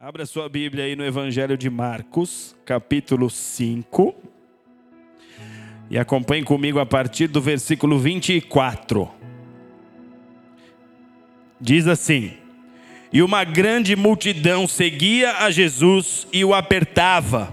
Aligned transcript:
Abra 0.00 0.24
sua 0.26 0.48
Bíblia 0.48 0.84
aí 0.84 0.94
no 0.94 1.04
Evangelho 1.04 1.58
de 1.58 1.68
Marcos, 1.68 2.54
capítulo 2.64 3.28
5. 3.28 4.14
E 5.90 5.98
acompanhe 5.98 6.44
comigo 6.44 6.78
a 6.78 6.86
partir 6.86 7.26
do 7.26 7.40
versículo 7.40 7.98
24. 7.98 9.10
Diz 11.60 11.88
assim: 11.88 12.34
E 13.12 13.20
uma 13.22 13.42
grande 13.42 13.96
multidão 13.96 14.68
seguia 14.68 15.38
a 15.38 15.50
Jesus 15.50 16.28
e 16.32 16.44
o 16.44 16.54
apertava. 16.54 17.52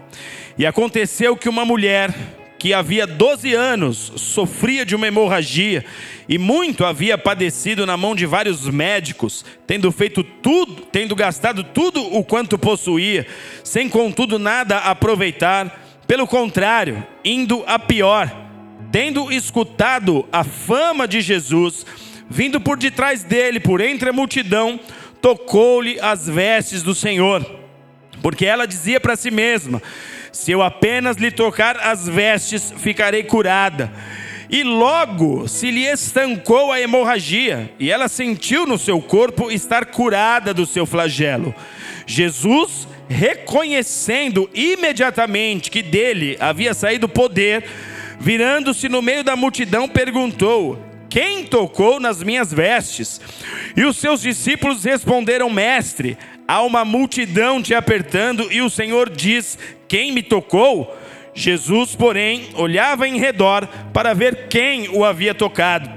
E 0.56 0.68
aconteceu 0.68 1.36
que 1.36 1.50
uma 1.50 1.66
mulher 1.66 2.14
que 2.58 2.74
havia 2.74 3.06
12 3.06 3.54
anos 3.54 4.14
sofria 4.16 4.86
de 4.86 4.96
uma 4.96 5.08
hemorragia 5.08 5.86
e 6.28 6.38
muito 6.38 6.86
havia 6.86 7.18
padecido 7.18 7.86
na 7.86 7.98
mão 7.98 8.16
de 8.16 8.26
vários 8.26 8.68
médicos, 8.70 9.46
tendo 9.68 9.92
feito 9.92 10.24
tudo, 10.24 10.84
tendo 10.92 11.16
gastado 11.16 11.64
tudo 11.64 12.02
o 12.02 12.24
quanto 12.24 12.58
possuía, 12.58 13.28
sem 13.64 13.88
contudo 13.90 14.40
nada 14.40 14.78
aproveitar, 14.80 16.02
pelo 16.08 16.26
contrário, 16.26 17.06
indo 17.24 17.64
a 17.68 17.78
pior, 17.78 18.32
tendo 18.92 19.32
escutado 19.32 20.28
a 20.32 20.44
fama 20.44 21.08
de 21.08 21.22
Jesus, 21.22 21.86
vindo 22.30 22.60
por 22.60 22.78
detrás 22.78 23.24
dele, 23.24 23.60
por 23.60 23.82
entre 23.82 24.10
a 24.10 24.14
multidão, 24.14 24.80
tocou-lhe 25.22 26.00
as 26.00 26.28
vestes 26.28 26.82
do 26.82 26.96
Senhor, 26.96 27.44
porque 28.22 28.46
ela 28.46 28.66
dizia 28.66 29.00
para 29.00 29.16
si 29.16 29.30
mesma: 29.30 29.82
se 30.36 30.52
eu 30.52 30.62
apenas 30.62 31.16
lhe 31.16 31.32
tocar 31.32 31.78
as 31.78 32.10
vestes, 32.10 32.74
ficarei 32.76 33.24
curada. 33.24 33.90
E 34.50 34.64
logo 34.64 35.48
se 35.48 35.72
lhe 35.72 35.86
estancou 35.86 36.74
a 36.74 36.82
hemorragia, 36.82 37.74
e 37.80 37.90
ela 37.90 38.10
sentiu 38.10 38.68
no 38.68 38.78
seu 38.78 39.02
corpo 39.02 39.50
estar 39.50 39.86
curada 39.86 40.54
do 40.54 40.66
seu 40.66 40.86
flagelo. 40.86 41.56
Jesus, 42.06 42.86
reconhecendo 43.08 44.50
imediatamente 44.54 45.72
que 45.72 45.82
dele 45.82 46.36
havia 46.38 46.74
saído 46.74 47.08
poder, 47.08 47.64
virando-se 48.20 48.90
no 48.90 49.02
meio 49.02 49.24
da 49.24 49.38
multidão, 49.38 49.88
perguntou: 49.88 50.78
Quem 51.10 51.46
tocou 51.46 51.98
nas 51.98 52.22
minhas 52.22 52.52
vestes? 52.52 53.22
E 53.74 53.86
os 53.86 53.96
seus 53.96 54.22
discípulos 54.22 54.84
responderam: 54.84 55.50
Mestre, 55.50 56.18
há 56.48 56.62
uma 56.62 56.86
multidão 56.86 57.62
te 57.62 57.74
apertando, 57.74 58.52
e 58.52 58.62
o 58.62 58.70
Senhor 58.70 59.10
diz: 59.10 59.58
quem 59.88 60.12
me 60.12 60.24
tocou? 60.24 60.96
Jesus, 61.34 61.96
porém, 61.96 62.50
olhava 62.56 63.08
em 63.08 63.20
redor 63.20 63.68
para 63.92 64.14
ver 64.14 64.48
quem 64.48 64.88
o 64.90 65.04
havia 65.04 65.34
tocado. 65.34 65.90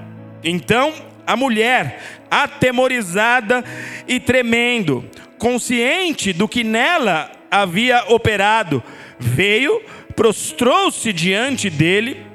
Então 0.43 0.93
a 1.29 1.37
mulher, 1.37 2.01
atemorizada 2.31 3.63
e 4.09 4.19
tremendo, 4.19 5.05
consciente 5.39 6.33
do 6.33 6.49
que 6.49 6.65
nela 6.65 7.31
havia 7.51 8.03
operado, 8.09 8.83
veio, 9.19 9.83
prostrou-se 10.17 11.13
diante 11.13 11.69
dele 11.69 12.27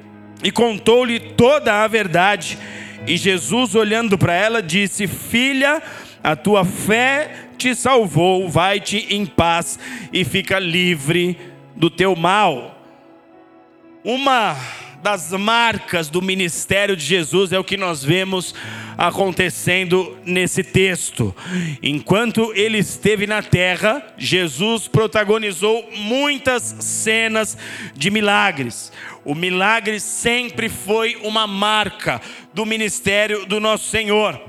e 0.44 0.52
contou-lhe 0.52 1.20
toda 1.20 1.84
a 1.84 1.88
verdade. 1.88 2.58
E 3.08 3.18
Jesus, 3.18 3.74
olhando 3.74 4.18
para 4.18 4.34
ela, 4.34 4.62
disse: 4.62 5.08
Filha, 5.08 5.82
a 6.24 6.36
tua 6.36 6.64
fé 6.64 7.50
te 7.58 7.76
salvou, 7.76 8.50
vai-te 8.50 9.14
em 9.14 9.26
paz 9.26 9.78
e 10.12 10.24
fica 10.24 10.58
livre 10.58 11.38
do 11.76 11.90
teu 11.90 12.16
mal. 12.16 12.80
Uma 14.04 14.56
das 15.04 15.32
marcas 15.34 16.10
do 16.10 16.22
ministério 16.22 16.96
de 16.96 17.04
Jesus 17.04 17.52
é 17.52 17.60
o 17.60 17.64
que 17.64 17.76
nós 17.76 18.02
vemos 18.02 18.56
acontecendo 18.98 20.18
nesse 20.26 20.64
texto. 20.64 21.36
Enquanto 21.82 22.54
ele 22.56 22.78
esteve 22.78 23.28
na 23.28 23.42
terra, 23.42 24.02
Jesus 24.18 24.88
protagonizou 24.88 25.90
muitas 25.98 26.64
cenas 26.80 27.58
de 27.96 28.10
milagres. 28.10 28.94
O 29.26 29.36
milagre 29.36 30.00
sempre 30.00 30.70
foi 30.70 31.18
uma 31.22 31.46
marca 31.46 32.22
do 32.54 32.66
ministério 32.66 33.46
do 33.46 33.60
nosso 33.60 33.90
Senhor. 33.90 34.42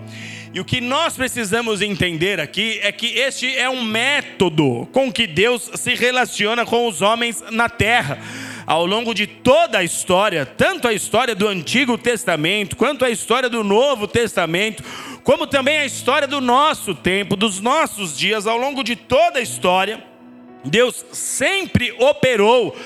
E 0.54 0.60
o 0.60 0.64
que 0.64 0.80
nós 0.80 1.16
precisamos 1.16 1.82
entender 1.82 2.38
aqui 2.38 2.78
é 2.80 2.92
que 2.92 3.18
este 3.18 3.56
é 3.56 3.68
um 3.68 3.82
método 3.82 4.88
com 4.92 5.12
que 5.12 5.26
Deus 5.26 5.68
se 5.74 5.96
relaciona 5.96 6.64
com 6.64 6.86
os 6.86 7.02
homens 7.02 7.42
na 7.50 7.68
terra. 7.68 8.20
Ao 8.64 8.86
longo 8.86 9.12
de 9.12 9.26
toda 9.26 9.78
a 9.78 9.82
história, 9.82 10.46
tanto 10.46 10.86
a 10.86 10.92
história 10.92 11.34
do 11.34 11.48
Antigo 11.48 11.98
Testamento, 11.98 12.76
quanto 12.76 13.04
a 13.04 13.10
história 13.10 13.48
do 13.48 13.64
Novo 13.64 14.06
Testamento, 14.06 14.84
como 15.24 15.44
também 15.44 15.78
a 15.78 15.86
história 15.86 16.28
do 16.28 16.40
nosso 16.40 16.94
tempo, 16.94 17.34
dos 17.34 17.60
nossos 17.60 18.16
dias, 18.16 18.46
ao 18.46 18.56
longo 18.56 18.84
de 18.84 18.94
toda 18.94 19.40
a 19.40 19.42
história, 19.42 20.04
Deus 20.64 21.04
sempre 21.10 21.90
operou 21.98 22.76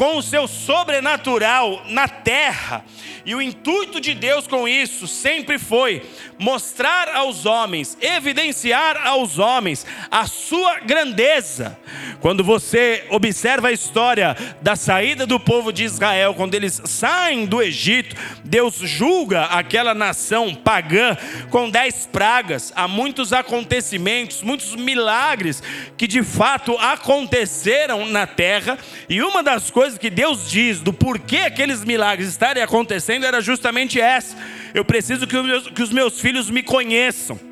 com 0.00 0.16
o 0.16 0.22
seu 0.22 0.48
sobrenatural 0.48 1.82
na 1.90 2.08
terra. 2.08 2.82
E 3.26 3.34
o 3.34 3.42
intuito 3.42 4.00
de 4.00 4.14
Deus 4.14 4.46
com 4.46 4.66
isso 4.66 5.06
sempre 5.06 5.58
foi 5.58 6.02
mostrar 6.38 7.14
aos 7.14 7.44
homens, 7.44 7.98
evidenciar 8.00 9.06
aos 9.06 9.38
homens 9.38 9.86
a 10.10 10.26
sua 10.26 10.80
grandeza. 10.80 11.78
Quando 12.22 12.42
você 12.42 13.04
observa 13.10 13.68
a 13.68 13.72
história 13.72 14.34
da 14.62 14.74
saída 14.74 15.26
do 15.26 15.38
povo 15.38 15.70
de 15.70 15.84
Israel, 15.84 16.32
quando 16.32 16.54
eles 16.54 16.80
saem 16.86 17.44
do 17.44 17.60
Egito, 17.60 18.16
Deus 18.42 18.76
julga 18.76 19.44
aquela 19.44 19.92
nação 19.92 20.54
pagã 20.54 21.14
com 21.50 21.68
dez 21.68 22.06
pragas. 22.06 22.72
Há 22.74 22.88
muitos 22.88 23.34
acontecimentos, 23.34 24.42
muitos 24.42 24.74
milagres 24.74 25.62
que 25.98 26.06
de 26.06 26.22
fato 26.22 26.74
aconteceram 26.78 28.06
na 28.06 28.26
terra, 28.26 28.78
e 29.10 29.22
uma 29.22 29.42
das 29.42 29.70
coisas 29.70 29.89
que 29.98 30.10
Deus 30.10 30.48
diz 30.50 30.80
do 30.80 30.92
porquê 30.92 31.38
aqueles 31.38 31.84
milagres 31.84 32.28
estarem 32.28 32.62
acontecendo 32.62 33.24
era 33.24 33.40
justamente 33.40 34.00
essa: 34.00 34.36
eu 34.74 34.84
preciso 34.84 35.26
que 35.26 35.36
os 35.36 35.44
meus, 35.44 35.68
que 35.68 35.82
os 35.82 35.90
meus 35.90 36.20
filhos 36.20 36.50
me 36.50 36.62
conheçam. 36.62 37.49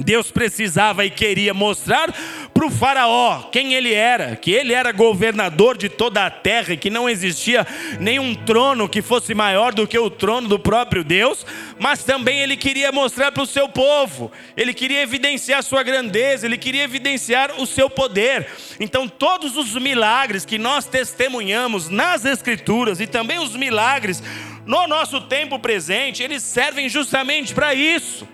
Deus 0.00 0.30
precisava 0.30 1.04
e 1.04 1.10
queria 1.10 1.52
mostrar 1.52 2.12
para 2.54 2.66
o 2.66 2.70
Faraó 2.70 3.44
quem 3.52 3.74
ele 3.74 3.92
era, 3.92 4.36
que 4.36 4.50
ele 4.50 4.72
era 4.72 4.92
governador 4.92 5.76
de 5.76 5.88
toda 5.88 6.24
a 6.24 6.30
terra 6.30 6.74
e 6.74 6.76
que 6.76 6.90
não 6.90 7.08
existia 7.08 7.66
nenhum 8.00 8.34
trono 8.34 8.88
que 8.88 9.02
fosse 9.02 9.34
maior 9.34 9.72
do 9.72 9.86
que 9.86 9.98
o 9.98 10.10
trono 10.10 10.48
do 10.48 10.58
próprio 10.58 11.04
Deus, 11.04 11.44
mas 11.78 12.02
também 12.02 12.40
ele 12.40 12.56
queria 12.56 12.90
mostrar 12.90 13.32
para 13.32 13.42
o 13.42 13.46
seu 13.46 13.68
povo, 13.68 14.30
ele 14.56 14.74
queria 14.74 15.02
evidenciar 15.02 15.62
sua 15.62 15.82
grandeza, 15.82 16.46
ele 16.46 16.58
queria 16.58 16.84
evidenciar 16.84 17.52
o 17.60 17.66
seu 17.66 17.88
poder. 17.90 18.48
Então, 18.80 19.08
todos 19.08 19.56
os 19.56 19.74
milagres 19.74 20.44
que 20.44 20.58
nós 20.58 20.86
testemunhamos 20.86 21.88
nas 21.88 22.24
Escrituras 22.24 23.00
e 23.00 23.06
também 23.06 23.38
os 23.38 23.54
milagres 23.54 24.22
no 24.66 24.86
nosso 24.86 25.20
tempo 25.22 25.58
presente, 25.58 26.22
eles 26.22 26.42
servem 26.42 26.88
justamente 26.88 27.54
para 27.54 27.74
isso 27.74 28.26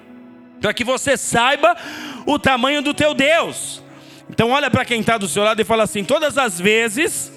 para 0.64 0.72
que 0.72 0.82
você 0.82 1.14
saiba 1.14 1.76
o 2.24 2.38
tamanho 2.38 2.80
do 2.80 2.94
teu 2.94 3.12
Deus. 3.12 3.82
Então 4.30 4.48
olha 4.50 4.70
para 4.70 4.82
quem 4.82 5.00
está 5.00 5.18
do 5.18 5.28
seu 5.28 5.44
lado 5.44 5.60
e 5.60 5.64
fala 5.64 5.82
assim: 5.82 6.02
todas 6.02 6.38
as 6.38 6.58
vezes 6.58 7.30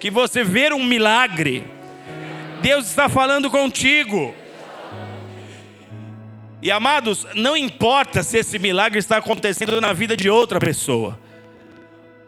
que 0.00 0.10
você 0.10 0.42
ver 0.42 0.72
um 0.72 0.82
milagre, 0.82 1.70
Deus 2.62 2.86
está 2.86 3.10
falando 3.10 3.50
contigo. 3.50 4.34
E 6.62 6.70
amados, 6.70 7.26
não 7.34 7.54
importa 7.54 8.22
se 8.22 8.38
esse 8.38 8.58
milagre 8.58 8.98
está 8.98 9.18
acontecendo 9.18 9.78
na 9.78 9.92
vida 9.92 10.16
de 10.16 10.30
outra 10.30 10.58
pessoa. 10.58 11.20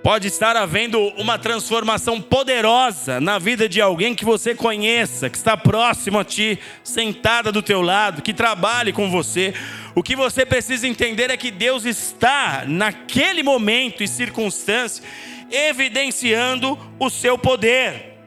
Pode 0.02 0.28
estar 0.28 0.56
havendo 0.56 0.98
uma 1.18 1.38
transformação 1.38 2.22
poderosa 2.22 3.20
na 3.20 3.38
vida 3.38 3.68
de 3.68 3.82
alguém 3.82 4.14
que 4.14 4.24
você 4.24 4.54
conheça, 4.54 5.28
que 5.28 5.36
está 5.36 5.58
próximo 5.58 6.18
a 6.18 6.24
ti, 6.24 6.58
sentada 6.82 7.52
do 7.52 7.60
teu 7.60 7.82
lado, 7.82 8.22
que 8.22 8.32
trabalhe 8.32 8.94
com 8.94 9.10
você. 9.10 9.52
O 9.94 10.02
que 10.02 10.16
você 10.16 10.46
precisa 10.46 10.88
entender 10.88 11.30
é 11.30 11.36
que 11.36 11.50
Deus 11.50 11.84
está 11.84 12.64
naquele 12.66 13.42
momento 13.42 14.02
e 14.02 14.08
circunstância 14.08 15.04
evidenciando 15.50 16.78
o 16.98 17.10
seu 17.10 17.36
poder. 17.36 18.18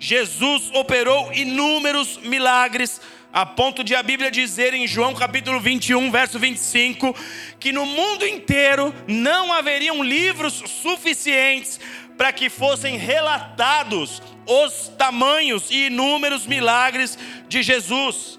Jesus 0.00 0.70
operou 0.74 1.32
inúmeros 1.32 2.18
milagres 2.24 3.00
a 3.32 3.44
ponto 3.44 3.84
de 3.84 3.94
a 3.94 4.02
Bíblia 4.02 4.30
dizer 4.30 4.72
em 4.74 4.86
João 4.86 5.14
capítulo 5.14 5.60
21, 5.60 6.10
verso 6.10 6.38
25, 6.38 7.14
que 7.60 7.72
no 7.72 7.84
mundo 7.84 8.26
inteiro 8.26 8.94
não 9.06 9.52
haveriam 9.52 10.02
livros 10.02 10.62
suficientes 10.82 11.78
para 12.16 12.32
que 12.32 12.48
fossem 12.48 12.96
relatados 12.96 14.22
os 14.46 14.88
tamanhos 14.96 15.70
e 15.70 15.86
inúmeros 15.86 16.46
milagres 16.46 17.18
de 17.48 17.62
Jesus. 17.62 18.38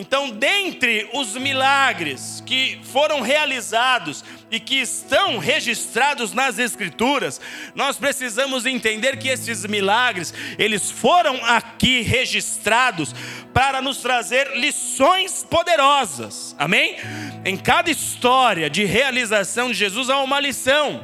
Então, 0.00 0.30
dentre 0.30 1.10
os 1.12 1.34
milagres 1.34 2.40
que 2.46 2.78
foram 2.84 3.20
realizados 3.20 4.24
e 4.48 4.60
que 4.60 4.76
estão 4.76 5.38
registrados 5.38 6.32
nas 6.32 6.56
escrituras, 6.56 7.40
nós 7.74 7.96
precisamos 7.96 8.64
entender 8.64 9.16
que 9.16 9.26
esses 9.26 9.66
milagres, 9.66 10.32
eles 10.56 10.88
foram 10.88 11.44
aqui 11.44 12.02
registrados 12.02 13.12
para 13.58 13.82
nos 13.82 13.96
trazer 13.96 14.56
lições 14.56 15.42
poderosas. 15.42 16.54
Amém? 16.56 16.94
em 17.44 17.56
cada 17.56 17.90
história 17.90 18.70
de 18.70 18.84
realização 18.84 19.68
de 19.72 19.74
Jesus 19.74 20.08
há 20.08 20.18
uma 20.20 20.38
lição. 20.38 21.02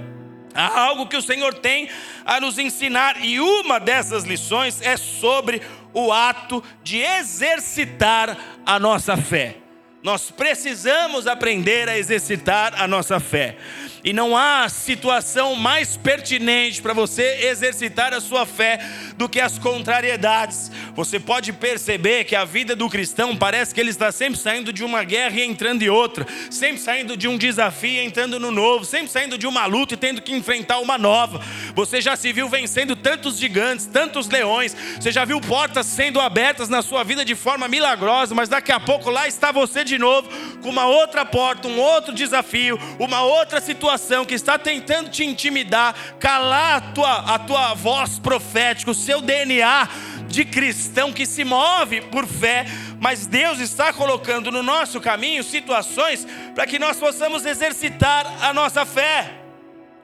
Há 0.54 0.82
algo 0.82 1.08
que 1.08 1.16
o 1.16 1.22
Senhor 1.22 1.52
tem 1.54 1.88
a 2.24 2.38
nos 2.38 2.56
ensinar, 2.56 3.24
e 3.24 3.40
uma 3.40 3.80
dessas 3.80 4.22
lições 4.22 4.80
é 4.80 4.96
sobre 4.96 5.62
o 5.92 6.12
ato 6.12 6.62
de 6.80 7.00
exercitar 7.00 8.38
a 8.64 8.78
nossa 8.78 9.16
fé. 9.16 9.63
Nós 10.04 10.30
precisamos 10.30 11.26
aprender 11.26 11.88
a 11.88 11.96
exercitar 11.96 12.74
a 12.76 12.86
nossa 12.86 13.18
fé. 13.18 13.56
E 14.04 14.12
não 14.12 14.36
há 14.36 14.68
situação 14.68 15.56
mais 15.56 15.96
pertinente 15.96 16.82
para 16.82 16.92
você 16.92 17.46
exercitar 17.46 18.12
a 18.12 18.20
sua 18.20 18.44
fé 18.44 18.78
do 19.16 19.30
que 19.30 19.40
as 19.40 19.58
contrariedades. 19.58 20.70
Você 20.94 21.18
pode 21.18 21.54
perceber 21.54 22.24
que 22.24 22.36
a 22.36 22.44
vida 22.44 22.76
do 22.76 22.90
cristão 22.90 23.34
parece 23.34 23.74
que 23.74 23.80
ele 23.80 23.88
está 23.88 24.12
sempre 24.12 24.38
saindo 24.38 24.74
de 24.74 24.84
uma 24.84 25.02
guerra 25.04 25.40
e 25.40 25.42
entrando 25.42 25.80
em 25.80 25.88
outra, 25.88 26.26
sempre 26.50 26.82
saindo 26.82 27.16
de 27.16 27.26
um 27.26 27.38
desafio 27.38 27.92
e 27.92 28.04
entrando 28.04 28.38
no 28.38 28.50
novo, 28.50 28.84
sempre 28.84 29.08
saindo 29.08 29.38
de 29.38 29.46
uma 29.46 29.64
luta 29.64 29.94
e 29.94 29.96
tendo 29.96 30.20
que 30.20 30.34
enfrentar 30.34 30.80
uma 30.80 30.98
nova. 30.98 31.40
Você 31.74 32.02
já 32.02 32.14
se 32.14 32.30
viu 32.30 32.46
vencendo 32.46 32.94
tantos 32.94 33.38
gigantes, 33.38 33.86
tantos 33.86 34.28
leões, 34.28 34.76
você 35.00 35.10
já 35.10 35.24
viu 35.24 35.40
portas 35.40 35.86
sendo 35.86 36.20
abertas 36.20 36.68
na 36.68 36.82
sua 36.82 37.02
vida 37.04 37.24
de 37.24 37.34
forma 37.34 37.66
milagrosa, 37.68 38.34
mas 38.34 38.50
daqui 38.50 38.70
a 38.70 38.78
pouco 38.78 39.08
lá 39.08 39.26
está 39.26 39.50
você 39.50 39.82
de 39.82 39.93
novo 39.98 40.28
com 40.62 40.68
uma 40.68 40.86
outra 40.86 41.24
porta, 41.24 41.68
um 41.68 41.78
outro 41.78 42.12
desafio, 42.12 42.78
uma 42.98 43.22
outra 43.22 43.60
situação 43.60 43.74
situação 43.74 44.24
que 44.24 44.34
está 44.34 44.58
tentando 44.58 45.10
te 45.10 45.24
intimidar, 45.24 45.94
calar 46.18 46.76
a 46.76 46.80
tua, 46.80 47.34
a 47.34 47.38
tua 47.38 47.74
voz 47.74 48.18
profética, 48.18 48.90
o 48.90 48.94
seu 48.94 49.20
DNA 49.20 49.88
de 50.28 50.44
cristão 50.44 51.12
que 51.12 51.26
se 51.26 51.44
move 51.44 52.00
por 52.02 52.26
fé, 52.26 52.66
mas 53.00 53.26
Deus 53.26 53.58
está 53.60 53.92
colocando 53.92 54.50
no 54.50 54.62
nosso 54.62 55.00
caminho 55.00 55.42
situações 55.42 56.26
para 56.54 56.66
que 56.66 56.78
nós 56.78 56.98
possamos 56.98 57.44
exercitar 57.44 58.26
a 58.42 58.52
nossa 58.52 58.86
fé. 58.86 59.32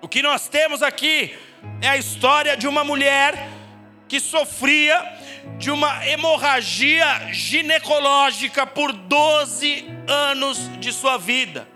O 0.02 0.08
que 0.08 0.22
nós 0.22 0.48
temos 0.48 0.82
aqui 0.82 1.34
é 1.80 1.88
a 1.88 1.96
história 1.96 2.56
de 2.56 2.66
uma 2.66 2.84
mulher 2.84 3.59
que 4.10 4.18
sofria 4.18 5.00
de 5.56 5.70
uma 5.70 6.04
hemorragia 6.04 7.32
ginecológica 7.32 8.66
por 8.66 8.92
12 8.92 9.84
anos 10.08 10.68
de 10.80 10.92
sua 10.92 11.16
vida. 11.16 11.68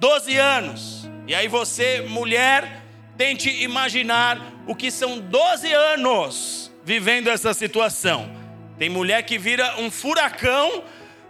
12 0.00 0.36
anos. 0.36 1.08
E 1.28 1.34
aí 1.34 1.46
você, 1.46 2.00
mulher, 2.00 2.82
tente 3.16 3.48
imaginar 3.62 4.52
o 4.66 4.74
que 4.74 4.90
são 4.90 5.20
12 5.20 5.72
anos 5.72 6.72
vivendo 6.84 7.30
essa 7.30 7.54
situação. 7.54 8.28
Tem 8.76 8.88
mulher 8.88 9.22
que 9.22 9.38
vira 9.38 9.76
um 9.78 9.92
furacão 9.92 10.82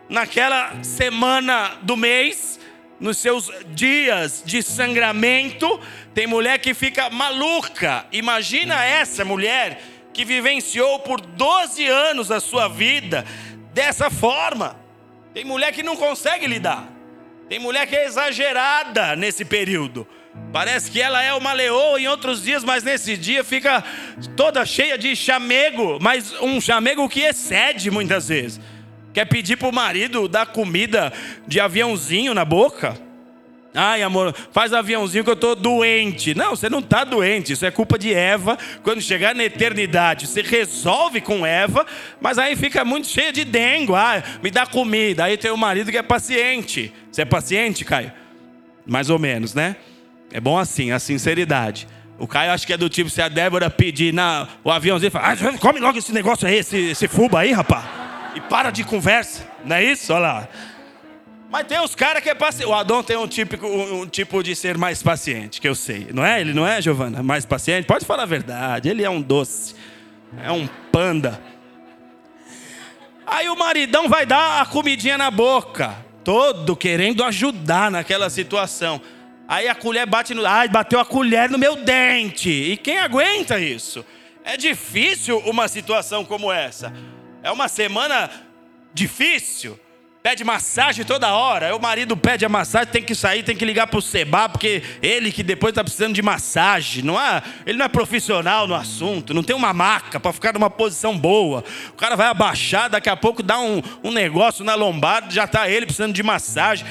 naquela 0.08 0.82
semana 0.82 1.76
do 1.82 1.98
mês, 1.98 2.58
nos 2.98 3.18
seus 3.18 3.50
dias 3.74 4.42
de 4.46 4.62
sangramento. 4.62 5.78
Tem 6.14 6.26
mulher 6.26 6.58
que 6.60 6.72
fica 6.72 7.10
maluca. 7.10 8.06
Imagina 8.10 8.82
essa 8.82 9.22
mulher 9.22 9.93
que 10.14 10.24
vivenciou 10.24 11.00
por 11.00 11.20
12 11.20 11.84
anos 11.86 12.30
a 12.30 12.40
sua 12.40 12.68
vida 12.68 13.26
dessa 13.74 14.08
forma. 14.08 14.76
Tem 15.34 15.44
mulher 15.44 15.72
que 15.72 15.82
não 15.82 15.96
consegue 15.96 16.46
lidar. 16.46 16.88
Tem 17.48 17.58
mulher 17.58 17.86
que 17.86 17.96
é 17.96 18.06
exagerada 18.06 19.16
nesse 19.16 19.44
período. 19.44 20.06
Parece 20.52 20.90
que 20.90 21.00
ela 21.00 21.22
é 21.22 21.34
uma 21.34 21.52
leoa 21.52 22.00
em 22.00 22.06
outros 22.06 22.42
dias, 22.42 22.64
mas 22.64 22.82
nesse 22.82 23.16
dia 23.16 23.44
fica 23.44 23.84
toda 24.36 24.64
cheia 24.64 24.96
de 24.96 25.14
chamego, 25.14 25.98
mas 26.00 26.32
um 26.40 26.60
chamego 26.60 27.08
que 27.08 27.20
excede 27.20 27.90
muitas 27.90 28.28
vezes. 28.28 28.60
Quer 29.12 29.26
pedir 29.26 29.56
para 29.56 29.68
o 29.68 29.72
marido 29.72 30.28
dar 30.28 30.46
comida 30.46 31.12
de 31.46 31.60
aviãozinho 31.60 32.34
na 32.34 32.44
boca? 32.44 32.96
Ai, 33.76 34.02
amor, 34.02 34.32
faz 34.52 34.72
aviãozinho 34.72 35.24
que 35.24 35.30
eu 35.30 35.34
estou 35.34 35.56
doente. 35.56 36.32
Não, 36.32 36.50
você 36.50 36.70
não 36.70 36.78
está 36.78 37.02
doente. 37.02 37.54
Isso 37.54 37.66
é 37.66 37.72
culpa 37.72 37.98
de 37.98 38.14
Eva. 38.14 38.56
Quando 38.84 39.02
chegar 39.02 39.34
na 39.34 39.42
eternidade, 39.42 40.28
você 40.28 40.42
resolve 40.42 41.20
com 41.20 41.44
Eva, 41.44 41.84
mas 42.20 42.38
aí 42.38 42.54
fica 42.54 42.84
muito 42.84 43.08
cheio 43.08 43.32
de 43.32 43.44
dengue. 43.44 43.92
Ah, 43.92 44.22
me 44.40 44.48
dá 44.48 44.64
comida. 44.64 45.24
Aí 45.24 45.36
tem 45.36 45.50
o 45.50 45.56
marido 45.56 45.90
que 45.90 45.98
é 45.98 46.02
paciente. 46.02 46.92
Você 47.10 47.22
é 47.22 47.24
paciente, 47.24 47.84
Caio? 47.84 48.12
Mais 48.86 49.10
ou 49.10 49.18
menos, 49.18 49.54
né? 49.54 49.74
É 50.32 50.38
bom 50.38 50.56
assim, 50.56 50.92
a 50.92 51.00
sinceridade. 51.00 51.88
O 52.16 52.28
Caio 52.28 52.52
acho 52.52 52.64
que 52.64 52.72
é 52.72 52.76
do 52.76 52.88
tipo, 52.88 53.10
se 53.10 53.20
a 53.20 53.28
Débora 53.28 53.68
pedir 53.68 54.14
na, 54.14 54.46
o 54.62 54.70
aviãozinho, 54.70 55.10
fala, 55.10 55.32
ah, 55.32 55.58
come 55.58 55.80
logo 55.80 55.98
esse 55.98 56.12
negócio 56.12 56.46
aí, 56.46 56.58
esse, 56.58 56.76
esse 56.76 57.08
fuba 57.08 57.40
aí, 57.40 57.50
rapaz. 57.50 57.84
E 58.36 58.40
para 58.40 58.70
de 58.70 58.84
conversa. 58.84 59.44
Não 59.64 59.74
é 59.74 59.84
isso? 59.84 60.12
Olha 60.12 60.22
lá. 60.22 60.48
Mas 61.54 61.68
tem 61.68 61.78
os 61.78 61.94
caras 61.94 62.20
que 62.20 62.28
é 62.28 62.34
paciente. 62.34 62.68
O 62.68 62.74
Adão 62.74 63.00
tem 63.00 63.16
um, 63.16 63.28
típico, 63.28 63.64
um 63.64 64.08
tipo 64.08 64.42
de 64.42 64.56
ser 64.56 64.76
mais 64.76 65.04
paciente, 65.04 65.60
que 65.60 65.68
eu 65.68 65.74
sei. 65.76 66.08
Não 66.12 66.26
é? 66.26 66.40
Ele 66.40 66.52
não 66.52 66.66
é, 66.66 66.82
Giovana? 66.82 67.22
Mais 67.22 67.46
paciente? 67.46 67.86
Pode 67.86 68.04
falar 68.04 68.24
a 68.24 68.26
verdade. 68.26 68.88
Ele 68.88 69.04
é 69.04 69.08
um 69.08 69.22
doce. 69.22 69.76
É 70.42 70.50
um 70.50 70.66
panda. 70.90 71.40
Aí 73.24 73.48
o 73.48 73.54
maridão 73.54 74.08
vai 74.08 74.26
dar 74.26 74.62
a 74.62 74.66
comidinha 74.66 75.16
na 75.16 75.30
boca. 75.30 75.94
Todo 76.24 76.74
querendo 76.74 77.22
ajudar 77.22 77.88
naquela 77.88 78.28
situação. 78.30 79.00
Aí 79.46 79.68
a 79.68 79.76
colher 79.76 80.08
bate 80.08 80.34
no. 80.34 80.44
Ai, 80.44 80.66
bateu 80.66 80.98
a 80.98 81.04
colher 81.04 81.48
no 81.48 81.56
meu 81.56 81.76
dente. 81.76 82.50
E 82.50 82.76
quem 82.76 82.98
aguenta 82.98 83.60
isso? 83.60 84.04
É 84.42 84.56
difícil 84.56 85.38
uma 85.46 85.68
situação 85.68 86.24
como 86.24 86.50
essa. 86.50 86.92
É 87.44 87.52
uma 87.52 87.68
semana 87.68 88.28
difícil 88.92 89.78
pede 90.24 90.42
massagem 90.42 91.04
toda 91.04 91.34
hora. 91.34 91.66
Aí 91.66 91.72
o 91.74 91.78
marido 91.78 92.16
pede 92.16 92.46
a 92.46 92.48
massagem, 92.48 92.90
tem 92.90 93.02
que 93.02 93.14
sair, 93.14 93.42
tem 93.42 93.54
que 93.54 93.62
ligar 93.62 93.86
para 93.86 93.98
o 93.98 94.02
Seba, 94.02 94.48
porque 94.48 94.82
ele 95.02 95.30
que 95.30 95.42
depois 95.42 95.72
está 95.72 95.84
precisando 95.84 96.14
de 96.14 96.22
massagem. 96.22 97.02
Não 97.02 97.20
é, 97.20 97.42
ele 97.66 97.76
não 97.76 97.84
é 97.84 97.88
profissional 97.88 98.66
no 98.66 98.74
assunto, 98.74 99.34
não 99.34 99.42
tem 99.42 99.54
uma 99.54 99.74
maca 99.74 100.18
para 100.18 100.32
ficar 100.32 100.54
numa 100.54 100.70
posição 100.70 101.18
boa. 101.18 101.62
O 101.90 101.92
cara 101.92 102.16
vai 102.16 102.28
abaixar, 102.28 102.88
daqui 102.88 103.10
a 103.10 103.16
pouco 103.16 103.42
dá 103.42 103.60
um, 103.60 103.82
um 104.02 104.10
negócio 104.10 104.64
na 104.64 104.74
lombada, 104.74 105.30
já 105.30 105.44
está 105.44 105.68
ele 105.68 105.84
precisando 105.84 106.14
de 106.14 106.22
massagem. 106.22 106.86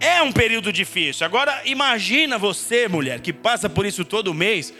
É 0.00 0.20
um 0.20 0.32
período 0.32 0.72
difícil. 0.72 1.24
Agora 1.24 1.62
imagina 1.66 2.38
você, 2.38 2.88
mulher, 2.88 3.20
que 3.20 3.32
passa 3.32 3.68
por 3.70 3.86
isso 3.86 4.04
todo 4.04 4.34
mês, 4.34 4.74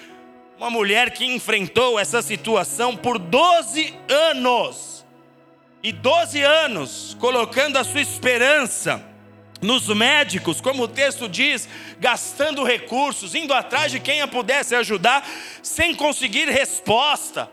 uma 0.58 0.68
mulher 0.68 1.12
que 1.12 1.24
enfrentou 1.24 1.96
essa 1.96 2.20
situação 2.22 2.96
por 2.96 3.20
12 3.20 3.94
anos 4.08 4.93
e 5.84 5.92
12 5.92 6.42
anos 6.42 7.14
colocando 7.20 7.76
a 7.76 7.84
sua 7.84 8.00
esperança 8.00 9.04
nos 9.60 9.86
médicos, 9.88 10.58
como 10.58 10.84
o 10.84 10.88
texto 10.88 11.28
diz, 11.28 11.68
gastando 12.00 12.64
recursos, 12.64 13.34
indo 13.34 13.52
atrás 13.52 13.92
de 13.92 14.00
quem 14.00 14.22
a 14.22 14.26
pudesse 14.26 14.74
ajudar, 14.74 15.26
sem 15.62 15.94
conseguir 15.94 16.48
resposta. 16.48 17.50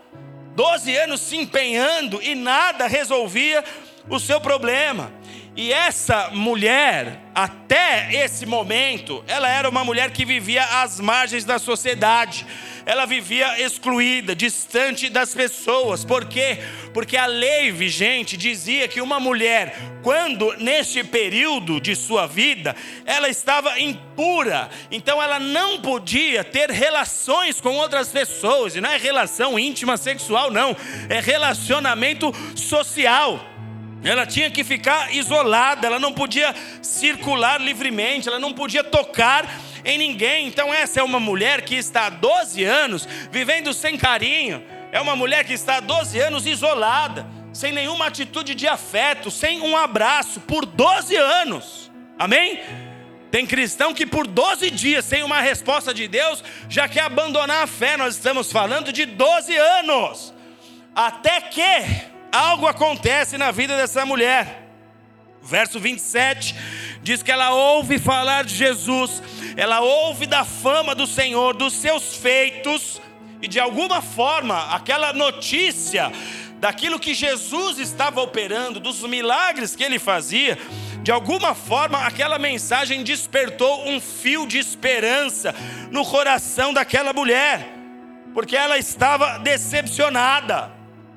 12 0.56 0.96
anos 0.96 1.20
se 1.20 1.36
empenhando 1.36 2.22
e 2.22 2.34
nada 2.34 2.86
resolvia 2.86 3.62
o 4.08 4.18
seu 4.18 4.40
problema. 4.40 5.12
E 5.54 5.70
essa 5.70 6.30
mulher, 6.32 7.20
até 7.34 8.08
esse 8.10 8.46
momento, 8.46 9.22
ela 9.26 9.46
era 9.50 9.68
uma 9.68 9.84
mulher 9.84 10.10
que 10.10 10.24
vivia 10.24 10.64
às 10.82 10.98
margens 10.98 11.44
da 11.44 11.58
sociedade. 11.58 12.46
Ela 12.86 13.04
vivia 13.04 13.60
excluída, 13.60 14.34
distante 14.34 15.10
das 15.10 15.34
pessoas. 15.34 16.06
Por 16.06 16.24
quê? 16.24 16.58
Porque 16.94 17.18
a 17.18 17.26
lei 17.26 17.70
vigente 17.70 18.34
dizia 18.34 18.88
que 18.88 19.02
uma 19.02 19.20
mulher, 19.20 19.76
quando 20.02 20.56
neste 20.56 21.04
período 21.04 21.82
de 21.82 21.94
sua 21.94 22.26
vida, 22.26 22.74
ela 23.04 23.28
estava 23.28 23.78
impura, 23.78 24.70
então 24.90 25.22
ela 25.22 25.38
não 25.38 25.80
podia 25.82 26.42
ter 26.42 26.70
relações 26.70 27.60
com 27.60 27.74
outras 27.74 28.08
pessoas. 28.08 28.74
E 28.74 28.80
não 28.80 28.90
é 28.90 28.96
relação 28.96 29.58
íntima 29.58 29.98
sexual, 29.98 30.50
não, 30.50 30.74
é 31.10 31.20
relacionamento 31.20 32.32
social. 32.56 33.51
Ela 34.04 34.26
tinha 34.26 34.50
que 34.50 34.64
ficar 34.64 35.14
isolada, 35.14 35.86
ela 35.86 35.98
não 35.98 36.12
podia 36.12 36.54
circular 36.82 37.60
livremente, 37.60 38.28
ela 38.28 38.40
não 38.40 38.52
podia 38.52 38.82
tocar 38.82 39.48
em 39.84 39.96
ninguém. 39.96 40.46
Então, 40.46 40.72
essa 40.74 41.00
é 41.00 41.02
uma 41.02 41.20
mulher 41.20 41.62
que 41.62 41.76
está 41.76 42.06
há 42.06 42.10
12 42.10 42.64
anos 42.64 43.08
vivendo 43.30 43.72
sem 43.72 43.96
carinho, 43.96 44.62
é 44.90 45.00
uma 45.00 45.14
mulher 45.14 45.44
que 45.44 45.52
está 45.52 45.76
há 45.76 45.80
12 45.80 46.18
anos 46.20 46.46
isolada, 46.46 47.26
sem 47.52 47.72
nenhuma 47.72 48.06
atitude 48.06 48.54
de 48.54 48.66
afeto, 48.66 49.30
sem 49.30 49.60
um 49.60 49.76
abraço, 49.76 50.40
por 50.40 50.66
12 50.66 51.16
anos. 51.16 51.90
Amém? 52.18 52.60
Tem 53.30 53.46
cristão 53.46 53.94
que 53.94 54.04
por 54.04 54.26
12 54.26 54.70
dias, 54.70 55.06
sem 55.06 55.22
uma 55.22 55.40
resposta 55.40 55.94
de 55.94 56.06
Deus, 56.06 56.44
já 56.68 56.86
quer 56.86 57.04
abandonar 57.04 57.62
a 57.62 57.66
fé. 57.66 57.96
Nós 57.96 58.14
estamos 58.14 58.52
falando 58.52 58.92
de 58.92 59.06
12 59.06 59.56
anos. 59.56 60.34
Até 60.94 61.40
que 61.40 62.12
algo 62.32 62.66
acontece 62.66 63.36
na 63.36 63.50
vida 63.50 63.76
dessa 63.76 64.04
mulher. 64.06 64.70
Verso 65.42 65.78
27 65.78 66.54
diz 67.02 67.22
que 67.22 67.30
ela 67.30 67.50
ouve 67.50 67.98
falar 67.98 68.44
de 68.44 68.54
Jesus, 68.54 69.22
ela 69.56 69.80
ouve 69.80 70.26
da 70.26 70.44
fama 70.44 70.94
do 70.94 71.06
Senhor, 71.06 71.54
dos 71.54 71.74
seus 71.74 72.16
feitos, 72.16 73.00
e 73.40 73.48
de 73.48 73.58
alguma 73.60 74.00
forma 74.00 74.72
aquela 74.74 75.12
notícia 75.12 76.12
daquilo 76.60 77.00
que 77.00 77.12
Jesus 77.12 77.78
estava 77.78 78.22
operando, 78.22 78.78
dos 78.78 79.02
milagres 79.02 79.74
que 79.74 79.82
ele 79.82 79.98
fazia, 79.98 80.56
De 81.02 81.10
alguma 81.10 81.52
forma, 81.52 82.06
aquela 82.06 82.38
mensagem 82.38 83.02
despertou 83.02 83.88
um 83.88 84.00
fio 84.00 84.46
de 84.46 84.58
esperança 84.58 85.52
no 85.90 86.04
coração 86.04 86.72
daquela 86.72 87.12
mulher, 87.12 87.68
porque 88.32 88.56
ela 88.56 88.78
estava 88.78 89.38
decepcionada, 89.38 90.70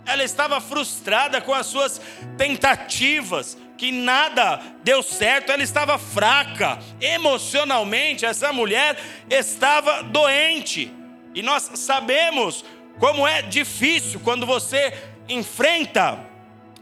ela 0.05 0.23
estava 0.23 0.61
frustrada 0.61 1.41
com 1.41 1.53
as 1.53 1.65
suas 1.65 2.01
tentativas, 2.37 3.57
que 3.77 3.91
nada 3.91 4.61
deu 4.83 5.03
certo, 5.03 5.51
ela 5.51 5.63
estava 5.63 5.97
fraca, 5.97 6.79
emocionalmente, 7.01 8.25
essa 8.25 8.53
mulher 8.53 8.97
estava 9.29 10.03
doente, 10.03 10.91
e 11.33 11.41
nós 11.41 11.71
sabemos 11.75 12.63
como 12.99 13.27
é 13.27 13.41
difícil 13.41 14.21
quando 14.21 14.45
você 14.45 14.93
enfrenta 15.27 16.17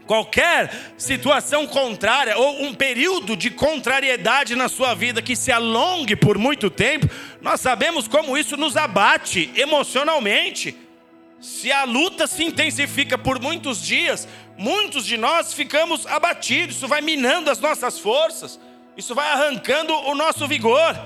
qualquer 0.06 0.70
situação 0.96 1.66
contrária 1.66 2.36
ou 2.36 2.62
um 2.62 2.74
período 2.74 3.36
de 3.36 3.50
contrariedade 3.50 4.54
na 4.54 4.68
sua 4.68 4.94
vida 4.94 5.22
que 5.22 5.34
se 5.34 5.50
alongue 5.50 6.14
por 6.14 6.38
muito 6.38 6.70
tempo, 6.70 7.08
nós 7.40 7.60
sabemos 7.60 8.06
como 8.06 8.36
isso 8.36 8.56
nos 8.56 8.76
abate 8.76 9.50
emocionalmente. 9.56 10.76
Se 11.44 11.70
a 11.70 11.84
luta 11.84 12.26
se 12.26 12.42
intensifica 12.42 13.18
por 13.18 13.38
muitos 13.38 13.82
dias, 13.82 14.26
muitos 14.56 15.04
de 15.04 15.18
nós 15.18 15.52
ficamos 15.52 16.06
abatidos, 16.06 16.76
isso 16.76 16.88
vai 16.88 17.02
minando 17.02 17.50
as 17.50 17.60
nossas 17.60 17.98
forças, 17.98 18.58
isso 18.96 19.14
vai 19.14 19.30
arrancando 19.30 19.92
o 19.92 20.14
nosso 20.14 20.48
vigor. 20.48 20.98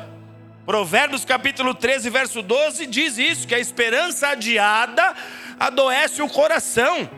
Provérbios 0.64 1.24
capítulo 1.24 1.74
13, 1.74 2.08
verso 2.08 2.40
12 2.40 2.86
diz 2.86 3.18
isso: 3.18 3.48
que 3.48 3.54
a 3.56 3.58
esperança 3.58 4.28
adiada 4.28 5.12
adoece 5.58 6.22
o 6.22 6.28
coração. 6.28 7.10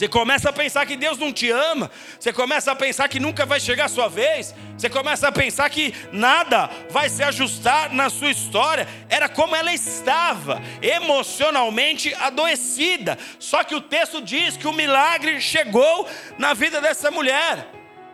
Você 0.00 0.08
começa 0.08 0.48
a 0.48 0.52
pensar 0.54 0.86
que 0.86 0.96
Deus 0.96 1.18
não 1.18 1.30
te 1.30 1.50
ama, 1.50 1.90
você 2.18 2.32
começa 2.32 2.72
a 2.72 2.74
pensar 2.74 3.06
que 3.06 3.20
nunca 3.20 3.44
vai 3.44 3.60
chegar 3.60 3.84
a 3.84 3.88
sua 3.88 4.08
vez, 4.08 4.54
você 4.74 4.88
começa 4.88 5.28
a 5.28 5.32
pensar 5.32 5.68
que 5.68 5.94
nada 6.10 6.70
vai 6.88 7.10
se 7.10 7.22
ajustar 7.22 7.92
na 7.92 8.08
sua 8.08 8.30
história. 8.30 8.88
Era 9.10 9.28
como 9.28 9.54
ela 9.54 9.70
estava, 9.74 10.58
emocionalmente 10.80 12.14
adoecida. 12.14 13.18
Só 13.38 13.62
que 13.62 13.74
o 13.74 13.80
texto 13.82 14.22
diz 14.22 14.56
que 14.56 14.66
o 14.66 14.72
milagre 14.72 15.38
chegou 15.38 16.08
na 16.38 16.54
vida 16.54 16.80
dessa 16.80 17.10
mulher, 17.10 17.68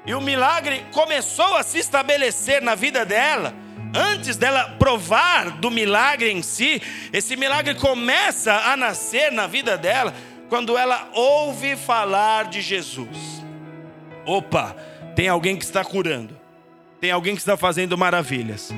e 0.04 0.12
o 0.12 0.20
milagre 0.20 0.84
começou 0.90 1.54
a 1.54 1.62
se 1.62 1.78
estabelecer 1.78 2.60
na 2.62 2.74
vida 2.74 3.04
dela 3.04 3.54
antes 3.94 4.36
dela 4.36 4.74
provar 4.76 5.52
do 5.52 5.70
milagre 5.70 6.32
em 6.32 6.42
si, 6.42 6.82
esse 7.12 7.36
milagre 7.36 7.76
começa 7.76 8.52
a 8.52 8.76
nascer 8.76 9.30
na 9.30 9.46
vida 9.46 9.78
dela 9.78 10.12
quando 10.48 10.76
ela 10.76 11.08
ouve 11.12 11.76
falar 11.76 12.44
de 12.44 12.60
Jesus. 12.60 13.44
Opa, 14.24 14.76
tem 15.14 15.28
alguém 15.28 15.56
que 15.56 15.64
está 15.64 15.84
curando, 15.84 16.36
tem 17.00 17.10
alguém 17.10 17.34
que 17.34 17.40
está 17.40 17.56
fazendo 17.56 17.96
maravilhas. 17.96 18.72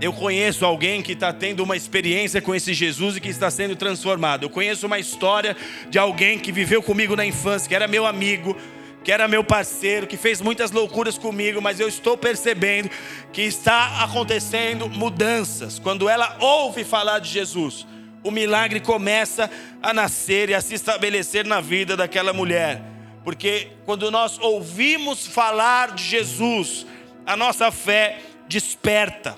Eu 0.00 0.12
conheço 0.12 0.64
alguém 0.64 1.02
que 1.02 1.12
está 1.12 1.32
tendo 1.32 1.62
uma 1.62 1.76
experiência 1.76 2.40
com 2.40 2.54
esse 2.54 2.72
Jesus 2.72 3.16
e 3.16 3.20
que 3.20 3.28
está 3.28 3.50
sendo 3.50 3.74
transformado. 3.74 4.44
Eu 4.44 4.50
conheço 4.50 4.86
uma 4.86 4.98
história 4.98 5.56
de 5.90 5.98
alguém 5.98 6.38
que 6.38 6.52
viveu 6.52 6.80
comigo 6.80 7.16
na 7.16 7.26
infância, 7.26 7.68
que 7.68 7.74
era 7.74 7.88
meu 7.88 8.06
amigo, 8.06 8.56
que 9.02 9.10
era 9.10 9.26
meu 9.26 9.42
parceiro, 9.42 10.06
que 10.06 10.16
fez 10.16 10.40
muitas 10.40 10.70
loucuras 10.70 11.18
comigo, 11.18 11.60
mas 11.60 11.80
eu 11.80 11.88
estou 11.88 12.16
percebendo 12.16 12.90
que 13.32 13.42
está 13.42 14.04
acontecendo 14.04 14.88
mudanças. 14.88 15.80
Quando 15.80 16.08
ela 16.08 16.36
ouve 16.38 16.84
falar 16.84 17.18
de 17.18 17.30
Jesus, 17.30 17.84
o 18.28 18.30
milagre 18.30 18.80
começa 18.80 19.50
a 19.82 19.92
nascer 19.92 20.50
e 20.50 20.54
a 20.54 20.60
se 20.60 20.74
estabelecer 20.74 21.44
na 21.44 21.60
vida 21.60 21.96
daquela 21.96 22.32
mulher. 22.32 22.82
Porque 23.24 23.68
quando 23.84 24.10
nós 24.10 24.38
ouvimos 24.38 25.26
falar 25.26 25.92
de 25.92 26.04
Jesus, 26.04 26.86
a 27.26 27.36
nossa 27.36 27.70
fé 27.70 28.18
desperta. 28.48 29.36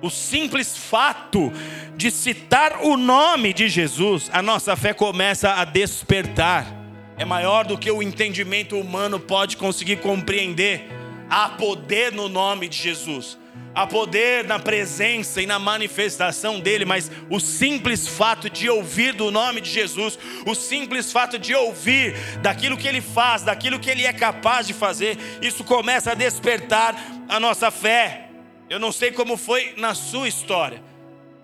O 0.00 0.08
simples 0.08 0.76
fato 0.76 1.52
de 1.96 2.10
citar 2.10 2.82
o 2.82 2.96
nome 2.96 3.52
de 3.52 3.68
Jesus, 3.68 4.30
a 4.32 4.40
nossa 4.40 4.74
fé 4.76 4.94
começa 4.94 5.52
a 5.54 5.64
despertar 5.64 6.80
é 7.20 7.24
maior 7.26 7.66
do 7.66 7.76
que 7.76 7.90
o 7.90 8.02
entendimento 8.02 8.80
humano 8.80 9.20
pode 9.20 9.58
conseguir 9.58 9.96
compreender. 9.96 10.88
Há 11.28 11.50
poder 11.50 12.10
no 12.10 12.30
nome 12.30 12.66
de 12.66 12.78
Jesus, 12.78 13.36
há 13.74 13.86
poder 13.86 14.44
na 14.44 14.58
presença 14.58 15.40
e 15.40 15.46
na 15.46 15.58
manifestação 15.58 16.60
dele, 16.60 16.84
mas 16.84 17.10
o 17.28 17.38
simples 17.38 18.06
fato 18.06 18.50
de 18.50 18.68
ouvir 18.68 19.14
do 19.14 19.30
nome 19.30 19.60
de 19.60 19.70
Jesus, 19.70 20.18
o 20.46 20.54
simples 20.54 21.12
fato 21.12 21.38
de 21.38 21.54
ouvir 21.54 22.14
daquilo 22.42 22.76
que 22.76 22.88
ele 22.88 23.00
faz, 23.00 23.42
daquilo 23.42 23.78
que 23.78 23.90
ele 23.90 24.04
é 24.04 24.12
capaz 24.12 24.66
de 24.66 24.74
fazer, 24.74 25.18
isso 25.40 25.64
começa 25.64 26.12
a 26.12 26.14
despertar 26.14 26.96
a 27.28 27.38
nossa 27.38 27.70
fé. 27.70 28.28
Eu 28.68 28.78
não 28.78 28.92
sei 28.92 29.12
como 29.12 29.36
foi 29.36 29.74
na 29.76 29.94
sua 29.94 30.28
história, 30.28 30.82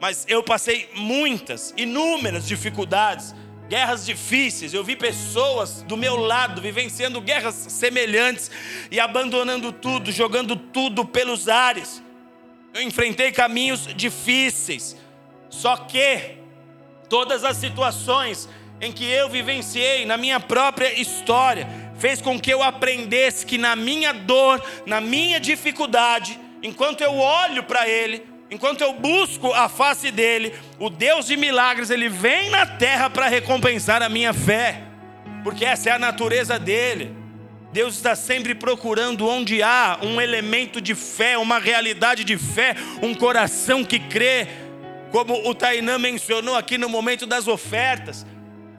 mas 0.00 0.24
eu 0.28 0.42
passei 0.42 0.88
muitas, 0.94 1.72
inúmeras 1.76 2.46
dificuldades 2.46 3.34
guerras 3.68 4.06
difíceis. 4.06 4.72
Eu 4.72 4.84
vi 4.84 4.96
pessoas 4.96 5.82
do 5.82 5.96
meu 5.96 6.16
lado 6.16 6.60
vivenciando 6.60 7.20
guerras 7.20 7.54
semelhantes 7.54 8.50
e 8.90 9.00
abandonando 9.00 9.72
tudo, 9.72 10.12
jogando 10.12 10.56
tudo 10.56 11.04
pelos 11.04 11.48
ares. 11.48 12.02
Eu 12.76 12.82
enfrentei 12.82 13.32
caminhos 13.32 13.88
difíceis. 13.96 14.94
Só 15.48 15.78
que 15.78 16.36
todas 17.08 17.42
as 17.42 17.56
situações 17.56 18.46
em 18.82 18.92
que 18.92 19.02
eu 19.02 19.30
vivenciei 19.30 20.04
na 20.04 20.18
minha 20.18 20.38
própria 20.38 20.92
história 21.00 21.66
fez 21.98 22.20
com 22.20 22.38
que 22.38 22.52
eu 22.52 22.62
aprendesse 22.62 23.46
que 23.46 23.56
na 23.56 23.74
minha 23.74 24.12
dor, 24.12 24.62
na 24.84 25.00
minha 25.00 25.40
dificuldade, 25.40 26.38
enquanto 26.62 27.00
eu 27.00 27.16
olho 27.16 27.62
para 27.62 27.88
ele, 27.88 28.22
Enquanto 28.48 28.80
eu 28.80 28.92
busco 28.92 29.52
a 29.52 29.68
face 29.68 30.12
dele, 30.12 30.54
o 30.78 30.88
Deus 30.88 31.26
de 31.26 31.36
milagres, 31.36 31.90
ele 31.90 32.08
vem 32.08 32.48
na 32.48 32.64
terra 32.64 33.10
para 33.10 33.26
recompensar 33.26 34.04
a 34.04 34.08
minha 34.08 34.32
fé, 34.32 34.82
porque 35.42 35.64
essa 35.64 35.90
é 35.90 35.92
a 35.92 35.98
natureza 35.98 36.56
dele. 36.56 37.12
Deus 37.76 37.96
está 37.96 38.16
sempre 38.16 38.54
procurando 38.54 39.28
onde 39.28 39.62
há 39.62 39.98
um 40.00 40.18
elemento 40.18 40.80
de 40.80 40.94
fé, 40.94 41.36
uma 41.36 41.58
realidade 41.58 42.24
de 42.24 42.38
fé, 42.38 42.74
um 43.02 43.14
coração 43.14 43.84
que 43.84 43.98
crê, 43.98 44.48
como 45.10 45.46
o 45.46 45.54
Tainã 45.54 45.98
mencionou 45.98 46.54
aqui 46.54 46.78
no 46.78 46.88
momento 46.88 47.26
das 47.26 47.46
ofertas. 47.46 48.24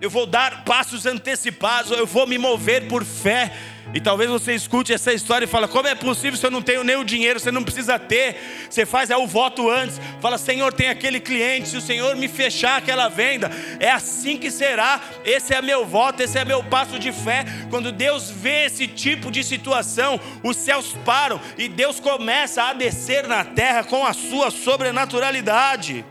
Eu 0.01 0.09
vou 0.09 0.25
dar 0.25 0.63
passos 0.63 1.05
antecipados, 1.05 1.91
eu 1.91 2.07
vou 2.07 2.25
me 2.25 2.39
mover 2.39 2.87
por 2.87 3.05
fé. 3.05 3.53
E 3.93 4.01
talvez 4.01 4.29
você 4.29 4.53
escute 4.53 4.91
essa 4.91 5.13
história 5.13 5.45
e 5.45 5.47
fala: 5.47 5.67
como 5.67 5.87
é 5.87 5.95
possível 5.95 6.37
se 6.37 6.45
eu 6.45 6.51
não 6.51 6.61
tenho 6.61 6.83
nem 6.83 6.97
o 6.97 7.05
dinheiro? 7.05 7.39
Você 7.39 7.51
não 7.51 7.63
precisa 7.63 7.97
ter. 7.97 8.35
Você 8.69 8.85
faz 8.85 9.09
é 9.09 9.17
o 9.17 9.25
voto 9.25 9.69
antes. 9.69 9.99
Fala: 10.19 10.37
Senhor, 10.37 10.73
tem 10.73 10.89
aquele 10.89 11.19
cliente. 11.19 11.69
Se 11.69 11.77
o 11.77 11.81
Senhor 11.81 12.15
me 12.15 12.27
fechar 12.27 12.77
aquela 12.77 13.07
venda, 13.07 13.49
é 13.79 13.89
assim 13.89 14.37
que 14.37 14.51
será. 14.51 14.99
Esse 15.23 15.53
é 15.53 15.61
meu 15.61 15.85
voto, 15.85 16.21
esse 16.21 16.37
é 16.37 16.43
meu 16.43 16.63
passo 16.63 16.99
de 16.99 17.11
fé. 17.11 17.45
Quando 17.69 17.91
Deus 17.91 18.29
vê 18.29 18.65
esse 18.65 18.87
tipo 18.87 19.31
de 19.31 19.43
situação, 19.43 20.19
os 20.43 20.57
céus 20.57 20.93
param 21.05 21.39
e 21.57 21.69
Deus 21.69 21.99
começa 21.99 22.63
a 22.63 22.73
descer 22.73 23.25
na 23.27 23.45
terra 23.45 23.83
com 23.85 24.05
a 24.05 24.13
sua 24.13 24.51
sobrenaturalidade. 24.51 26.05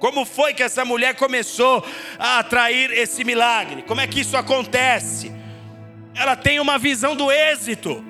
Como 0.00 0.24
foi 0.24 0.54
que 0.54 0.62
essa 0.62 0.84
mulher 0.84 1.14
começou 1.14 1.84
a 2.18 2.38
atrair 2.38 2.90
esse 2.90 3.22
milagre? 3.22 3.82
Como 3.82 4.00
é 4.00 4.06
que 4.06 4.20
isso 4.20 4.36
acontece? 4.36 5.39
Ela 6.14 6.36
tem 6.36 6.60
uma 6.60 6.78
visão 6.78 7.14
do 7.14 7.30
êxito. 7.30 8.04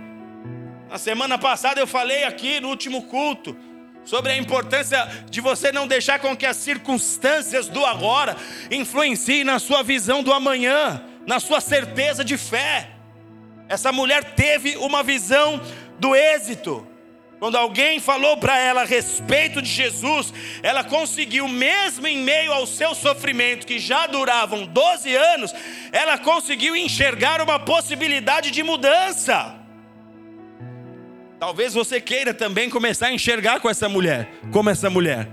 Na 0.88 0.98
semana 0.98 1.38
passada 1.38 1.80
eu 1.80 1.86
falei 1.86 2.24
aqui 2.24 2.60
no 2.60 2.68
último 2.68 3.02
culto 3.04 3.56
sobre 4.04 4.32
a 4.32 4.36
importância 4.36 5.06
de 5.30 5.40
você 5.40 5.70
não 5.70 5.86
deixar 5.86 6.18
com 6.18 6.36
que 6.36 6.46
as 6.46 6.56
circunstâncias 6.56 7.68
do 7.68 7.84
agora 7.84 8.36
influenciem 8.70 9.44
na 9.44 9.58
sua 9.58 9.82
visão 9.82 10.22
do 10.22 10.32
amanhã, 10.32 11.02
na 11.26 11.38
sua 11.38 11.60
certeza 11.60 12.24
de 12.24 12.36
fé. 12.36 12.90
Essa 13.68 13.92
mulher 13.92 14.34
teve 14.34 14.76
uma 14.76 15.02
visão 15.02 15.60
do 15.98 16.14
êxito. 16.16 16.89
Quando 17.40 17.56
alguém 17.56 17.98
falou 17.98 18.36
para 18.36 18.58
ela 18.58 18.82
a 18.82 18.84
respeito 18.84 19.62
de 19.62 19.68
Jesus, 19.70 20.30
ela 20.62 20.84
conseguiu, 20.84 21.48
mesmo 21.48 22.06
em 22.06 22.18
meio 22.18 22.52
ao 22.52 22.66
seu 22.66 22.94
sofrimento, 22.94 23.66
que 23.66 23.78
já 23.78 24.06
duravam 24.06 24.66
12 24.66 25.16
anos, 25.16 25.54
ela 25.90 26.18
conseguiu 26.18 26.76
enxergar 26.76 27.40
uma 27.40 27.58
possibilidade 27.58 28.50
de 28.50 28.62
mudança. 28.62 29.56
Talvez 31.38 31.72
você 31.72 31.98
queira 31.98 32.34
também 32.34 32.68
começar 32.68 33.06
a 33.06 33.12
enxergar 33.14 33.58
com 33.60 33.70
essa 33.70 33.88
mulher, 33.88 34.28
como 34.52 34.68
essa 34.68 34.90
mulher. 34.90 35.26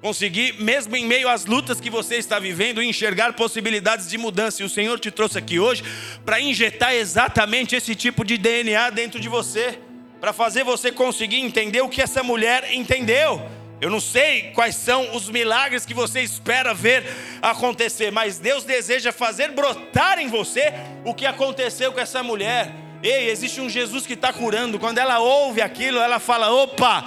Conseguir, 0.00 0.62
mesmo 0.62 0.94
em 0.94 1.04
meio 1.04 1.28
às 1.28 1.46
lutas 1.46 1.80
que 1.80 1.90
você 1.90 2.14
está 2.14 2.38
vivendo, 2.38 2.80
enxergar 2.80 3.32
possibilidades 3.32 4.08
de 4.08 4.16
mudança. 4.16 4.62
E 4.62 4.64
o 4.64 4.68
Senhor 4.68 5.00
te 5.00 5.10
trouxe 5.10 5.36
aqui 5.36 5.58
hoje 5.58 5.82
para 6.24 6.40
injetar 6.40 6.94
exatamente 6.94 7.74
esse 7.74 7.96
tipo 7.96 8.24
de 8.24 8.38
DNA 8.38 8.88
dentro 8.90 9.18
de 9.18 9.28
você 9.28 9.80
para 10.20 10.32
fazer 10.32 10.64
você 10.64 10.92
conseguir 10.92 11.40
entender 11.40 11.80
o 11.80 11.88
que 11.88 12.02
essa 12.02 12.22
mulher 12.22 12.72
entendeu. 12.72 13.40
Eu 13.80 13.88
não 13.88 14.00
sei 14.00 14.50
quais 14.54 14.76
são 14.76 15.16
os 15.16 15.30
milagres 15.30 15.86
que 15.86 15.94
você 15.94 16.20
espera 16.20 16.74
ver 16.74 17.02
acontecer, 17.40 18.10
mas 18.10 18.38
Deus 18.38 18.62
deseja 18.62 19.10
fazer 19.10 19.52
brotar 19.52 20.18
em 20.18 20.28
você 20.28 20.74
o 21.02 21.14
que 21.14 21.24
aconteceu 21.24 21.90
com 21.90 21.98
essa 22.00 22.22
mulher. 22.22 22.70
Ei, 23.02 23.30
existe 23.30 23.58
um 23.58 23.70
Jesus 23.70 24.06
que 24.06 24.12
está 24.12 24.30
curando. 24.32 24.78
Quando 24.78 24.98
ela 24.98 25.18
ouve 25.20 25.62
aquilo, 25.62 25.98
ela 25.98 26.18
fala: 26.18 26.52
opa, 26.52 27.06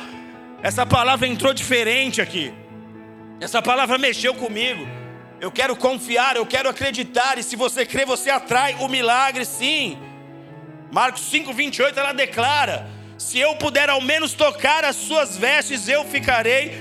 essa 0.63 0.83
palavra 0.83 1.27
entrou 1.27 1.53
diferente 1.53 2.19
aqui. 2.19 2.51
Essa 3.39 3.61
palavra 3.61 3.99
mexeu 3.99 4.33
comigo. 4.33 4.87
Eu 5.39 5.51
quero 5.51 5.75
confiar, 5.75 6.37
eu 6.37 6.45
quero 6.45 6.69
acreditar. 6.69 7.37
E 7.37 7.43
se 7.43 7.55
você 7.55 7.85
crê, 7.85 8.03
você 8.05 8.31
atrai 8.31 8.77
o 8.79 8.87
milagre, 8.87 9.45
sim. 9.45 9.99
Marcos 10.91 11.31
5,28 11.31 11.95
ela 11.97 12.13
declara: 12.13 12.89
Se 13.23 13.39
eu 13.39 13.55
puder 13.55 13.89
ao 13.89 14.01
menos 14.01 14.33
tocar 14.33 14.83
as 14.83 14.97
suas 14.97 15.37
vestes, 15.37 15.87
eu 15.87 16.03
ficarei 16.03 16.73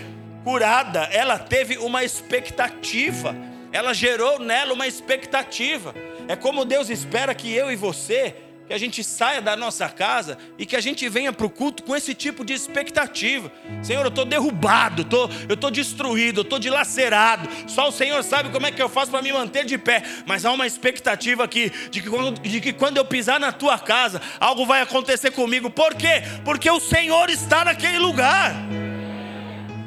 curada. 0.43 1.05
Ela 1.13 1.39
teve 1.39 1.79
uma 1.79 2.03
expectativa, 2.03 3.35
ela 3.73 3.95
gerou 3.95 4.41
nela 4.41 4.75
uma 4.75 4.89
expectativa. 4.89 5.95
É 6.27 6.35
como 6.35 6.65
Deus 6.65 6.91
espera 6.91 7.33
que 7.33 7.51
eu 7.55 7.71
e 7.71 7.77
você 7.77 8.35
que 8.67 8.73
a 8.73 8.79
gente 8.79 9.03
saia 9.03 9.41
da 9.41 9.57
nossa 9.57 9.89
casa 9.89 10.39
e 10.59 10.65
que 10.65 10.77
a 10.77 10.81
gente 10.81 11.09
venha 11.09 11.33
para 11.33 11.47
o 11.47 11.51
culto 11.51 11.83
com 11.83 11.95
esse 11.95 12.15
tipo 12.15 12.45
de 12.45 12.53
expectativa. 12.53 13.51
Senhor, 13.83 14.03
eu 14.03 14.09
estou 14.09 14.25
derrubado, 14.25 15.05
tô, 15.05 15.29
eu 15.49 15.55
estou 15.55 15.71
destruído, 15.71 16.41
eu 16.41 16.43
estou 16.43 16.59
dilacerado. 16.59 17.49
Só 17.67 17.89
o 17.89 17.93
Senhor 17.93 18.23
sabe 18.23 18.51
como 18.51 18.67
é 18.67 18.73
que 18.73 18.83
eu 18.83 18.89
faço 18.89 19.11
para 19.11 19.23
me 19.23 19.33
manter 19.33 19.65
de 19.65 19.77
pé. 19.77 20.03
Mas 20.27 20.45
há 20.45 20.53
uma 20.53 20.67
expectativa 20.67 21.45
aqui 21.45 21.71
de 21.91 22.01
que, 22.01 22.09
quando, 22.09 22.41
de 22.41 22.61
que 22.61 22.73
quando 22.73 22.97
eu 22.97 23.05
pisar 23.05 23.41
na 23.41 23.53
tua 23.53 23.79
casa, 23.79 24.21
algo 24.39 24.65
vai 24.65 24.81
acontecer 24.81 25.33
comigo. 25.33 25.69
Por 25.69 25.95
quê? 25.95 26.23
Porque 26.45 26.71
o 26.71 26.81
Senhor 26.81 27.31
está 27.31 27.65
naquele 27.65 27.99
lugar. 27.99 28.55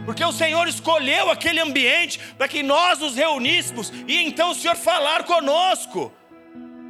Porque 0.06 0.24
o 0.24 0.32
Senhor 0.32 0.68
escolheu 0.68 1.32
aquele 1.32 1.60
ambiente 1.60 2.20
para 2.38 2.48
que 2.48 2.62
nós 2.62 3.00
nos 3.00 3.16
reuníssemos 3.16 3.92
e 4.08 4.22
então 4.22 4.52
o 4.52 4.56
Senhor 4.56 4.76
falar 4.76 5.24
conosco. 5.24 6.14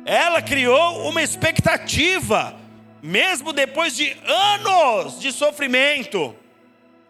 Ela 0.06 0.40
criou 0.40 1.10
uma 1.10 1.24
expectativa, 1.24 2.56
mesmo 3.02 3.52
depois 3.52 3.96
de 3.96 4.16
anos 4.24 5.20
de 5.20 5.32
sofrimento, 5.32 6.36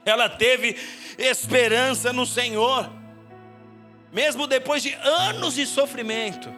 ela 0.06 0.30
teve 0.30 0.78
esperança 1.18 2.14
no 2.14 2.25
Senhor, 2.25 2.90
mesmo 4.14 4.48
depois 4.48 4.82
de 4.82 4.94
anos 4.94 5.56
de 5.56 5.66
sofrimento, 5.66 6.50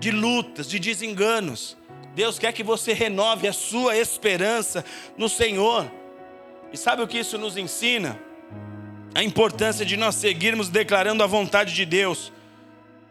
de 0.00 0.10
lutas, 0.10 0.68
de 0.68 0.80
desenganos. 0.80 1.76
Deus 2.16 2.36
quer 2.36 2.52
que 2.52 2.64
você 2.64 2.92
renove 2.92 3.46
a 3.46 3.52
sua 3.52 3.96
esperança 3.96 4.84
no 5.16 5.28
Senhor. 5.28 5.88
E 6.72 6.76
sabe 6.76 7.02
o 7.02 7.06
que 7.06 7.18
isso 7.18 7.38
nos 7.38 7.56
ensina? 7.56 8.18
A 9.14 9.22
importância 9.22 9.86
de 9.86 9.96
nós 9.96 10.16
seguirmos 10.16 10.68
declarando 10.68 11.22
a 11.22 11.26
vontade 11.26 11.74
de 11.74 11.84
Deus 11.84 12.32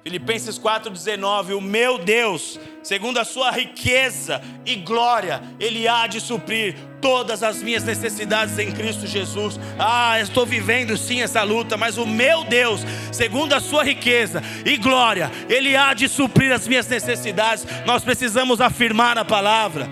Filipenses 0.08 0.60
4,19: 0.60 1.58
O 1.58 1.60
meu 1.60 1.98
Deus, 1.98 2.60
segundo 2.84 3.18
a 3.18 3.26
sua 3.26 3.50
riqueza 3.50 4.40
e 4.64 4.76
glória, 4.76 5.42
Ele 5.60 5.88
há 5.88 6.06
de 6.06 6.22
suprir 6.22 6.76
todas 7.02 7.42
as 7.42 7.64
minhas 7.64 7.84
necessidades 7.84 8.60
em 8.60 8.72
Cristo 8.72 9.08
Jesus. 9.08 9.60
Ah, 9.80 10.20
estou 10.22 10.46
vivendo 10.46 10.96
sim 10.96 11.24
essa 11.24 11.42
luta, 11.42 11.76
mas 11.76 11.98
o 11.98 12.06
meu 12.06 12.44
Deus, 12.44 12.82
segundo 13.12 13.54
a 13.54 13.60
sua 13.60 13.84
riqueza 13.84 14.44
e 14.64 14.78
glória, 14.78 15.32
Ele 15.50 15.76
há 15.76 15.96
de 15.96 16.08
suprir 16.08 16.52
as 16.52 16.68
minhas 16.68 16.88
necessidades. 16.88 17.66
Nós 17.84 18.04
precisamos 18.04 18.62
afirmar 18.62 19.18
a 19.18 19.26
palavra. 19.26 19.90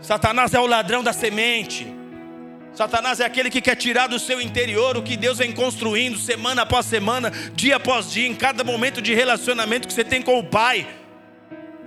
Satanás 0.00 0.54
é 0.54 0.58
o 0.58 0.66
ladrão 0.66 1.04
da 1.04 1.12
semente. 1.12 1.95
Satanás 2.76 3.20
é 3.20 3.24
aquele 3.24 3.48
que 3.48 3.62
quer 3.62 3.74
tirar 3.74 4.06
do 4.06 4.18
seu 4.18 4.38
interior 4.38 4.98
o 4.98 5.02
que 5.02 5.16
Deus 5.16 5.38
vem 5.38 5.50
construindo 5.50 6.18
semana 6.18 6.60
após 6.60 6.84
semana, 6.84 7.32
dia 7.54 7.76
após 7.76 8.12
dia, 8.12 8.28
em 8.28 8.34
cada 8.34 8.62
momento 8.62 9.00
de 9.00 9.14
relacionamento 9.14 9.88
que 9.88 9.94
você 9.94 10.04
tem 10.04 10.20
com 10.20 10.38
o 10.38 10.44
Pai. 10.44 10.86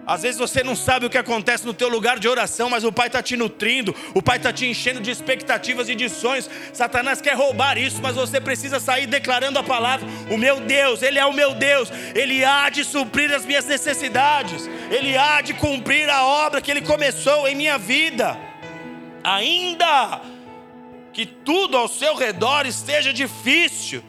Às 0.08 0.24
vezes 0.24 0.40
você 0.40 0.64
não 0.64 0.76
sabe 0.76 1.06
o 1.06 1.10
que 1.12 1.20
acontece 1.20 1.64
no 1.64 1.76
teu 1.76 1.90
lugar 1.90 2.18
de 2.18 2.28
oração, 2.28 2.72
mas 2.72 2.84
o 2.84 2.92
Pai 2.92 3.06
está 3.06 3.22
te 3.22 3.38
nutrindo, 3.38 3.94
o 4.16 4.22
Pai 4.24 4.38
está 4.38 4.52
te 4.52 4.66
enchendo 4.66 5.00
de 5.00 5.12
expectativas 5.12 5.88
e 5.90 5.94
de 5.94 6.10
sonhos. 6.10 6.50
Satanás 6.74 7.22
quer 7.22 7.36
roubar 7.36 7.78
isso, 7.78 8.02
mas 8.02 8.16
você 8.16 8.42
precisa 8.42 8.80
sair 8.80 9.06
declarando 9.06 9.60
a 9.60 9.64
palavra: 9.64 10.08
O 10.32 10.38
meu 10.38 10.60
Deus, 10.60 11.04
Ele 11.04 11.20
é 11.20 11.26
o 11.28 11.32
meu 11.34 11.54
Deus, 11.54 11.92
Ele 12.16 12.44
há 12.44 12.68
de 12.72 12.84
suprir 12.84 13.32
as 13.32 13.46
minhas 13.46 13.66
necessidades, 13.66 14.68
Ele 14.90 15.16
há 15.16 15.40
de 15.42 15.54
cumprir 15.54 16.10
a 16.10 16.24
obra 16.26 16.60
que 16.60 16.72
Ele 16.72 16.82
começou 16.82 17.48
em 17.48 17.54
minha 17.54 17.78
vida. 17.78 18.36
Ainda 19.24 20.39
que 21.14 21.26
tudo 21.26 21.78
ao 21.78 21.88
seu 21.88 22.16
redor 22.16 22.66
esteja 22.66 23.14
difícil, 23.14 24.04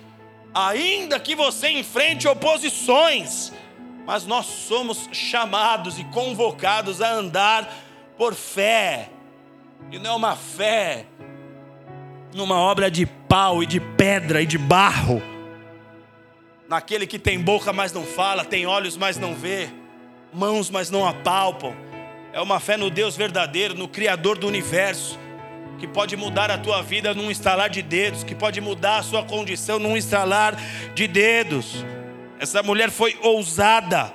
ainda 0.54 1.18
que 1.18 1.34
você 1.34 1.70
enfrente 1.70 2.28
oposições, 2.28 3.52
mas 4.06 4.26
nós 4.26 4.46
somos 4.46 5.08
chamados 5.12 5.98
e 5.98 6.04
convocados 6.04 7.00
a 7.00 7.10
andar 7.12 7.72
por 8.16 8.34
fé, 8.34 9.08
e 9.90 9.98
não 9.98 10.12
é 10.12 10.14
uma 10.14 10.36
fé 10.36 11.06
numa 12.34 12.56
obra 12.56 12.90
de 12.90 13.06
pau 13.06 13.62
e 13.62 13.66
de 13.66 13.80
pedra 13.80 14.42
e 14.42 14.46
de 14.46 14.58
barro, 14.58 15.22
naquele 16.68 17.06
que 17.06 17.18
tem 17.18 17.40
boca, 17.40 17.72
mas 17.72 17.92
não 17.92 18.04
fala, 18.04 18.44
tem 18.44 18.66
olhos, 18.66 18.96
mas 18.96 19.16
não 19.16 19.34
vê, 19.34 19.68
mãos, 20.32 20.70
mas 20.70 20.90
não 20.90 21.06
apalpam. 21.06 21.74
É 22.32 22.40
uma 22.40 22.60
fé 22.60 22.76
no 22.76 22.90
Deus 22.90 23.16
verdadeiro, 23.16 23.74
no 23.74 23.88
Criador 23.88 24.38
do 24.38 24.46
universo 24.46 25.18
que 25.80 25.88
pode 25.88 26.14
mudar 26.14 26.50
a 26.50 26.58
tua 26.58 26.82
vida 26.82 27.14
num 27.14 27.30
estalar 27.30 27.70
de 27.70 27.80
dedos, 27.80 28.22
que 28.22 28.34
pode 28.34 28.60
mudar 28.60 28.98
a 28.98 29.02
sua 29.02 29.24
condição 29.24 29.78
num 29.78 29.96
estalar 29.96 30.54
de 30.94 31.08
dedos. 31.08 31.86
Essa 32.38 32.62
mulher 32.62 32.90
foi 32.90 33.18
ousada, 33.22 34.12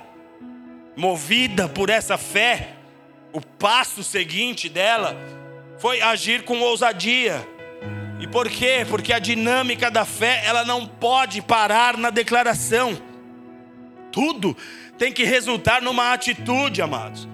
movida 0.96 1.68
por 1.68 1.90
essa 1.90 2.16
fé. 2.16 2.74
O 3.32 3.40
passo 3.40 4.04
seguinte 4.04 4.68
dela 4.68 5.16
foi 5.78 6.00
agir 6.00 6.44
com 6.44 6.60
ousadia. 6.60 7.46
E 8.20 8.28
por 8.28 8.48
quê? 8.48 8.86
Porque 8.88 9.12
a 9.12 9.18
dinâmica 9.18 9.90
da 9.90 10.04
fé, 10.04 10.42
ela 10.44 10.64
não 10.64 10.86
pode 10.86 11.42
parar 11.42 11.96
na 11.96 12.10
declaração. 12.10 12.96
Tudo 14.12 14.56
tem 14.96 15.12
que 15.12 15.24
resultar 15.24 15.82
numa 15.82 16.12
atitude, 16.12 16.80
amados. 16.80 17.28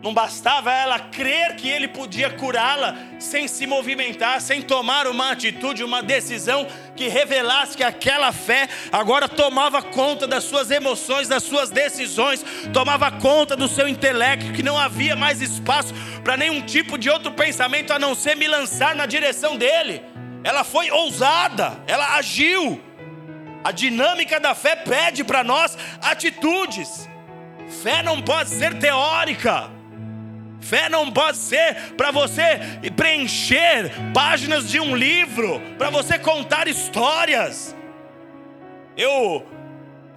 Não 0.00 0.14
bastava 0.14 0.70
ela 0.70 1.00
crer 1.00 1.56
que 1.56 1.68
ele 1.68 1.88
podia 1.88 2.30
curá-la 2.30 2.96
sem 3.18 3.48
se 3.48 3.66
movimentar, 3.66 4.40
sem 4.40 4.62
tomar 4.62 5.08
uma 5.08 5.32
atitude, 5.32 5.82
uma 5.82 6.00
decisão 6.00 6.68
que 6.94 7.08
revelasse 7.08 7.76
que 7.76 7.82
aquela 7.82 8.30
fé 8.30 8.68
agora 8.92 9.28
tomava 9.28 9.82
conta 9.82 10.24
das 10.24 10.44
suas 10.44 10.70
emoções, 10.70 11.26
das 11.26 11.42
suas 11.42 11.70
decisões, 11.70 12.44
tomava 12.72 13.10
conta 13.10 13.56
do 13.56 13.66
seu 13.66 13.88
intelecto, 13.88 14.52
que 14.52 14.62
não 14.62 14.78
havia 14.78 15.16
mais 15.16 15.42
espaço 15.42 15.92
para 16.22 16.36
nenhum 16.36 16.62
tipo 16.62 16.96
de 16.96 17.10
outro 17.10 17.32
pensamento 17.32 17.92
a 17.92 17.98
não 17.98 18.14
ser 18.14 18.36
me 18.36 18.46
lançar 18.46 18.94
na 18.94 19.04
direção 19.04 19.56
dele. 19.56 20.00
Ela 20.44 20.62
foi 20.62 20.92
ousada, 20.92 21.76
ela 21.88 22.14
agiu. 22.14 22.80
A 23.64 23.72
dinâmica 23.72 24.38
da 24.38 24.54
fé 24.54 24.76
pede 24.76 25.24
para 25.24 25.42
nós 25.42 25.76
atitudes. 26.00 27.08
Fé 27.82 28.00
não 28.00 28.22
pode 28.22 28.50
ser 28.50 28.78
teórica. 28.78 29.77
Fé 30.60 30.88
não 30.88 31.10
pode 31.10 31.36
ser 31.36 31.92
para 31.96 32.10
você 32.10 32.60
preencher 32.96 33.90
páginas 34.12 34.68
de 34.68 34.80
um 34.80 34.96
livro, 34.96 35.60
para 35.78 35.90
você 35.90 36.18
contar 36.18 36.66
histórias. 36.66 37.74
Eu, 38.96 39.46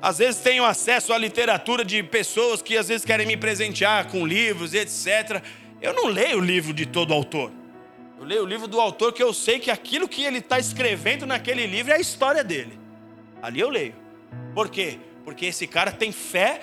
às 0.01 0.17
vezes, 0.17 0.41
tenho 0.41 0.65
acesso 0.65 1.13
à 1.13 1.17
literatura 1.17 1.85
de 1.85 2.01
pessoas 2.01 2.61
que 2.61 2.75
às 2.75 2.87
vezes 2.87 3.05
querem 3.05 3.27
me 3.27 3.37
presentear 3.37 4.07
com 4.07 4.25
livros, 4.25 4.73
etc. 4.73 5.43
Eu 5.81 5.93
não 5.93 6.07
leio 6.07 6.39
o 6.39 6.41
livro 6.41 6.73
de 6.73 6.85
todo 6.85 7.13
autor. 7.13 7.51
Eu 8.19 8.25
leio 8.25 8.43
o 8.43 8.47
livro 8.47 8.67
do 8.67 8.79
autor 8.79 9.13
que 9.13 9.21
eu 9.21 9.33
sei 9.33 9.59
que 9.59 9.71
aquilo 9.71 10.07
que 10.07 10.23
ele 10.23 10.39
está 10.39 10.59
escrevendo 10.59 11.25
naquele 11.25 11.65
livro 11.65 11.91
é 11.91 11.95
a 11.95 11.99
história 11.99 12.43
dele. 12.43 12.79
Ali 13.41 13.59
eu 13.59 13.69
leio. 13.69 13.95
Por 14.53 14.69
quê? 14.69 14.99
Porque 15.23 15.47
esse 15.47 15.65
cara 15.67 15.91
tem 15.91 16.11
fé 16.11 16.61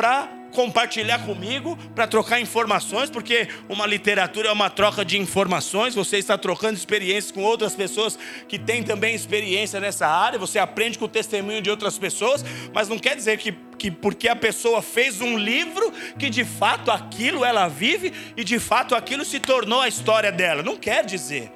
para 0.00 0.30
compartilhar 0.50 1.18
comigo, 1.26 1.76
para 1.94 2.06
trocar 2.06 2.40
informações, 2.40 3.10
porque 3.10 3.48
uma 3.68 3.86
literatura 3.86 4.48
é 4.48 4.52
uma 4.52 4.70
troca 4.70 5.04
de 5.04 5.18
informações, 5.18 5.94
você 5.94 6.16
está 6.16 6.38
trocando 6.38 6.78
experiências 6.78 7.30
com 7.30 7.42
outras 7.42 7.74
pessoas 7.74 8.18
que 8.48 8.58
têm 8.58 8.82
também 8.82 9.14
experiência 9.14 9.78
nessa 9.78 10.06
área, 10.06 10.38
você 10.38 10.58
aprende 10.58 10.98
com 10.98 11.04
o 11.04 11.08
testemunho 11.08 11.60
de 11.60 11.68
outras 11.68 11.98
pessoas, 11.98 12.42
mas 12.72 12.88
não 12.88 12.98
quer 12.98 13.14
dizer 13.14 13.36
que, 13.36 13.52
que 13.78 13.90
porque 13.90 14.26
a 14.26 14.34
pessoa 14.34 14.80
fez 14.80 15.20
um 15.20 15.36
livro, 15.36 15.92
que 16.18 16.30
de 16.30 16.46
fato 16.46 16.90
aquilo 16.90 17.44
ela 17.44 17.68
vive 17.68 18.10
e 18.38 18.42
de 18.42 18.58
fato 18.58 18.94
aquilo 18.94 19.22
se 19.22 19.38
tornou 19.38 19.82
a 19.82 19.88
história 19.88 20.32
dela. 20.32 20.62
Não 20.62 20.78
quer 20.78 21.04
dizer. 21.04 21.52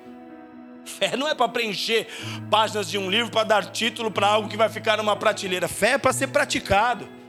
Fé 0.84 1.16
não 1.16 1.26
é 1.26 1.34
para 1.34 1.48
preencher 1.48 2.08
páginas 2.50 2.90
de 2.90 2.98
um 2.98 3.10
livro, 3.10 3.30
para 3.30 3.44
dar 3.44 3.64
título 3.72 4.10
para 4.10 4.26
algo 4.26 4.50
que 4.50 4.56
vai 4.58 4.68
ficar 4.68 4.98
numa 4.98 5.16
prateleira. 5.16 5.66
Fé 5.66 5.92
é 5.92 5.98
para 5.98 6.12
ser 6.12 6.26
praticado. 6.26 7.23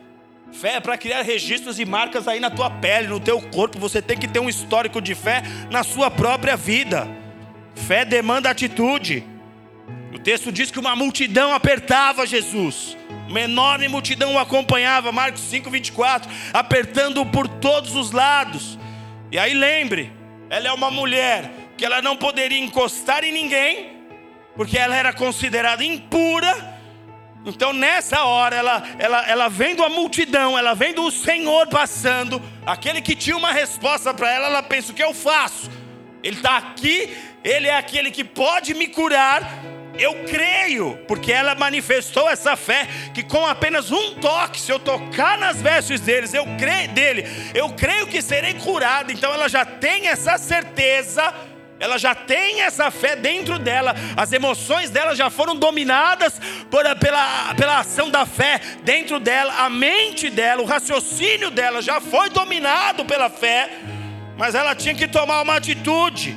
Fé 0.51 0.75
é 0.75 0.79
para 0.79 0.97
criar 0.97 1.21
registros 1.21 1.79
e 1.79 1.85
marcas 1.85 2.27
aí 2.27 2.39
na 2.39 2.49
tua 2.49 2.69
pele, 2.69 3.07
no 3.07 3.19
teu 3.19 3.41
corpo. 3.41 3.77
Você 3.79 4.01
tem 4.01 4.17
que 4.17 4.27
ter 4.27 4.39
um 4.39 4.49
histórico 4.49 5.01
de 5.01 5.13
fé 5.13 5.43
na 5.69 5.83
sua 5.83 6.09
própria 6.09 6.55
vida. 6.55 7.07
Fé 7.75 8.05
demanda 8.05 8.49
atitude. 8.49 9.23
O 10.13 10.19
texto 10.19 10.51
diz 10.51 10.71
que 10.71 10.79
uma 10.79 10.95
multidão 10.95 11.53
apertava 11.53 12.25
Jesus. 12.25 12.95
Uma 13.27 13.41
enorme 13.41 13.87
multidão 13.87 14.35
o 14.35 14.39
acompanhava, 14.39 15.11
Marcos 15.11 15.41
5, 15.41 15.69
24, 15.69 16.31
apertando-o 16.53 17.25
por 17.25 17.47
todos 17.47 17.95
os 17.95 18.11
lados. 18.11 18.79
E 19.31 19.37
aí 19.37 19.53
lembre, 19.53 20.11
ela 20.49 20.67
é 20.67 20.71
uma 20.71 20.89
mulher 20.89 21.51
que 21.75 21.83
ela 21.83 22.01
não 22.01 22.15
poderia 22.15 22.57
encostar 22.57 23.23
em 23.23 23.31
ninguém, 23.31 23.97
porque 24.55 24.77
ela 24.77 24.95
era 24.95 25.11
considerada 25.11 25.83
impura. 25.83 26.74
Então 27.45 27.71
nessa 27.71 28.23
hora 28.23 28.55
ela, 28.55 28.83
ela, 28.97 29.29
ela 29.29 29.47
vendo 29.49 29.83
a 29.83 29.89
multidão, 29.89 30.57
ela 30.57 30.73
vendo 30.73 31.03
o 31.03 31.11
Senhor 31.11 31.67
passando, 31.67 32.41
aquele 32.65 33.01
que 33.01 33.15
tinha 33.15 33.37
uma 33.37 33.51
resposta 33.51 34.13
para 34.13 34.31
ela, 34.31 34.47
ela 34.47 34.63
pensa: 34.63 34.91
o 34.91 34.95
que 34.95 35.03
eu 35.03 35.13
faço? 35.13 35.69
Ele 36.23 36.37
está 36.37 36.57
aqui, 36.57 37.15
ele 37.43 37.67
é 37.67 37.77
aquele 37.77 38.09
que 38.09 38.23
pode 38.23 38.73
me 38.73 38.87
curar. 38.87 39.63
Eu 39.97 40.25
creio, 40.25 40.99
porque 41.07 41.31
ela 41.31 41.55
manifestou 41.55 42.29
essa 42.29 42.57
fé 42.57 42.85
que 43.13 43.23
com 43.23 43.45
apenas 43.45 43.91
um 43.93 44.15
toque, 44.15 44.59
se 44.59 44.69
eu 44.69 44.77
tocar 44.77 45.37
nas 45.37 45.61
vestes 45.61 46.01
deles, 46.01 46.33
eu 46.33 46.45
creio 46.59 46.89
dele, 46.89 47.25
eu 47.53 47.69
creio 47.69 48.05
que 48.05 48.21
serei 48.21 48.55
curado. 48.55 49.11
Então 49.11 49.33
ela 49.33 49.47
já 49.47 49.63
tem 49.63 50.07
essa 50.07 50.37
certeza 50.37 51.33
ela 51.79 51.97
já 51.97 52.15
tem 52.15 52.61
essa 52.61 52.89
fé 52.89 53.15
dentro 53.15 53.59
dela, 53.59 53.93
as 54.15 54.31
emoções 54.31 54.89
dela 54.89 55.15
já 55.15 55.29
foram 55.29 55.55
dominadas 55.55 56.39
por, 56.71 56.83
pela, 56.97 57.53
pela 57.55 57.79
ação 57.79 58.09
da 58.09 58.25
fé 58.25 58.61
dentro 58.83 59.19
dela, 59.19 59.53
a 59.59 59.69
mente 59.69 60.29
dela, 60.29 60.61
o 60.61 60.65
raciocínio 60.65 61.51
dela 61.51 61.81
já 61.81 61.99
foi 61.99 62.29
dominado 62.29 63.03
pela 63.03 63.29
fé, 63.29 63.69
mas 64.37 64.55
ela 64.55 64.73
tinha 64.73 64.95
que 64.95 65.07
tomar 65.07 65.41
uma 65.41 65.55
atitude. 65.55 66.35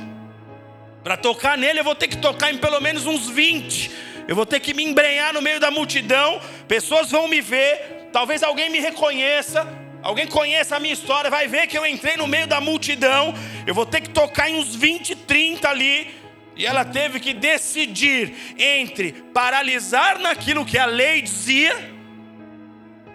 Para 1.03 1.15
tocar 1.15 1.57
nele, 1.57 1.79
eu 1.79 1.83
vou 1.83 1.95
ter 1.95 2.07
que 2.07 2.17
tocar 2.17 2.51
em 2.51 2.57
pelo 2.57 2.79
menos 2.81 3.05
uns 3.05 3.29
20. 3.29 3.91
Eu 4.27 4.35
vou 4.35 4.45
ter 4.45 4.59
que 4.59 4.73
me 4.73 4.83
embrenhar 4.83 5.33
no 5.33 5.41
meio 5.41 5.59
da 5.59 5.71
multidão. 5.71 6.41
Pessoas 6.67 7.09
vão 7.09 7.27
me 7.27 7.41
ver. 7.41 8.09
Talvez 8.11 8.43
alguém 8.43 8.69
me 8.69 8.79
reconheça. 8.79 9.65
Alguém 10.01 10.27
conheça 10.27 10.77
a 10.77 10.79
minha 10.79 10.93
história, 10.93 11.29
vai 11.29 11.47
ver 11.47 11.67
que 11.67 11.77
eu 11.77 11.85
entrei 11.85 12.15
no 12.15 12.27
meio 12.27 12.47
da 12.47 12.61
multidão. 12.61 13.33
Eu 13.67 13.73
vou 13.73 13.85
ter 13.85 14.01
que 14.01 14.09
tocar 14.09 14.49
em 14.49 14.57
uns 14.57 14.75
20, 14.75 15.15
30 15.15 15.67
ali. 15.69 16.07
E 16.55 16.65
ela 16.65 16.83
teve 16.83 17.19
que 17.19 17.33
decidir 17.33 18.33
entre 18.57 19.11
paralisar 19.33 20.19
naquilo 20.19 20.65
que 20.65 20.77
a 20.77 20.85
lei 20.85 21.21
dizia. 21.21 21.97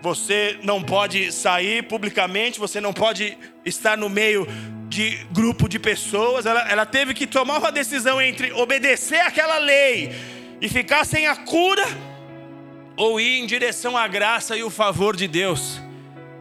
Você 0.00 0.58
não 0.62 0.82
pode 0.82 1.32
sair 1.32 1.82
publicamente, 1.82 2.58
você 2.58 2.80
não 2.80 2.92
pode 2.92 3.36
estar 3.64 3.96
no 3.96 4.08
meio 4.08 4.46
de 4.88 5.26
grupo 5.32 5.68
de 5.68 5.78
pessoas. 5.78 6.44
Ela, 6.44 6.70
ela 6.70 6.86
teve 6.86 7.14
que 7.14 7.26
tomar 7.26 7.58
uma 7.58 7.72
decisão 7.72 8.20
entre 8.20 8.52
obedecer 8.52 9.20
aquela 9.20 9.58
lei 9.58 10.12
e 10.60 10.68
ficar 10.68 11.04
sem 11.04 11.26
a 11.26 11.36
cura, 11.36 11.84
ou 12.96 13.20
ir 13.20 13.40
em 13.40 13.46
direção 13.46 13.96
à 13.96 14.06
graça 14.06 14.56
e 14.56 14.62
o 14.62 14.70
favor 14.70 15.16
de 15.16 15.26
Deus. 15.26 15.80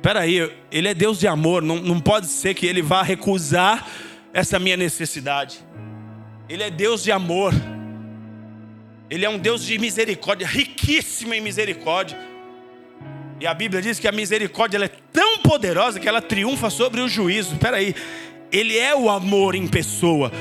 Peraí, 0.04 0.52
Ele 0.70 0.90
é 0.90 0.94
Deus 0.94 1.18
de 1.18 1.28
amor, 1.28 1.62
não, 1.62 1.78
não 1.78 1.98
pode 1.98 2.28
ser 2.28 2.54
que 2.54 2.66
Ele 2.66 2.82
vá 2.82 3.02
recusar 3.02 3.88
essa 4.34 4.60
minha 4.60 4.76
necessidade. 4.76 5.60
Ele 6.50 6.62
é 6.62 6.70
Deus 6.70 7.02
de 7.02 7.10
amor, 7.10 7.54
Ele 9.10 9.24
é 9.24 9.30
um 9.30 9.38
Deus 9.38 9.64
de 9.64 9.80
misericórdia, 9.80 10.46
riquíssimo 10.46 11.34
em 11.34 11.40
misericórdia. 11.40 12.20
E 13.40 13.48
a 13.48 13.54
Bíblia 13.54 13.82
diz 13.82 13.98
que 13.98 14.06
a 14.06 14.12
misericórdia 14.12 14.78
é 14.78 14.90
tão 14.90 15.38
poderosa 15.38 16.02
que 16.02 16.08
ela 16.08 16.22
triunfa 16.22 16.70
sobre 16.70 17.00
o 17.00 17.08
juízo. 17.08 17.56
Peraí, 17.56 17.96
Ele 18.52 18.78
é 18.78 18.94
o 18.94 19.10
amor 19.10 19.56
em 19.56 19.68
pessoa. 19.70 20.34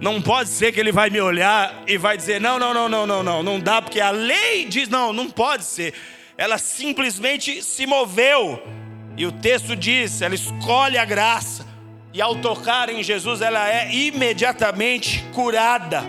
Não 0.00 0.22
pode 0.22 0.48
ser 0.48 0.72
que 0.72 0.80
Ele 0.80 0.90
vai 0.90 1.10
me 1.10 1.20
olhar 1.20 1.82
e 1.86 1.98
vai 1.98 2.16
dizer: 2.16 2.40
não, 2.40 2.58
não, 2.58 2.72
não, 2.72 2.88
não, 2.88 3.06
não, 3.06 3.22
não, 3.22 3.42
não 3.42 3.60
dá, 3.60 3.82
porque 3.82 4.00
a 4.00 4.10
lei 4.10 4.64
diz: 4.64 4.88
não, 4.88 5.12
não 5.12 5.28
pode 5.28 5.64
ser. 5.64 5.92
Ela 6.34 6.56
simplesmente 6.56 7.62
se 7.62 7.86
moveu 7.86 8.62
e 9.16 9.26
o 9.26 9.32
texto 9.32 9.76
diz: 9.76 10.22
ela 10.22 10.34
escolhe 10.34 10.98
a 10.98 11.04
graça, 11.04 11.66
e 12.12 12.20
ao 12.20 12.36
tocar 12.36 12.88
em 12.90 13.02
Jesus, 13.02 13.40
ela 13.40 13.70
é 13.70 13.92
imediatamente 13.92 15.24
curada. 15.32 16.04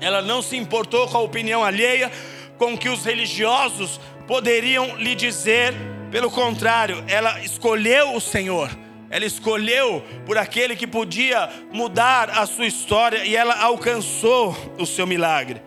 Ela 0.00 0.20
não 0.20 0.42
se 0.42 0.56
importou 0.56 1.08
com 1.08 1.16
a 1.16 1.22
opinião 1.22 1.64
alheia, 1.64 2.10
com 2.58 2.74
o 2.74 2.78
que 2.78 2.88
os 2.88 3.04
religiosos 3.04 4.00
poderiam 4.26 4.96
lhe 4.96 5.14
dizer, 5.14 5.74
pelo 6.10 6.30
contrário, 6.30 7.02
ela 7.08 7.40
escolheu 7.40 8.14
o 8.14 8.20
Senhor. 8.20 8.70
Ela 9.10 9.24
escolheu 9.24 10.02
por 10.26 10.36
aquele 10.36 10.74
que 10.74 10.86
podia 10.86 11.48
mudar 11.72 12.30
a 12.30 12.46
sua 12.46 12.66
história 12.66 13.24
e 13.24 13.36
ela 13.36 13.62
alcançou 13.62 14.56
o 14.78 14.84
seu 14.84 15.06
milagre. 15.06 15.62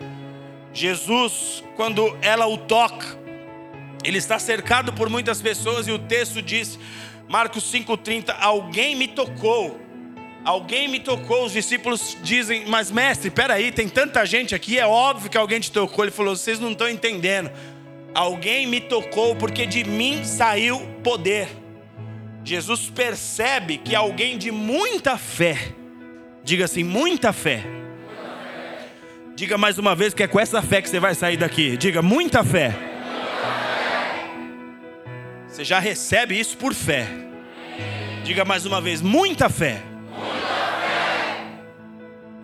Jesus, 0.74 1.64
quando 1.76 2.16
ela 2.22 2.46
o 2.46 2.58
toca, 2.58 3.17
ele 4.04 4.18
está 4.18 4.40
cercado 4.40 4.94
por 4.94 5.10
muitas 5.10 5.42
pessoas 5.42 5.88
e 5.88 5.92
o 5.92 6.00
texto 6.00 6.42
diz, 6.42 6.80
Marcos 7.28 7.72
5,30: 7.72 8.36
Alguém 8.40 8.96
me 8.96 9.08
tocou. 9.08 9.80
Alguém 10.44 10.88
me 10.88 11.00
tocou. 11.00 11.46
Os 11.46 11.52
discípulos 11.52 12.18
dizem, 12.24 12.66
mas 12.68 12.90
mestre, 12.90 13.30
peraí, 13.30 13.72
tem 13.72 13.90
tanta 13.90 14.26
gente 14.26 14.56
aqui, 14.56 14.80
é 14.80 14.86
óbvio 14.86 15.30
que 15.30 15.38
alguém 15.38 15.60
te 15.60 15.72
tocou. 15.72 16.06
Ele 16.06 16.12
falou: 16.12 16.36
vocês 16.36 16.60
não 16.60 16.72
estão 16.72 16.90
entendendo. 16.90 17.52
Alguém 18.14 18.66
me 18.66 18.80
tocou 18.80 19.36
porque 19.36 19.66
de 19.66 19.84
mim 19.84 20.24
saiu 20.24 20.80
poder. 21.04 21.50
Jesus 22.44 22.90
percebe 22.90 23.78
que 23.78 23.94
alguém 23.94 24.38
de 24.38 24.52
muita 24.52 25.18
fé, 25.18 25.74
diga 26.44 26.64
assim, 26.64 26.84
muita 26.84 27.34
fé. 27.34 27.64
Diga 29.36 29.58
mais 29.58 29.78
uma 29.78 29.94
vez 29.94 30.14
que 30.14 30.24
é 30.24 30.28
com 30.28 30.40
essa 30.40 30.62
fé 30.62 30.82
que 30.82 30.90
você 30.90 31.00
vai 31.00 31.14
sair 31.14 31.38
daqui. 31.38 31.76
Diga, 31.78 32.02
muita 32.02 32.44
fé. 32.44 32.87
Você 35.58 35.66
já 35.66 35.80
recebe 35.80 36.40
isso 36.40 36.56
por 36.56 36.72
fé. 36.72 37.08
Diga 38.24 38.46
mais 38.46 38.64
uma 38.68 38.80
vez, 38.80 39.02
muita 39.02 39.50
fé. 39.50 39.82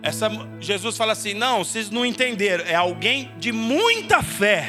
Essa, 0.02 0.28
Jesus 0.58 0.96
fala 0.96 1.12
assim: 1.12 1.32
não, 1.32 1.62
vocês 1.62 1.90
não 1.90 2.04
entenderam. 2.04 2.64
É 2.64 2.74
alguém 2.74 3.30
de 3.38 3.52
muita 3.52 4.20
fé 4.20 4.68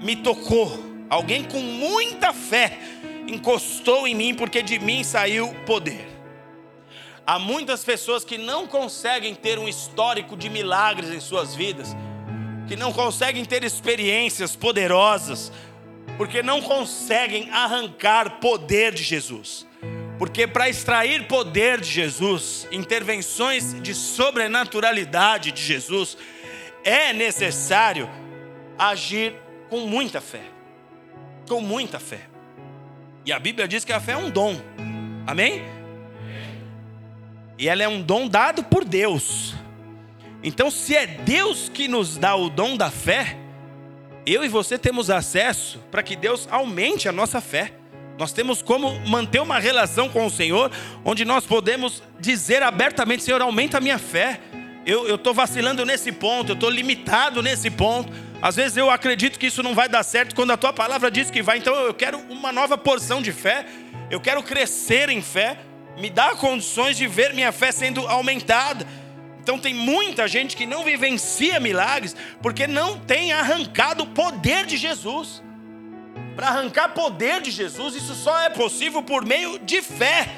me 0.00 0.14
tocou. 0.14 0.84
Alguém 1.10 1.42
com 1.42 1.58
muita 1.58 2.32
fé 2.32 2.78
encostou 3.26 4.06
em 4.06 4.14
mim, 4.14 4.36
porque 4.36 4.62
de 4.62 4.78
mim 4.78 5.02
saiu 5.02 5.52
poder. 5.66 6.06
Há 7.26 7.40
muitas 7.40 7.82
pessoas 7.82 8.24
que 8.24 8.38
não 8.38 8.68
conseguem 8.68 9.34
ter 9.34 9.58
um 9.58 9.66
histórico 9.66 10.36
de 10.36 10.48
milagres 10.48 11.10
em 11.10 11.18
suas 11.18 11.56
vidas, 11.56 11.88
que 12.68 12.76
não 12.76 12.92
conseguem 12.92 13.44
ter 13.44 13.64
experiências 13.64 14.54
poderosas, 14.54 15.50
porque 16.16 16.42
não 16.42 16.60
conseguem 16.60 17.50
arrancar 17.50 18.38
poder 18.40 18.92
de 18.94 19.02
Jesus. 19.02 19.66
Porque 20.18 20.46
para 20.46 20.68
extrair 20.68 21.26
poder 21.26 21.80
de 21.80 21.90
Jesus, 21.90 22.68
intervenções 22.70 23.74
de 23.82 23.94
sobrenaturalidade 23.94 25.50
de 25.50 25.62
Jesus, 25.62 26.16
é 26.84 27.12
necessário 27.12 28.08
agir 28.78 29.34
com 29.68 29.80
muita 29.80 30.20
fé. 30.20 30.44
Com 31.48 31.60
muita 31.60 31.98
fé. 31.98 32.20
E 33.26 33.32
a 33.32 33.38
Bíblia 33.38 33.66
diz 33.66 33.84
que 33.84 33.92
a 33.92 34.00
fé 34.00 34.12
é 34.12 34.16
um 34.16 34.30
dom. 34.30 34.56
Amém? 35.26 35.64
E 37.58 37.68
ela 37.68 37.82
é 37.82 37.88
um 37.88 38.02
dom 38.02 38.28
dado 38.28 38.62
por 38.64 38.84
Deus. 38.84 39.54
Então, 40.42 40.70
se 40.70 40.94
é 40.94 41.06
Deus 41.06 41.68
que 41.68 41.88
nos 41.88 42.18
dá 42.18 42.36
o 42.36 42.50
dom 42.50 42.76
da 42.76 42.90
fé, 42.90 43.36
eu 44.26 44.44
e 44.44 44.48
você 44.48 44.78
temos 44.78 45.10
acesso 45.10 45.78
para 45.90 46.02
que 46.02 46.16
Deus 46.16 46.48
aumente 46.50 47.08
a 47.08 47.12
nossa 47.12 47.40
fé. 47.40 47.72
Nós 48.18 48.32
temos 48.32 48.62
como 48.62 48.98
manter 49.08 49.40
uma 49.40 49.58
relação 49.58 50.08
com 50.08 50.24
o 50.24 50.30
Senhor, 50.30 50.70
onde 51.04 51.24
nós 51.24 51.44
podemos 51.44 52.02
dizer 52.18 52.62
abertamente: 52.62 53.22
Senhor, 53.22 53.42
aumenta 53.42 53.78
a 53.78 53.80
minha 53.80 53.98
fé. 53.98 54.40
Eu 54.86 55.14
estou 55.14 55.32
vacilando 55.32 55.84
nesse 55.86 56.12
ponto, 56.12 56.50
eu 56.50 56.54
estou 56.54 56.68
limitado 56.70 57.42
nesse 57.42 57.70
ponto. 57.70 58.12
Às 58.40 58.56
vezes 58.56 58.76
eu 58.76 58.90
acredito 58.90 59.38
que 59.38 59.46
isso 59.46 59.62
não 59.62 59.74
vai 59.74 59.88
dar 59.88 60.02
certo 60.02 60.34
quando 60.34 60.50
a 60.50 60.56
tua 60.56 60.72
palavra 60.72 61.10
diz 61.10 61.30
que 61.30 61.42
vai. 61.42 61.58
Então 61.58 61.74
eu 61.74 61.94
quero 61.94 62.18
uma 62.28 62.52
nova 62.52 62.76
porção 62.76 63.22
de 63.22 63.32
fé. 63.32 63.64
Eu 64.10 64.20
quero 64.20 64.42
crescer 64.42 65.08
em 65.08 65.22
fé. 65.22 65.58
Me 65.98 66.10
dá 66.10 66.34
condições 66.34 66.96
de 66.96 67.06
ver 67.06 67.32
minha 67.32 67.50
fé 67.50 67.72
sendo 67.72 68.06
aumentada. 68.06 68.86
Então 69.44 69.58
tem 69.58 69.74
muita 69.74 70.26
gente 70.26 70.56
que 70.56 70.64
não 70.64 70.82
vivencia 70.82 71.60
milagres 71.60 72.16
porque 72.40 72.66
não 72.66 72.98
tem 72.98 73.30
arrancado 73.30 74.04
o 74.04 74.06
poder 74.06 74.64
de 74.64 74.78
Jesus. 74.78 75.42
Para 76.34 76.48
arrancar 76.48 76.94
poder 76.94 77.42
de 77.42 77.50
Jesus, 77.50 77.94
isso 77.94 78.14
só 78.14 78.40
é 78.40 78.48
possível 78.48 79.02
por 79.02 79.22
meio 79.22 79.58
de 79.58 79.82
fé. 79.82 80.30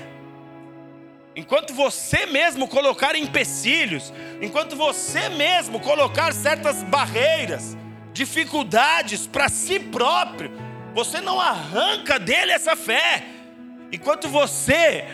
Enquanto 1.37 1.73
você 1.73 2.27
mesmo 2.27 2.67
colocar 2.67 3.15
empecilhos, 3.15 4.13
enquanto 4.43 4.75
você 4.75 5.29
mesmo 5.29 5.79
colocar 5.79 6.35
certas 6.35 6.83
barreiras, 6.83 7.77
dificuldades 8.13 9.25
para 9.29 9.49
si 9.49 9.79
próprio, 9.79 10.51
você 10.93 11.21
não 11.21 11.41
arranca 11.41 12.19
dele 12.19 12.51
essa 12.51 12.75
fé. 12.75 13.25
Enquanto 13.93 14.29
você 14.29 15.05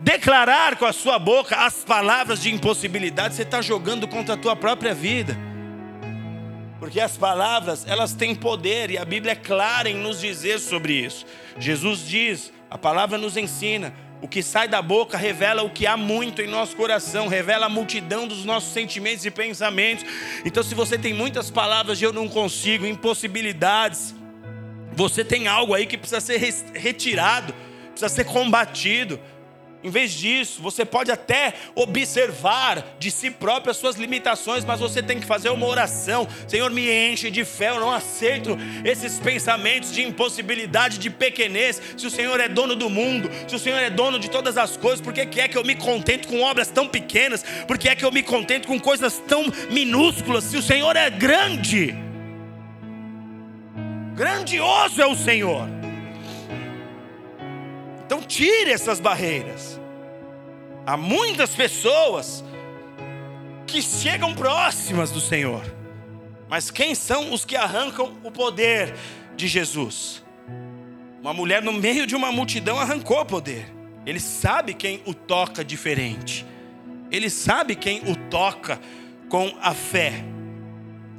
declarar 0.00 0.76
com 0.76 0.86
a 0.86 0.92
sua 0.92 1.18
boca 1.18 1.56
as 1.56 1.84
palavras 1.84 2.40
de 2.40 2.52
impossibilidade, 2.52 3.34
você 3.34 3.42
está 3.42 3.60
jogando 3.60 4.06
contra 4.06 4.34
a 4.34 4.38
tua 4.38 4.54
própria 4.54 4.94
vida. 4.94 5.36
Porque 6.78 7.00
as 7.00 7.16
palavras, 7.16 7.84
elas 7.88 8.12
têm 8.12 8.34
poder 8.34 8.90
e 8.90 8.98
a 8.98 9.04
Bíblia 9.04 9.32
é 9.32 9.36
clara 9.36 9.90
em 9.90 9.96
nos 9.96 10.20
dizer 10.20 10.60
sobre 10.60 10.92
isso. 10.92 11.26
Jesus 11.58 12.06
diz, 12.06 12.52
a 12.70 12.78
palavra 12.78 13.18
nos 13.18 13.36
ensina 13.36 13.92
O 14.20 14.26
que 14.26 14.42
sai 14.42 14.66
da 14.66 14.82
boca 14.82 15.16
revela 15.16 15.62
o 15.62 15.70
que 15.70 15.86
há 15.86 15.96
muito 15.96 16.42
em 16.42 16.48
nosso 16.48 16.74
coração, 16.74 17.28
revela 17.28 17.66
a 17.66 17.68
multidão 17.68 18.26
dos 18.26 18.44
nossos 18.44 18.72
sentimentos 18.72 19.24
e 19.24 19.30
pensamentos. 19.30 20.04
Então, 20.44 20.62
se 20.62 20.74
você 20.74 20.98
tem 20.98 21.14
muitas 21.14 21.50
palavras 21.50 21.98
de 21.98 22.04
eu 22.04 22.12
não 22.12 22.28
consigo, 22.28 22.84
impossibilidades, 22.84 24.14
você 24.92 25.24
tem 25.24 25.46
algo 25.46 25.72
aí 25.72 25.86
que 25.86 25.96
precisa 25.96 26.20
ser 26.20 26.38
retirado, 26.74 27.54
precisa 27.90 28.08
ser 28.08 28.24
combatido. 28.24 29.20
Em 29.82 29.90
vez 29.90 30.12
disso, 30.12 30.60
você 30.60 30.84
pode 30.84 31.10
até 31.10 31.54
observar 31.74 32.96
de 32.98 33.12
si 33.12 33.30
próprio 33.30 33.70
as 33.70 33.76
suas 33.76 33.94
limitações, 33.94 34.64
mas 34.64 34.80
você 34.80 35.00
tem 35.00 35.20
que 35.20 35.26
fazer 35.26 35.50
uma 35.50 35.66
oração. 35.66 36.26
Senhor, 36.48 36.68
me 36.70 36.90
enche 36.90 37.30
de 37.30 37.44
fé, 37.44 37.70
eu 37.70 37.78
não 37.78 37.92
aceito 37.92 38.58
esses 38.84 39.20
pensamentos 39.20 39.92
de 39.92 40.02
impossibilidade, 40.02 40.98
de 40.98 41.08
pequenez. 41.08 41.80
Se 41.96 42.06
o 42.08 42.10
Senhor 42.10 42.40
é 42.40 42.48
dono 42.48 42.74
do 42.74 42.90
mundo, 42.90 43.30
se 43.46 43.54
o 43.54 43.58
Senhor 43.58 43.78
é 43.78 43.88
dono 43.88 44.18
de 44.18 44.28
todas 44.28 44.58
as 44.58 44.76
coisas, 44.76 45.00
por 45.00 45.12
que, 45.12 45.40
é 45.40 45.46
que 45.46 45.56
eu 45.56 45.64
me 45.64 45.76
contento 45.76 46.26
com 46.26 46.42
obras 46.42 46.68
tão 46.68 46.88
pequenas? 46.88 47.44
Por 47.68 47.78
que 47.78 47.88
é 47.88 47.94
que 47.94 48.04
eu 48.04 48.10
me 48.10 48.24
contento 48.24 48.66
com 48.66 48.80
coisas 48.80 49.22
tão 49.28 49.44
minúsculas? 49.70 50.42
Se 50.42 50.56
o 50.56 50.62
Senhor 50.62 50.96
é 50.96 51.08
grande, 51.08 51.94
grandioso 54.16 55.00
é 55.00 55.06
o 55.06 55.14
Senhor. 55.14 55.77
Então 58.08 58.22
tire 58.22 58.70
essas 58.70 59.00
barreiras. 59.00 59.78
Há 60.86 60.96
muitas 60.96 61.54
pessoas 61.54 62.42
que 63.66 63.82
chegam 63.82 64.34
próximas 64.34 65.10
do 65.10 65.20
Senhor. 65.20 65.62
Mas 66.48 66.70
quem 66.70 66.94
são 66.94 67.34
os 67.34 67.44
que 67.44 67.54
arrancam 67.54 68.16
o 68.24 68.30
poder 68.30 68.94
de 69.36 69.46
Jesus? 69.46 70.24
Uma 71.20 71.34
mulher 71.34 71.62
no 71.62 71.70
meio 71.70 72.06
de 72.06 72.16
uma 72.16 72.32
multidão 72.32 72.80
arrancou 72.80 73.20
o 73.20 73.26
poder. 73.26 73.70
Ele 74.06 74.18
sabe 74.18 74.72
quem 74.72 75.02
o 75.04 75.12
toca 75.12 75.62
diferente. 75.62 76.46
Ele 77.10 77.28
sabe 77.28 77.76
quem 77.76 78.00
o 78.10 78.16
toca 78.30 78.80
com 79.28 79.54
a 79.60 79.74
fé. 79.74 80.24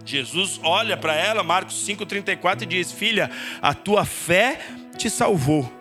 Jesus 0.04 0.60
olha 0.64 0.98
para 0.98 1.14
ela, 1.14 1.44
Marcos 1.44 1.88
5,34, 1.88 2.64
e 2.64 2.66
diz: 2.66 2.92
Filha, 2.92 3.30
a 3.62 3.76
tua 3.76 4.06
fé 4.06 4.60
te 4.98 5.08
salvou. 5.08 5.79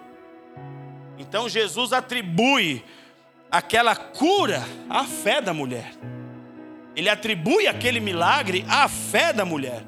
Então 1.18 1.48
Jesus 1.48 1.92
atribui 1.92 2.85
aquela 3.50 3.96
cura 3.96 4.62
à 4.88 5.04
fé 5.04 5.40
da 5.40 5.52
mulher. 5.52 5.92
Ele 6.94 7.09
atribui 7.09 7.66
aquele 7.66 8.00
milagre 8.00 8.64
à 8.68 8.88
fé 8.88 9.33
da 9.33 9.44
mulher, 9.44 9.85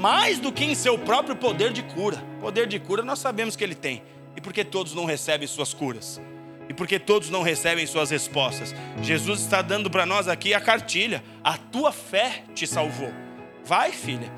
mais 0.00 0.38
do 0.38 0.52
que 0.52 0.64
em 0.64 0.74
seu 0.74 0.98
próprio 0.98 1.36
poder 1.36 1.72
de 1.72 1.82
cura. 1.82 2.16
Poder 2.40 2.66
de 2.66 2.78
cura 2.78 3.02
nós 3.02 3.18
sabemos 3.18 3.56
que 3.56 3.64
ele 3.64 3.74
tem. 3.74 4.02
E 4.36 4.40
por 4.40 4.52
que 4.52 4.64
todos 4.64 4.94
não 4.94 5.04
recebem 5.04 5.46
suas 5.48 5.74
curas? 5.74 6.20
E 6.68 6.74
por 6.74 6.86
que 6.86 6.98
todos 6.98 7.30
não 7.30 7.42
recebem 7.42 7.86
suas 7.86 8.10
respostas? 8.10 8.74
Jesus 9.02 9.40
está 9.40 9.62
dando 9.62 9.90
para 9.90 10.04
nós 10.04 10.28
aqui 10.28 10.52
a 10.52 10.60
cartilha. 10.60 11.24
A 11.42 11.56
tua 11.56 11.90
fé 11.90 12.44
te 12.54 12.66
salvou. 12.66 13.12
Vai, 13.64 13.90
filha. 13.90 14.30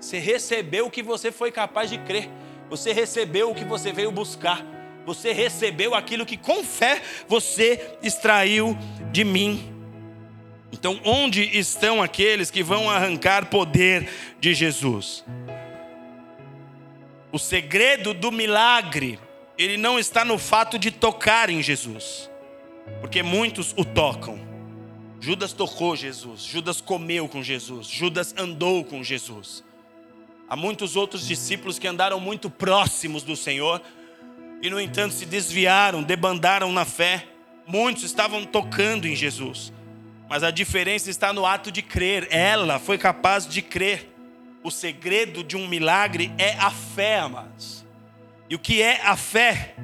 Você 0.00 0.18
recebeu 0.18 0.86
o 0.86 0.90
que 0.90 1.02
você 1.02 1.32
foi 1.32 1.50
capaz 1.50 1.90
de 1.90 1.98
crer. 1.98 2.28
Você 2.70 2.92
recebeu 2.92 3.50
o 3.50 3.54
que 3.54 3.64
você 3.64 3.92
veio 3.92 4.12
buscar. 4.12 4.64
Você 5.04 5.32
recebeu 5.32 5.94
aquilo 5.94 6.26
que 6.26 6.36
com 6.36 6.62
fé 6.62 7.02
você 7.26 7.96
extraiu 8.02 8.76
de 9.10 9.24
mim. 9.24 9.68
Então, 10.72 11.00
onde 11.04 11.42
estão 11.56 12.02
aqueles 12.02 12.50
que 12.50 12.62
vão 12.62 12.88
arrancar 12.88 13.50
poder 13.50 14.08
de 14.40 14.54
Jesus? 14.54 15.24
O 17.30 17.38
segredo 17.38 18.14
do 18.14 18.32
milagre, 18.32 19.18
ele 19.58 19.76
não 19.76 19.98
está 19.98 20.24
no 20.24 20.38
fato 20.38 20.78
de 20.78 20.90
tocar 20.90 21.50
em 21.50 21.62
Jesus, 21.62 22.30
porque 23.00 23.22
muitos 23.22 23.74
o 23.76 23.84
tocam. 23.84 24.40
Judas 25.20 25.52
tocou 25.52 25.94
Jesus, 25.94 26.42
Judas 26.42 26.80
comeu 26.80 27.28
com 27.28 27.42
Jesus, 27.42 27.86
Judas 27.86 28.34
andou 28.36 28.82
com 28.84 29.04
Jesus. 29.04 29.62
Há 30.48 30.56
muitos 30.56 30.96
outros 30.96 31.26
discípulos 31.26 31.78
que 31.78 31.86
andaram 31.86 32.18
muito 32.18 32.50
próximos 32.50 33.22
do 33.22 33.36
Senhor, 33.36 33.80
e, 34.62 34.70
no 34.70 34.80
entanto, 34.80 35.12
se 35.12 35.26
desviaram, 35.26 36.02
debandaram 36.02 36.72
na 36.72 36.84
fé. 36.84 37.26
Muitos 37.66 38.04
estavam 38.04 38.44
tocando 38.44 39.06
em 39.06 39.16
Jesus, 39.16 39.72
mas 40.28 40.44
a 40.44 40.52
diferença 40.52 41.10
está 41.10 41.32
no 41.32 41.44
ato 41.44 41.72
de 41.72 41.82
crer. 41.82 42.28
Ela 42.30 42.78
foi 42.78 42.96
capaz 42.96 43.46
de 43.46 43.60
crer. 43.60 44.08
O 44.62 44.70
segredo 44.70 45.42
de 45.42 45.56
um 45.56 45.66
milagre 45.66 46.32
é 46.38 46.52
a 46.52 46.70
fé, 46.70 47.18
amados. 47.18 47.84
E 48.48 48.54
o 48.54 48.58
que 48.58 48.80
é 48.80 49.00
a 49.04 49.16
fé? 49.16 49.74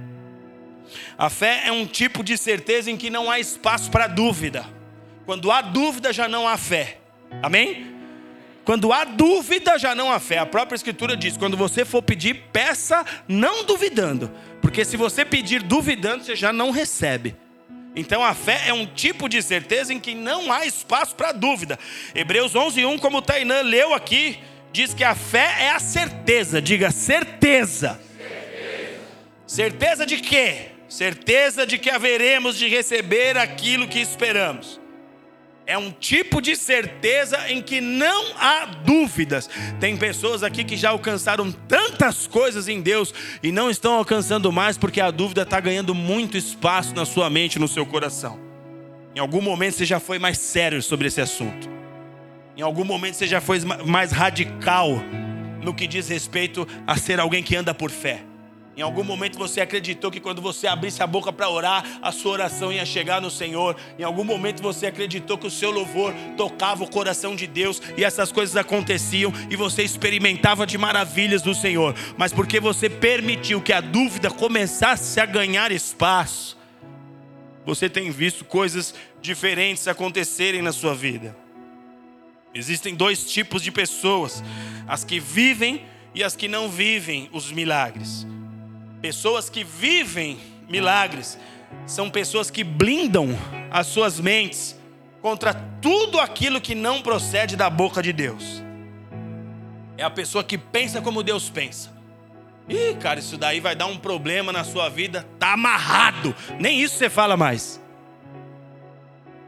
A 1.17 1.29
fé 1.29 1.63
é 1.67 1.73
um 1.73 1.85
tipo 1.85 2.23
de 2.23 2.39
certeza 2.39 2.89
em 2.91 2.97
que 2.97 3.11
não 3.11 3.29
há 3.29 3.41
espaço 3.41 3.91
para 3.91 4.07
dúvida. 4.07 4.65
Quando 5.27 5.51
há 5.51 5.61
dúvida, 5.61 6.13
já 6.13 6.29
não 6.29 6.47
há 6.47 6.57
fé. 6.57 6.99
Amém? 7.43 7.99
Quando 8.65 8.93
há 8.93 9.05
dúvida, 9.05 9.79
já 9.79 9.95
não 9.95 10.13
há 10.13 10.21
fé. 10.21 10.39
A 10.39 10.47
própria 10.47 10.77
Escritura 10.77 11.17
diz: 11.17 11.37
quando 11.37 11.57
você 11.57 11.85
for 11.85 12.03
pedir, 12.03 12.35
peça 12.53 13.05
não 13.27 13.65
duvidando. 13.65 14.31
Porque 14.61 14.85
se 14.85 14.97
você 14.97 15.25
pedir 15.25 15.63
duvidando, 15.63 16.25
você 16.25 16.37
já 16.37 16.53
não 16.53 16.71
recebe. 16.71 17.35
Então 17.95 18.23
a 18.25 18.35
fé 18.35 18.65
é 18.67 18.73
um 18.73 18.87
tipo 18.87 19.29
de 19.29 19.43
certeza 19.43 19.93
em 19.93 19.99
que 19.99 20.15
não 20.15 20.53
há 20.53 20.67
espaço 20.67 21.15
para 21.15 21.33
dúvida. 21.33 21.79
Hebreus 22.15 22.55
11:1, 22.55 22.99
como 22.99 23.19
o 23.19 23.23
Tainã 23.23 23.63
leu 23.63 23.95
aqui, 23.95 24.39
diz 24.73 24.95
que 24.95 25.05
a 25.05 25.15
fé 25.15 25.57
é 25.61 25.71
a 25.71 25.81
certeza. 25.81 26.61
Diga 26.63 26.91
certeza. 26.91 28.01
Certeza, 28.17 29.01
certeza 29.47 30.07
de 30.07 30.19
quê? 30.19 30.69
Certeza 30.89 31.67
de 31.67 31.79
que 31.79 31.91
haveremos 31.91 32.57
de 32.57 32.69
receber 32.69 33.37
aquilo 33.37 33.89
que 33.89 34.01
esperamos 34.01 34.81
é 35.69 35.77
um 35.77 35.91
tipo 35.91 36.41
de 36.41 36.57
certeza 36.57 37.39
em 37.53 37.61
que 37.61 37.79
não 37.79 38.33
há 38.39 38.65
dúvidas. 38.65 39.51
Tem 39.79 39.99
pessoas 39.99 40.43
aqui 40.43 40.65
que 40.65 40.79
já 40.79 40.89
alcançaram 40.89 41.53
tantas 41.53 42.27
coisas 42.27 42.69
em 42.69 42.81
Deus 42.81 43.13
e 43.43 43.53
não 43.53 43.69
estão 43.69 43.93
alcançando 43.93 44.51
mais 44.51 44.79
porque 44.79 44.99
a 44.99 45.11
dúvida 45.11 45.43
está 45.43 45.61
ganhando 45.61 45.95
muito 45.95 46.39
espaço 46.39 46.95
na 46.95 47.05
sua 47.05 47.29
mente, 47.29 47.59
no 47.59 47.69
seu 47.69 47.85
coração. 47.85 48.41
Em 49.15 49.19
algum 49.19 49.43
momento 49.43 49.75
você 49.75 49.85
já 49.85 50.01
foi 50.01 50.19
mais 50.19 50.39
sério 50.39 50.83
sobre 50.83 51.09
esse 51.09 51.21
assunto. 51.21 51.69
Em 52.57 52.63
algum 52.63 52.85
momento 52.85 53.17
você 53.17 53.27
já 53.27 53.41
foi 53.41 53.61
mais 53.85 54.11
radical 54.11 54.89
no 55.63 55.75
que 55.75 55.87
diz 55.87 56.09
respeito 56.09 56.67
a 56.87 56.97
ser 56.97 57.21
alguém 57.21 57.43
que 57.43 57.55
anda 57.55 57.75
por 57.75 57.91
fé. 57.91 58.23
Em 58.79 58.81
algum 58.81 59.03
momento 59.03 59.37
você 59.37 59.61
acreditou 59.61 60.09
que 60.09 60.21
quando 60.21 60.41
você 60.41 60.69
abrisse 60.69 61.03
a 61.03 61.07
boca 61.07 61.33
para 61.33 61.51
orar, 61.51 61.85
a 62.01 62.13
sua 62.13 62.31
oração 62.31 62.73
ia 62.73 62.87
chegar 62.87 63.21
no 63.21 63.29
Senhor. 63.29 63.75
Em 63.99 64.05
algum 64.05 64.23
momento 64.23 64.63
você 64.63 64.87
acreditou 64.87 65.37
que 65.37 65.49
o 65.49 65.51
seu 65.51 65.73
louvor 65.73 66.15
tocava 66.37 66.85
o 66.85 66.89
coração 66.89 67.35
de 67.35 67.45
Deus 67.45 67.83
e 67.97 68.05
essas 68.05 68.31
coisas 68.31 68.55
aconteciam 68.55 69.33
e 69.51 69.57
você 69.57 69.83
experimentava 69.83 70.65
de 70.65 70.79
maravilhas 70.79 71.43
do 71.43 71.57
Senhor. 71.57 71.93
Mas 72.17 72.33
porque 72.33 72.61
você 72.61 72.89
permitiu 72.89 73.61
que 73.61 73.73
a 73.73 73.81
dúvida 73.81 74.31
começasse 74.31 75.19
a 75.19 75.27
ganhar 75.27 75.73
espaço, 75.73 76.57
você 77.67 77.89
tem 77.89 78.13
visto 78.13 78.45
coisas 78.45 78.95
diferentes 79.21 79.89
acontecerem 79.89 80.63
na 80.63 80.71
sua 80.71 80.95
vida. 80.95 81.37
Existem 82.55 82.95
dois 82.95 83.29
tipos 83.29 83.61
de 83.61 83.73
pessoas: 83.73 84.41
as 84.87 85.03
que 85.03 85.19
vivem 85.19 85.85
e 86.15 86.23
as 86.23 86.37
que 86.37 86.47
não 86.47 86.71
vivem 86.71 87.29
os 87.33 87.51
milagres. 87.51 88.25
Pessoas 89.01 89.49
que 89.49 89.63
vivem 89.63 90.39
milagres 90.69 91.39
são 91.87 92.11
pessoas 92.11 92.51
que 92.51 92.65
blindam 92.65 93.29
as 93.71 93.87
suas 93.87 94.19
mentes 94.19 94.79
contra 95.23 95.55
tudo 95.81 96.19
aquilo 96.19 96.61
que 96.61 96.75
não 96.75 97.01
procede 97.03 97.57
da 97.57 97.71
boca 97.71 98.03
de 98.03 98.13
Deus. 98.13 98.63
É 99.97 100.03
a 100.03 100.11
pessoa 100.11 100.43
que 100.43 100.59
pensa 100.59 101.01
como 101.01 101.23
Deus 101.23 101.49
pensa. 101.49 101.97
Ih, 102.69 102.97
cara, 103.01 103.19
isso 103.19 103.39
daí 103.39 103.61
vai 103.61 103.75
dar 103.75 103.87
um 103.87 103.97
problema 103.97 104.53
na 104.53 104.63
sua 104.63 104.89
vida, 104.89 105.27
tá 105.39 105.55
amarrado. 105.55 106.35
Nem 106.59 106.81
isso 106.81 106.97
você 106.97 107.09
fala 107.09 107.37
mais. 107.37 107.81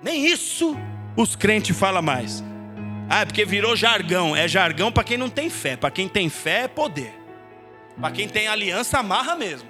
Nem 0.02 0.26
isso 0.26 0.76
os 1.16 1.36
crentes 1.36 1.76
falam 1.76 2.02
mais. 2.02 2.42
Ah, 3.08 3.20
é 3.20 3.24
porque 3.26 3.44
virou 3.44 3.76
jargão. 3.76 4.34
É 4.34 4.48
jargão 4.48 4.90
para 4.90 5.04
quem 5.04 5.18
não 5.18 5.28
tem 5.28 5.50
fé. 5.50 5.76
Para 5.76 5.90
quem 5.90 6.08
tem 6.08 6.30
fé 6.30 6.62
é 6.62 6.68
poder. 6.68 7.19
Para 8.00 8.10
quem 8.12 8.28
tem 8.28 8.48
aliança, 8.48 8.98
amarra 8.98 9.36
mesmo. 9.36 9.68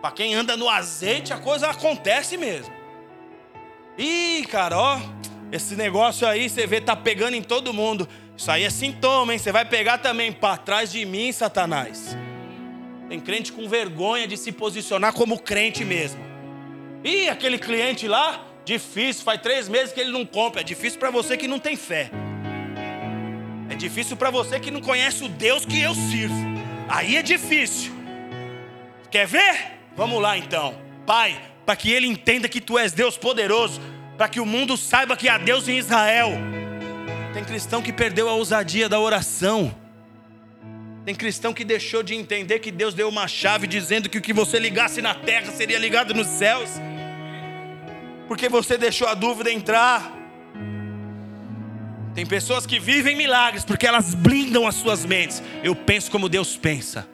Para 0.00 0.10
quem 0.10 0.34
anda 0.34 0.56
no 0.56 0.68
azeite, 0.68 1.32
a 1.32 1.38
coisa 1.38 1.68
acontece 1.68 2.36
mesmo. 2.36 2.72
Ih, 3.98 4.46
cara, 4.50 4.78
ó, 4.78 5.00
esse 5.52 5.76
negócio 5.76 6.26
aí 6.26 6.48
você 6.48 6.66
vê 6.66 6.80
tá 6.80 6.96
pegando 6.96 7.34
em 7.34 7.42
todo 7.42 7.72
mundo. 7.72 8.08
Isso 8.36 8.50
aí 8.50 8.64
é 8.64 8.70
sintoma, 8.70 9.32
hein? 9.32 9.38
Você 9.38 9.52
vai 9.52 9.64
pegar 9.64 9.98
também 9.98 10.32
para 10.32 10.56
trás 10.56 10.90
de 10.90 11.04
mim, 11.04 11.30
Satanás. 11.32 12.16
Tem 13.08 13.20
crente 13.20 13.52
com 13.52 13.68
vergonha 13.68 14.26
de 14.26 14.36
se 14.36 14.50
posicionar 14.50 15.12
como 15.12 15.38
crente 15.38 15.84
mesmo. 15.84 16.24
Ih, 17.04 17.28
aquele 17.28 17.58
cliente 17.58 18.08
lá, 18.08 18.44
difícil, 18.64 19.24
faz 19.24 19.40
três 19.40 19.68
meses 19.68 19.92
que 19.92 20.00
ele 20.00 20.10
não 20.10 20.26
compra. 20.26 20.62
É 20.62 20.64
difícil 20.64 20.98
para 20.98 21.10
você 21.10 21.36
que 21.36 21.46
não 21.46 21.58
tem 21.58 21.76
fé. 21.76 22.10
É 23.68 23.74
difícil 23.74 24.16
para 24.16 24.30
você 24.30 24.58
que 24.58 24.70
não 24.70 24.80
conhece 24.80 25.22
o 25.24 25.28
Deus 25.28 25.64
que 25.64 25.80
eu 25.80 25.94
sirvo. 25.94 26.65
Aí 26.88 27.16
é 27.16 27.22
difícil. 27.22 27.92
Quer 29.10 29.26
ver? 29.26 29.78
Vamos 29.96 30.20
lá 30.20 30.36
então. 30.36 30.78
Pai, 31.06 31.40
para 31.64 31.76
que 31.76 31.90
ele 31.90 32.06
entenda 32.06 32.48
que 32.48 32.60
tu 32.60 32.78
és 32.78 32.92
Deus 32.92 33.16
poderoso, 33.16 33.80
para 34.16 34.28
que 34.28 34.40
o 34.40 34.46
mundo 34.46 34.76
saiba 34.76 35.16
que 35.16 35.28
há 35.28 35.38
Deus 35.38 35.68
em 35.68 35.78
Israel. 35.78 36.30
Tem 37.34 37.44
cristão 37.44 37.82
que 37.82 37.92
perdeu 37.92 38.28
a 38.28 38.32
ousadia 38.32 38.88
da 38.88 38.98
oração. 38.98 39.74
Tem 41.04 41.14
cristão 41.14 41.52
que 41.52 41.64
deixou 41.64 42.02
de 42.02 42.14
entender 42.14 42.58
que 42.58 42.70
Deus 42.70 42.94
deu 42.94 43.08
uma 43.08 43.28
chave 43.28 43.66
dizendo 43.66 44.08
que 44.08 44.18
o 44.18 44.22
que 44.22 44.32
você 44.32 44.58
ligasse 44.58 45.00
na 45.00 45.14
terra 45.14 45.52
seria 45.52 45.78
ligado 45.78 46.12
nos 46.14 46.26
céus. 46.26 46.70
Porque 48.26 48.48
você 48.48 48.76
deixou 48.76 49.06
a 49.06 49.14
dúvida 49.14 49.52
entrar. 49.52 50.12
Tem 52.16 52.24
pessoas 52.24 52.64
que 52.64 52.80
vivem 52.80 53.14
milagres 53.14 53.62
porque 53.62 53.86
elas 53.86 54.14
blindam 54.14 54.66
as 54.66 54.76
suas 54.76 55.04
mentes. 55.04 55.42
Eu 55.62 55.76
penso 55.76 56.10
como 56.10 56.30
Deus 56.30 56.56
pensa. 56.56 57.06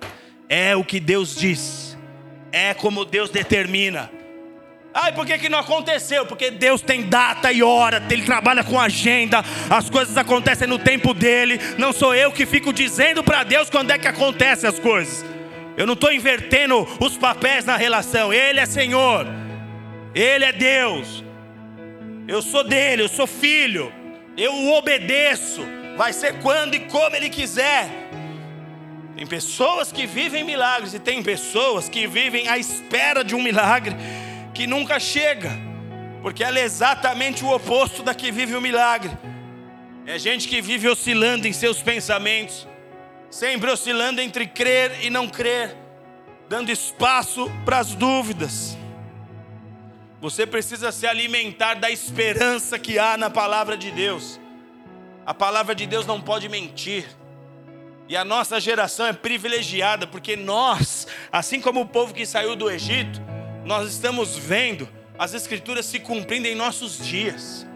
É 0.49 0.77
o 0.77 0.85
que 0.85 1.01
Deus 1.01 1.35
diz. 1.35 1.99
É 2.53 2.73
como 2.73 3.05
Deus 3.05 3.29
determina. 3.29 4.09
Ai, 4.95 5.13
por 5.13 5.27
que, 5.27 5.39
que 5.39 5.49
não 5.49 5.59
aconteceu? 5.59 6.25
Porque 6.25 6.53
Deus 6.53 6.83
tem 6.83 7.03
data 7.03 7.51
e 7.51 7.65
hora, 7.65 8.01
Ele 8.09 8.23
trabalha 8.23 8.63
com 8.63 8.79
agenda, 8.79 9.43
as 9.69 9.91
coisas 9.91 10.17
acontecem 10.17 10.69
no 10.69 10.79
tempo 10.79 11.13
dele. 11.13 11.59
Não 11.79 11.93
sou 11.93 12.15
eu 12.15 12.31
que 12.31 12.47
fico 12.47 12.73
dizendo 12.73 13.25
para 13.25 13.43
Deus 13.43 13.69
quando 13.69 13.91
é 13.91 13.99
que 13.99 14.07
acontecem 14.07 14.69
as 14.69 14.79
coisas. 14.79 15.25
Eu 15.77 15.85
não 15.85 15.95
estou 15.95 16.13
invertendo 16.13 16.87
os 17.01 17.19
papéis 17.19 17.65
na 17.65 17.77
relação. 17.77 18.33
Ele 18.33 18.61
é 18.61 18.67
Senhor, 18.67 19.27
Ele 20.15 20.45
é 20.45 20.53
Deus. 20.53 21.25
Eu 22.29 22.41
sou 22.41 22.63
dele, 22.63 23.03
eu 23.03 23.09
sou 23.09 23.27
filho, 23.27 23.93
eu 24.37 24.53
o 24.53 24.75
obedeço. 24.75 25.63
Vai 25.97 26.13
ser 26.13 26.41
quando 26.41 26.75
e 26.75 26.81
como 26.81 27.15
Ele 27.15 27.29
quiser. 27.29 27.89
Tem 29.15 29.27
pessoas 29.27 29.93
que 29.93 30.07
vivem 30.07 30.43
milagres 30.43 30.95
e 30.95 30.99
tem 30.99 31.23
pessoas 31.23 31.89
que 31.89 32.07
vivem 32.07 32.49
à 32.49 32.59
espera 32.59 33.23
de 33.23 33.35
um 33.35 33.43
milagre 33.43 33.95
que 34.55 34.67
nunca 34.67 34.99
chega, 34.99 35.51
porque 36.23 36.43
ela 36.43 36.59
é 36.59 36.63
exatamente 36.63 37.45
o 37.45 37.55
oposto 37.55 38.03
da 38.03 38.15
que 38.15 38.31
vive 38.31 38.55
o 38.55 38.61
milagre. 38.61 39.11
É 40.07 40.19
gente 40.19 40.49
que 40.49 40.61
vive 40.61 40.89
oscilando 40.89 41.47
em 41.47 41.53
seus 41.53 41.81
pensamentos, 41.81 42.67
sempre 43.31 43.71
oscilando 43.71 44.21
entre 44.21 44.47
crer 44.47 45.05
e 45.05 45.11
não 45.11 45.29
crer, 45.29 45.77
dando 46.49 46.71
espaço 46.71 47.51
para 47.65 47.79
as 47.79 47.95
dúvidas. 47.95 48.77
Você 50.23 50.47
precisa 50.47 50.93
se 50.93 51.05
alimentar 51.05 51.75
da 51.75 51.91
esperança 51.91 52.79
que 52.79 52.97
há 52.97 53.17
na 53.17 53.29
palavra 53.29 53.77
de 53.77 53.91
Deus. 53.91 54.39
A 55.27 55.35
palavra 55.35 55.75
de 55.75 55.85
Deus 55.85 56.07
não 56.07 56.21
pode 56.21 56.49
mentir. 56.49 57.05
E 58.09 58.17
a 58.17 58.25
nossa 58.25 58.61
geração 58.61 59.05
é 59.05 59.13
privilegiada, 59.13 60.07
porque 60.07 60.37
nós, 60.37 61.09
assim 61.33 61.61
como 61.61 61.81
o 61.81 61.89
povo 61.89 62.15
que 62.15 62.25
saiu 62.25 62.55
do 62.55 62.71
Egito, 62.71 63.21
nós 63.65 63.91
estamos 63.91 64.37
vendo 64.37 64.89
as 65.19 65.35
Escrituras 65.35 65.87
se 65.87 65.99
cumprindo 65.99 66.47
em 66.47 66.55
nossos 66.55 67.05
dias. 67.05 67.67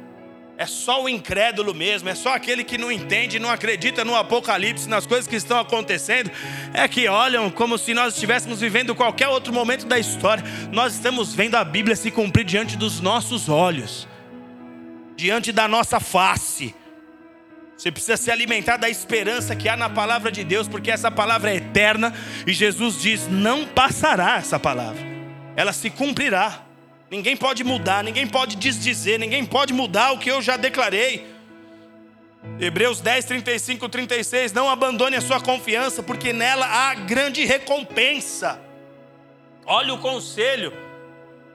É 0.59 0.65
só 0.67 1.05
o 1.05 1.09
incrédulo 1.09 1.75
mesmo, 1.75 2.09
é 2.09 2.15
só 2.15 2.35
aquele 2.35 2.65
que 2.65 2.79
não 2.79 2.91
entende, 2.91 3.39
não 3.39 3.51
acredita 3.51 4.05
no 4.05 4.15
Apocalipse, 4.15 4.89
nas 4.89 5.07
coisas 5.07 5.27
que 5.27 5.37
estão 5.37 5.59
acontecendo, 5.59 6.31
é 6.73 6.89
que 6.89 7.09
olham 7.09 7.51
como 7.51 7.77
se 7.77 7.93
nós 7.93 8.15
estivéssemos 8.15 8.61
vivendo 8.61 8.95
qualquer 8.95 9.29
outro 9.29 9.53
momento 9.53 9.85
da 9.85 9.99
história. 9.99 10.43
Nós 10.73 10.95
estamos 10.95 11.35
vendo 11.35 11.57
a 11.57 11.65
Bíblia 11.65 11.95
se 11.95 12.11
cumprir 12.11 12.45
diante 12.45 12.77
dos 12.77 13.01
nossos 13.01 13.49
olhos, 13.49 14.09
diante 15.15 15.53
da 15.53 15.69
nossa 15.69 16.01
face. 16.01 16.75
Você 17.77 17.93
precisa 17.93 18.17
se 18.17 18.31
alimentar 18.31 18.79
da 18.79 18.89
esperança 18.89 19.55
que 19.55 19.69
há 19.69 19.77
na 19.77 19.91
palavra 19.91 20.33
de 20.33 20.43
Deus, 20.43 20.67
porque 20.67 20.91
essa 20.91 21.11
palavra 21.11 21.51
é 21.51 21.57
eterna 21.57 22.15
e 22.47 22.53
Jesus 22.55 23.03
diz: 23.03 23.29
não 23.29 23.67
passará 23.67 24.39
essa 24.39 24.59
palavra 24.59 25.17
ela 25.57 25.73
se 25.73 25.89
cumprirá. 25.89 26.66
Ninguém 27.11 27.37
pode 27.37 27.63
mudar, 27.63 28.03
ninguém 28.03 28.27
pode 28.27 28.57
desdizer, 28.57 29.19
ninguém 29.19 29.45
pode 29.45 29.73
mudar 29.73 30.13
o 30.13 30.19
que 30.19 30.31
eu 30.31 30.43
já 30.43 30.57
declarei. 30.57 31.37
Hebreus 32.59 33.01
10, 33.01 33.25
35, 33.25 33.89
36. 33.89 34.53
Não 34.53 34.69
abandone 34.69 35.17
a 35.17 35.21
sua 35.21 35.41
confiança, 35.41 36.03
porque 36.03 36.33
nela 36.33 36.67
há 36.67 36.95
grande 36.95 37.45
recompensa. 37.45 38.61
Olha 39.65 39.95
o 39.95 39.99
conselho. 39.99 40.73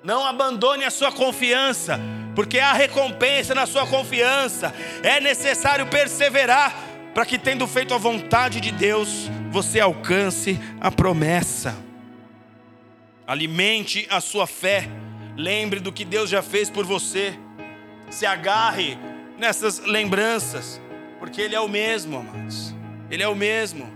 Não 0.04 0.26
abandone 0.26 0.84
a 0.84 0.90
sua 0.90 1.12
confiança, 1.12 2.00
porque 2.36 2.60
há 2.60 2.74
recompensa 2.74 3.54
na 3.54 3.66
sua 3.66 3.86
confiança. 3.86 4.74
É 5.04 5.20
necessário 5.20 5.86
perseverar, 5.88 6.76
para 7.14 7.26
que, 7.26 7.38
tendo 7.38 7.68
feito 7.68 7.94
a 7.94 7.98
vontade 7.98 8.60
de 8.60 8.72
Deus, 8.72 9.30
você 9.52 9.80
alcance 9.80 10.60
a 10.80 10.90
promessa. 10.90 11.76
Alimente 13.28 14.08
a 14.10 14.20
sua 14.22 14.48
fé. 14.48 14.90
Lembre 15.42 15.80
do 15.80 15.92
que 15.92 16.06
Deus 16.06 16.30
já 16.30 16.44
fez 16.44 16.70
por 16.70 16.86
você. 16.86 17.34
Se 18.12 18.28
agarre 18.28 18.96
nessas 19.40 19.80
lembranças, 19.80 20.80
porque 21.18 21.42
Ele 21.42 21.56
é 21.56 21.60
o 21.60 21.68
mesmo, 21.68 22.18
amados. 22.18 22.76
Ele 23.10 23.24
é 23.24 23.28
o 23.28 23.34
mesmo. 23.34 23.92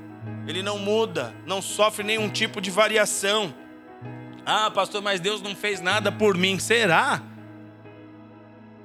Ele 0.48 0.64
não 0.64 0.80
muda, 0.80 1.36
não 1.46 1.62
sofre 1.62 2.04
nenhum 2.04 2.30
tipo 2.30 2.60
de 2.60 2.72
variação. 2.72 3.54
Ah, 4.44 4.72
pastor, 4.72 5.04
mas 5.04 5.20
Deus 5.20 5.40
não 5.40 5.56
fez 5.56 5.80
nada 5.80 6.12
por 6.12 6.36
mim. 6.36 6.58
Será? 6.58 7.22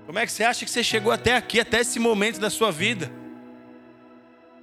Como 0.05 0.19
é 0.19 0.27
que 0.27 0.33
você 0.33 0.45
acha 0.45 0.63
que 0.63 0.71
você 0.71 0.85
chegou 0.85 1.13
até 1.13 1.37
aqui, 1.37 1.61
até 1.61 1.81
esse 1.81 1.99
momento 1.99 2.39
da 2.39 2.51
sua 2.51 2.71
vida? 2.71 3.11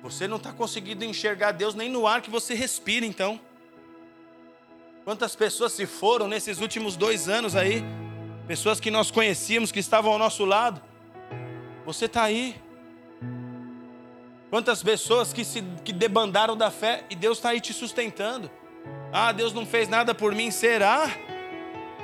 Você 0.03 0.27
não 0.27 0.37
está 0.37 0.51
conseguindo 0.51 1.03
enxergar 1.03 1.51
Deus 1.51 1.73
nem 1.73 1.89
no 1.89 2.05
ar 2.05 2.21
que 2.21 2.29
você 2.29 2.53
respira, 2.53 3.07
então. 3.07 3.39
Quantas 5.07 5.37
pessoas 5.37 5.71
se 5.71 5.85
foram 5.85 6.27
nesses 6.27 6.59
últimos 6.59 6.97
dois 6.97 7.29
anos 7.29 7.55
aí? 7.55 7.81
Pessoas 8.45 8.77
que 8.77 8.91
nós 8.91 9.09
conhecíamos, 9.09 9.71
que 9.71 9.79
estavam 9.79 10.11
ao 10.11 10.19
nosso 10.19 10.43
lado. 10.43 10.81
Você 11.85 12.07
está 12.07 12.23
aí. 12.23 12.61
Quantas 14.49 14.83
pessoas 14.83 15.31
que 15.31 15.45
se 15.45 15.63
que 15.85 15.93
debandaram 15.93 16.57
da 16.57 16.69
fé 16.69 17.05
e 17.09 17.15
Deus 17.15 17.37
está 17.37 17.51
aí 17.51 17.61
te 17.61 17.71
sustentando. 17.71 18.51
Ah, 19.13 19.31
Deus 19.31 19.53
não 19.53 19.65
fez 19.65 19.87
nada 19.87 20.13
por 20.13 20.35
mim, 20.35 20.51
será? 20.51 21.09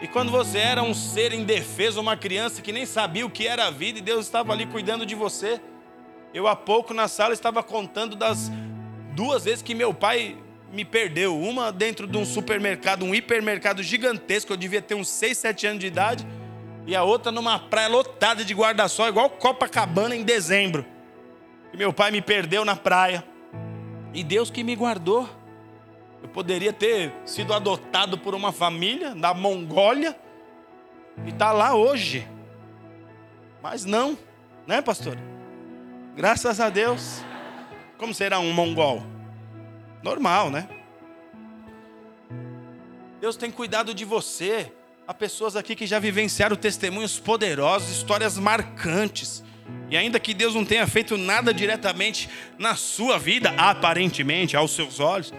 E 0.02 0.08
quando 0.08 0.32
você 0.32 0.60
era 0.60 0.82
um 0.82 0.94
ser 0.94 1.34
indefeso, 1.34 2.00
uma 2.00 2.16
criança 2.16 2.62
que 2.62 2.72
nem 2.72 2.86
sabia 2.86 3.26
o 3.26 3.30
que 3.30 3.46
era 3.46 3.68
a 3.68 3.70
vida 3.70 4.00
e 4.00 4.02
Deus 4.02 4.26
estava 4.26 4.54
ali 4.54 4.66
cuidando 4.66 5.06
de 5.06 5.14
você. 5.14 5.60
Eu 6.34 6.48
há 6.48 6.56
pouco 6.56 6.94
na 6.94 7.10
sala 7.10 7.34
estava 7.34 7.62
contando 7.62 8.16
das 8.16 8.50
duas 9.14 9.44
vezes 9.44 9.62
que 9.62 9.76
meu 9.76 9.94
pai 9.94 10.38
me 10.74 10.84
perdeu. 10.84 11.40
Uma 11.40 11.72
dentro 11.72 12.08
de 12.08 12.18
um 12.18 12.26
supermercado, 12.26 13.06
um 13.06 13.14
hipermercado 13.14 13.84
gigantesco, 13.84 14.52
eu 14.52 14.58
devia 14.58 14.82
ter 14.82 14.96
uns 14.96 15.08
6, 15.08 15.38
7 15.38 15.68
anos 15.68 15.80
de 15.80 15.88
idade. 15.88 16.28
E 16.86 16.96
a 16.96 17.04
outra 17.04 17.32
numa 17.32 17.60
praia 17.60 17.88
lotada 17.88 18.44
de 18.44 18.54
guarda-sol, 18.54 19.08
igual 19.08 19.30
Copacabana 19.30 20.16
em 20.16 20.24
dezembro. 20.24 20.84
E 21.72 21.78
meu 21.78 21.94
pai 21.94 22.12
me 22.12 22.22
perdeu 22.22 22.66
na 22.66 22.76
praia. 22.76 23.24
E 24.14 24.24
Deus 24.24 24.50
que 24.50 24.64
me 24.64 24.76
guardou. 24.76 25.30
Eu 26.22 26.30
poderia 26.30 26.74
ter 26.74 27.14
sido 27.26 27.54
adotado 27.54 28.18
por 28.18 28.34
uma 28.34 28.52
família 28.52 29.14
da 29.14 29.34
Mongólia 29.34 30.18
e 31.26 31.32
tá 31.32 31.52
lá 31.52 31.76
hoje. 31.76 32.28
Mas 33.62 33.86
não, 33.86 34.18
né, 34.66 34.82
pastor? 34.82 35.18
Graças 36.16 36.60
a 36.60 36.70
Deus. 36.70 37.22
Como 37.98 38.14
será 38.14 38.40
um 38.40 38.52
mongol? 38.52 39.13
Normal, 40.04 40.50
né? 40.50 40.68
Deus 43.22 43.38
tem 43.38 43.50
cuidado 43.50 43.94
de 43.94 44.04
você. 44.04 44.70
Há 45.08 45.14
pessoas 45.14 45.56
aqui 45.56 45.78
que 45.78 45.88
já 45.88 45.98
vivenciaram 45.98 46.58
testemunhos 46.58 47.20
poderosos, 47.20 47.90
histórias 47.90 48.38
marcantes. 48.38 49.42
E 49.90 49.96
ainda 49.96 50.20
que 50.20 50.34
Deus 50.34 50.56
não 50.56 50.66
tenha 50.66 50.86
feito 50.86 51.16
nada 51.18 51.54
diretamente 51.54 52.30
na 52.60 52.76
sua 52.76 53.18
vida, 53.18 53.54
aparentemente, 53.58 54.58
aos 54.58 54.72
seus 54.72 55.00
olhos, 55.00 55.34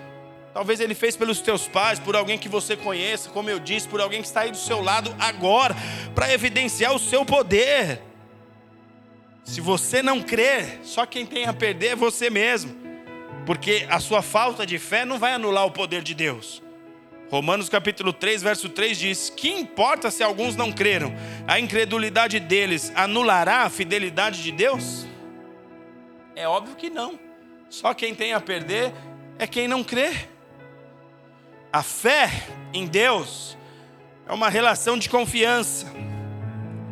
talvez 0.55 0.81
Ele 0.81 0.95
fez 0.95 1.15
pelos 1.15 1.41
teus 1.41 1.69
pais, 1.69 1.99
por 1.99 2.17
alguém 2.17 2.39
que 2.39 2.49
você 2.49 2.75
conheça, 2.75 3.29
como 3.29 3.51
eu 3.51 3.59
disse, 3.59 3.87
por 3.87 4.01
alguém 4.01 4.23
que 4.23 4.27
está 4.27 4.43
aí 4.43 4.51
do 4.51 4.57
seu 4.57 4.81
lado 4.81 5.15
agora, 5.19 5.77
para 6.15 6.33
evidenciar 6.33 6.95
o 6.95 6.99
seu 6.99 7.23
poder. 7.23 8.01
Se 9.45 9.61
você 9.61 10.03
não 10.03 10.23
crer, 10.23 10.81
só 10.83 11.05
quem 11.05 11.27
tem 11.27 11.45
a 11.45 11.53
perder 11.53 11.89
é 11.89 11.97
você 11.97 12.31
mesmo 12.31 12.84
porque 13.47 13.87
a 13.91 14.01
sua 14.01 14.23
falta 14.23 14.67
de 14.67 14.79
fé 14.79 15.05
não 15.05 15.19
vai 15.19 15.33
anular 15.33 15.67
o 15.67 15.71
poder 15.71 16.03
de 16.03 16.15
Deus. 16.15 16.63
Romanos 17.31 17.69
capítulo 17.69 18.13
3, 18.13 18.43
verso 18.43 18.69
3 18.69 18.99
diz: 18.99 19.31
Que 19.31 19.51
importa 19.51 20.11
se 20.11 20.23
alguns 20.23 20.57
não 20.57 20.71
creram? 20.71 21.13
A 21.47 21.59
incredulidade 21.59 22.39
deles 22.39 22.93
anulará 22.95 23.63
a 23.63 23.71
fidelidade 23.71 24.43
de 24.43 24.53
Deus? 24.53 25.07
É 26.37 26.47
óbvio 26.47 26.77
que 26.77 26.91
não. 26.91 27.19
Só 27.69 27.93
quem 27.93 28.15
tem 28.15 28.33
a 28.33 28.41
perder 28.41 28.93
é 29.39 29.47
quem 29.47 29.67
não 29.67 29.83
crê. 29.83 30.13
A 31.73 31.83
fé 31.83 32.31
em 32.73 32.87
Deus 32.87 33.59
é 34.29 34.33
uma 34.33 34.49
relação 34.49 34.97
de 34.97 35.09
confiança. 35.09 35.93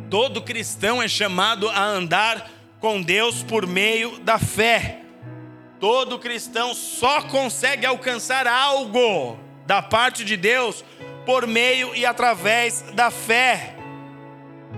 Todo 0.09 0.41
cristão 0.41 1.01
é 1.01 1.07
chamado 1.07 1.69
a 1.69 1.83
andar 1.83 2.51
com 2.79 3.01
Deus 3.01 3.43
por 3.43 3.65
meio 3.65 4.19
da 4.19 4.37
fé. 4.37 5.02
Todo 5.83 6.17
cristão 6.17 6.73
só 6.73 7.23
consegue 7.23 7.85
alcançar 7.85 8.47
algo 8.47 9.37
da 9.65 9.81
parte 9.81 10.23
de 10.23 10.37
Deus 10.37 10.81
por 11.25 11.45
meio 11.45 11.93
e 11.93 12.05
através 12.05 12.83
da 12.93 13.11
fé. 13.11 13.75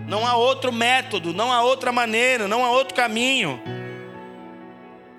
Não 0.08 0.26
há 0.26 0.36
outro 0.36 0.74
método, 0.74 1.32
não 1.32 1.54
há 1.54 1.62
outra 1.62 1.92
maneira, 1.92 2.48
não 2.48 2.66
há 2.66 2.72
outro 2.72 2.96
caminho. 2.96 3.62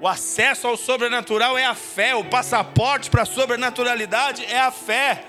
O 0.00 0.08
acesso 0.08 0.66
ao 0.66 0.76
sobrenatural 0.76 1.56
é 1.56 1.64
a 1.64 1.74
fé, 1.76 2.16
o 2.16 2.24
passaporte 2.24 3.08
para 3.08 3.22
a 3.22 3.24
sobrenaturalidade 3.24 4.44
é 4.44 4.58
a 4.58 4.72
fé. 4.72 5.22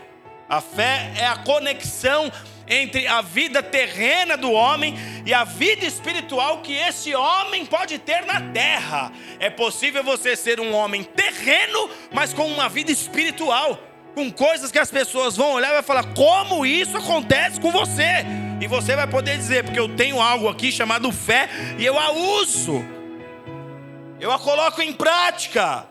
A 0.49 0.59
fé 0.59 1.11
é 1.19 1.27
a 1.27 1.37
conexão 1.37 2.31
entre 2.67 3.07
a 3.07 3.21
vida 3.21 3.63
terrena 3.63 4.35
do 4.35 4.51
homem 4.51 4.95
e 5.25 5.33
a 5.33 5.43
vida 5.43 5.85
espiritual 5.85 6.61
que 6.61 6.73
esse 6.73 7.15
homem 7.15 7.65
pode 7.65 7.97
ter 7.97 8.25
na 8.25 8.41
terra. 8.51 9.11
É 9.39 9.49
possível 9.49 10.03
você 10.03 10.35
ser 10.35 10.59
um 10.59 10.73
homem 10.73 11.03
terreno, 11.03 11.89
mas 12.11 12.33
com 12.33 12.45
uma 12.47 12.67
vida 12.67 12.91
espiritual, 12.91 13.79
com 14.13 14.31
coisas 14.31 14.71
que 14.71 14.79
as 14.79 14.91
pessoas 14.91 15.37
vão 15.37 15.53
olhar 15.53 15.69
e 15.69 15.73
vai 15.73 15.83
falar: 15.83 16.13
como 16.13 16.65
isso 16.65 16.97
acontece 16.97 17.59
com 17.59 17.71
você? 17.71 18.25
E 18.59 18.67
você 18.67 18.95
vai 18.95 19.07
poder 19.07 19.37
dizer: 19.37 19.63
porque 19.63 19.79
eu 19.79 19.95
tenho 19.95 20.21
algo 20.21 20.49
aqui 20.49 20.71
chamado 20.71 21.11
fé 21.11 21.49
e 21.77 21.85
eu 21.85 21.97
a 21.97 22.11
uso, 22.11 22.83
eu 24.19 24.31
a 24.31 24.39
coloco 24.39 24.81
em 24.81 24.91
prática. 24.91 25.87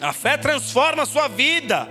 A 0.00 0.12
fé 0.12 0.36
transforma 0.36 1.04
a 1.04 1.06
sua 1.06 1.26
vida. 1.26 1.88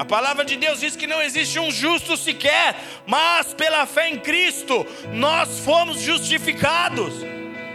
A 0.00 0.04
palavra 0.06 0.46
de 0.46 0.56
Deus 0.56 0.80
diz 0.80 0.96
que 0.96 1.06
não 1.06 1.20
existe 1.20 1.58
um 1.58 1.70
justo 1.70 2.16
sequer, 2.16 2.74
mas 3.06 3.52
pela 3.52 3.84
fé 3.84 4.08
em 4.08 4.18
Cristo 4.18 4.86
nós 5.12 5.58
fomos 5.58 6.00
justificados. 6.00 7.12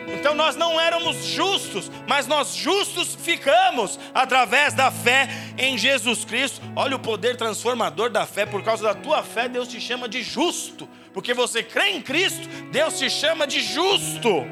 Então 0.08 0.34
nós 0.34 0.56
não 0.56 0.82
éramos 0.82 1.24
justos, 1.24 1.92
mas 2.08 2.26
nós 2.26 2.56
justos 2.56 3.14
ficamos 3.14 4.00
através 4.12 4.74
da 4.74 4.90
fé 4.90 5.30
em 5.56 5.78
Jesus 5.78 6.26
Cristo. 6.26 6.62
Olha 6.76 6.96
o 6.96 7.00
poder 7.00 7.38
transformador 7.38 8.10
da 8.10 8.26
fé, 8.26 8.44
por 8.44 8.64
causa 8.64 8.82
da 8.86 8.96
tua 8.96 9.22
fé, 9.22 9.48
Deus 9.48 9.68
te 9.68 9.80
chama 9.80 10.10
de 10.10 10.24
justo, 10.24 10.90
porque 11.14 11.32
você 11.32 11.62
crê 11.62 11.92
em 11.92 12.02
Cristo, 12.02 12.50
Deus 12.72 12.98
te 12.98 13.08
chama 13.08 13.46
de 13.46 13.62
justo. 13.62 14.48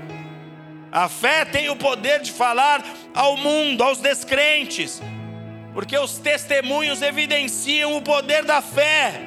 A 0.91 1.09
fé 1.09 1.43
tem 1.43 1.71
o 1.71 1.76
poder 1.76 2.21
de 2.21 2.32
falar 2.32 2.86
ao 3.15 3.36
mundo, 3.36 3.84
aos 3.84 3.97
descrentes 3.97 5.01
porque 5.74 5.97
os 5.97 6.17
testemunhos 6.17 7.01
evidenciam 7.01 7.97
o 7.97 8.01
poder 8.01 8.45
da 8.45 8.61
fé. 8.61 9.21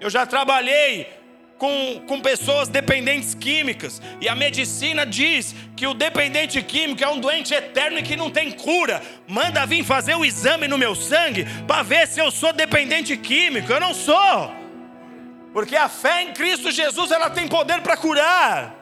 Eu 0.00 0.08
já 0.08 0.24
trabalhei 0.24 1.18
com, 1.58 2.00
com 2.06 2.20
pessoas 2.20 2.68
dependentes 2.68 3.34
químicas, 3.34 4.00
e 4.20 4.28
a 4.28 4.34
medicina 4.34 5.04
diz 5.04 5.54
que 5.76 5.86
o 5.86 5.92
dependente 5.92 6.62
químico 6.62 7.02
é 7.02 7.08
um 7.08 7.18
doente 7.18 7.52
eterno 7.52 7.98
e 7.98 8.02
que 8.02 8.16
não 8.16 8.30
tem 8.30 8.52
cura. 8.52 9.02
Manda 9.26 9.66
vir 9.66 9.84
fazer 9.84 10.14
o 10.14 10.24
exame 10.24 10.68
no 10.68 10.78
meu 10.78 10.94
sangue 10.94 11.44
para 11.66 11.82
ver 11.82 12.06
se 12.06 12.20
eu 12.20 12.30
sou 12.30 12.52
dependente 12.52 13.16
químico. 13.16 13.72
Eu 13.72 13.80
não 13.80 13.92
sou, 13.92 14.52
porque 15.52 15.74
a 15.74 15.88
fé 15.88 16.22
em 16.22 16.32
Cristo 16.32 16.70
Jesus 16.70 17.10
ela 17.10 17.28
tem 17.28 17.48
poder 17.48 17.80
para 17.80 17.96
curar. 17.96 18.76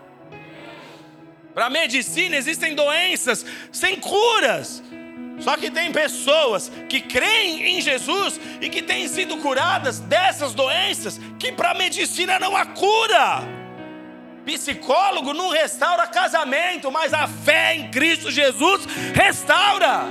Para 1.54 1.66
a 1.66 1.70
medicina 1.70 2.36
existem 2.36 2.74
doenças 2.74 3.46
sem 3.72 3.96
curas. 3.96 4.82
Só 5.38 5.56
que 5.56 5.70
tem 5.70 5.92
pessoas 5.92 6.70
que 6.88 7.00
creem 7.00 7.76
em 7.76 7.80
Jesus 7.80 8.40
e 8.60 8.68
que 8.68 8.82
têm 8.82 9.06
sido 9.06 9.36
curadas 9.38 10.00
dessas 10.00 10.54
doenças 10.54 11.20
que 11.38 11.52
para 11.52 11.70
a 11.72 11.74
medicina 11.74 12.38
não 12.38 12.56
há 12.56 12.64
cura. 12.64 13.42
Psicólogo 14.44 15.34
não 15.34 15.50
restaura 15.50 16.06
casamento, 16.06 16.90
mas 16.90 17.12
a 17.12 17.26
fé 17.26 17.74
em 17.74 17.90
Cristo 17.90 18.30
Jesus 18.30 18.86
restaura. 19.12 20.04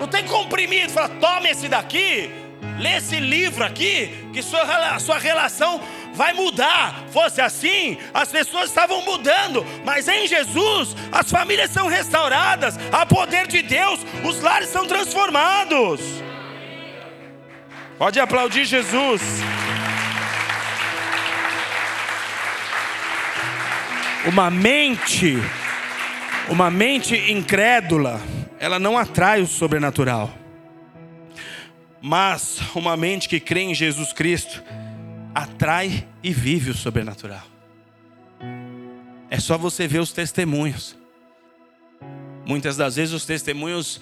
Não 0.00 0.08
tem 0.08 0.24
comprimido, 0.24 0.90
fala, 0.90 1.10
tome 1.20 1.50
esse 1.50 1.68
daqui, 1.68 2.30
lê 2.78 2.96
esse 2.96 3.20
livro 3.20 3.62
aqui, 3.62 4.26
que 4.32 4.42
sua, 4.42 4.98
sua 4.98 5.18
relação 5.18 5.80
vai 6.14 6.32
mudar. 6.32 7.04
Fosse 7.12 7.40
assim, 7.40 7.98
as 8.12 8.30
pessoas 8.30 8.68
estavam 8.68 9.02
mudando, 9.02 9.64
mas 9.84 10.08
em 10.08 10.26
Jesus 10.26 10.94
as 11.12 11.30
famílias 11.30 11.70
são 11.70 11.88
restauradas, 11.88 12.78
há 12.92 13.04
poder 13.06 13.46
de 13.46 13.62
Deus, 13.62 14.00
os 14.24 14.40
lares 14.40 14.68
são 14.68 14.86
transformados. 14.86 16.00
Pode 17.98 18.18
aplaudir 18.18 18.64
Jesus. 18.64 19.20
Uma 24.26 24.50
mente, 24.50 25.36
uma 26.48 26.70
mente 26.70 27.14
incrédula, 27.30 28.20
ela 28.58 28.78
não 28.78 28.98
atrai 28.98 29.40
o 29.40 29.46
sobrenatural. 29.46 30.30
Mas 32.02 32.60
uma 32.74 32.96
mente 32.96 33.28
que 33.28 33.40
crê 33.40 33.60
em 33.60 33.74
Jesus 33.74 34.12
Cristo, 34.12 34.62
atrai 35.34 36.06
e 36.22 36.32
vive 36.32 36.70
o 36.70 36.74
sobrenatural. 36.74 37.42
É 39.30 39.38
só 39.38 39.56
você 39.56 39.86
ver 39.86 40.00
os 40.00 40.12
testemunhos. 40.12 40.96
Muitas 42.44 42.76
das 42.76 42.96
vezes 42.96 43.14
os 43.14 43.24
testemunhos 43.24 44.00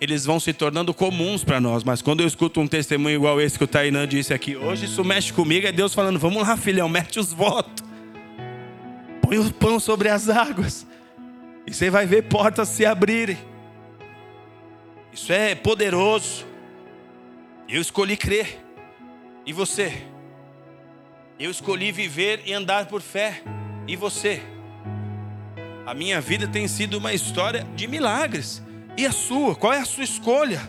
eles 0.00 0.24
vão 0.24 0.40
se 0.40 0.54
tornando 0.54 0.94
comuns 0.94 1.44
para 1.44 1.60
nós, 1.60 1.84
mas 1.84 2.00
quando 2.00 2.20
eu 2.20 2.26
escuto 2.26 2.58
um 2.58 2.66
testemunho 2.66 3.16
igual 3.16 3.38
esse 3.38 3.58
que 3.58 3.64
o 3.64 3.66
Tainan 3.66 4.08
disse 4.08 4.32
aqui 4.32 4.56
hoje, 4.56 4.86
isso 4.86 5.04
mexe 5.04 5.30
comigo, 5.30 5.66
é 5.66 5.72
Deus 5.72 5.92
falando: 5.92 6.18
"Vamos 6.18 6.42
lá, 6.42 6.56
filhão, 6.56 6.88
mete 6.88 7.20
os 7.20 7.32
votos. 7.32 7.84
Põe 9.20 9.38
o 9.38 9.52
pão 9.52 9.78
sobre 9.78 10.08
as 10.08 10.30
águas. 10.30 10.86
E 11.66 11.74
você 11.74 11.90
vai 11.90 12.06
ver 12.06 12.22
portas 12.22 12.68
se 12.68 12.86
abrirem. 12.86 13.38
Isso 15.12 15.32
é 15.32 15.54
poderoso. 15.54 16.46
Eu 17.68 17.80
escolhi 17.80 18.16
crer. 18.16 18.58
E 19.44 19.52
você? 19.52 20.09
Eu 21.40 21.50
escolhi 21.50 21.90
viver 21.90 22.42
e 22.44 22.52
andar 22.52 22.84
por 22.84 23.00
fé. 23.00 23.42
E 23.88 23.96
você? 23.96 24.42
A 25.86 25.94
minha 25.94 26.20
vida 26.20 26.46
tem 26.46 26.68
sido 26.68 26.98
uma 26.98 27.14
história 27.14 27.66
de 27.74 27.86
milagres. 27.86 28.62
E 28.94 29.06
a 29.06 29.10
sua? 29.10 29.56
Qual 29.56 29.72
é 29.72 29.78
a 29.78 29.86
sua 29.86 30.04
escolha? 30.04 30.60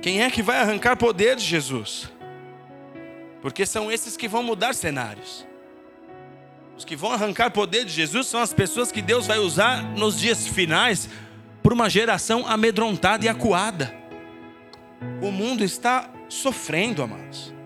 Quem 0.00 0.22
é 0.22 0.30
que 0.30 0.44
vai 0.44 0.58
arrancar 0.58 0.96
poder 0.96 1.34
de 1.34 1.44
Jesus? 1.44 2.08
Porque 3.42 3.66
são 3.66 3.90
esses 3.90 4.16
que 4.16 4.28
vão 4.28 4.44
mudar 4.44 4.76
cenários. 4.76 5.44
Os 6.76 6.84
que 6.84 6.94
vão 6.94 7.10
arrancar 7.10 7.50
poder 7.50 7.84
de 7.84 7.92
Jesus 7.92 8.28
são 8.28 8.40
as 8.40 8.54
pessoas 8.54 8.92
que 8.92 9.02
Deus 9.02 9.26
vai 9.26 9.40
usar 9.40 9.82
nos 9.82 10.20
dias 10.20 10.46
finais 10.46 11.08
por 11.64 11.72
uma 11.72 11.90
geração 11.90 12.46
amedrontada 12.46 13.26
e 13.26 13.28
acuada. 13.28 13.92
O 15.20 15.32
mundo 15.32 15.64
está 15.64 16.08
sofrendo, 16.28 17.02
amados. 17.02 17.57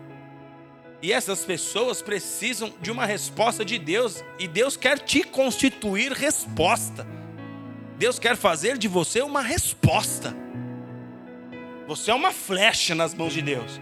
E 1.03 1.13
essas 1.13 1.45
pessoas 1.45 2.01
precisam 2.01 2.73
de 2.81 2.89
uma 2.89 3.05
resposta 3.05 3.65
de 3.65 3.77
Deus, 3.77 4.23
e 4.39 4.47
Deus 4.47 4.77
quer 4.77 5.01
te 5.01 5.25
constituir 5.25 6.13
resposta. 6.13 7.05
Deus 7.99 8.21
quer 8.21 8.37
fazer 8.37 8.79
de 8.79 8.87
você 8.87 9.21
uma 9.21 9.43
resposta. 9.43 10.33
Você 11.89 12.13
é 12.13 12.15
uma 12.15 12.31
flecha 12.31 12.95
nas 12.95 13.15
mãos 13.15 13.33
de 13.33 13.43
Deus. 13.43 13.81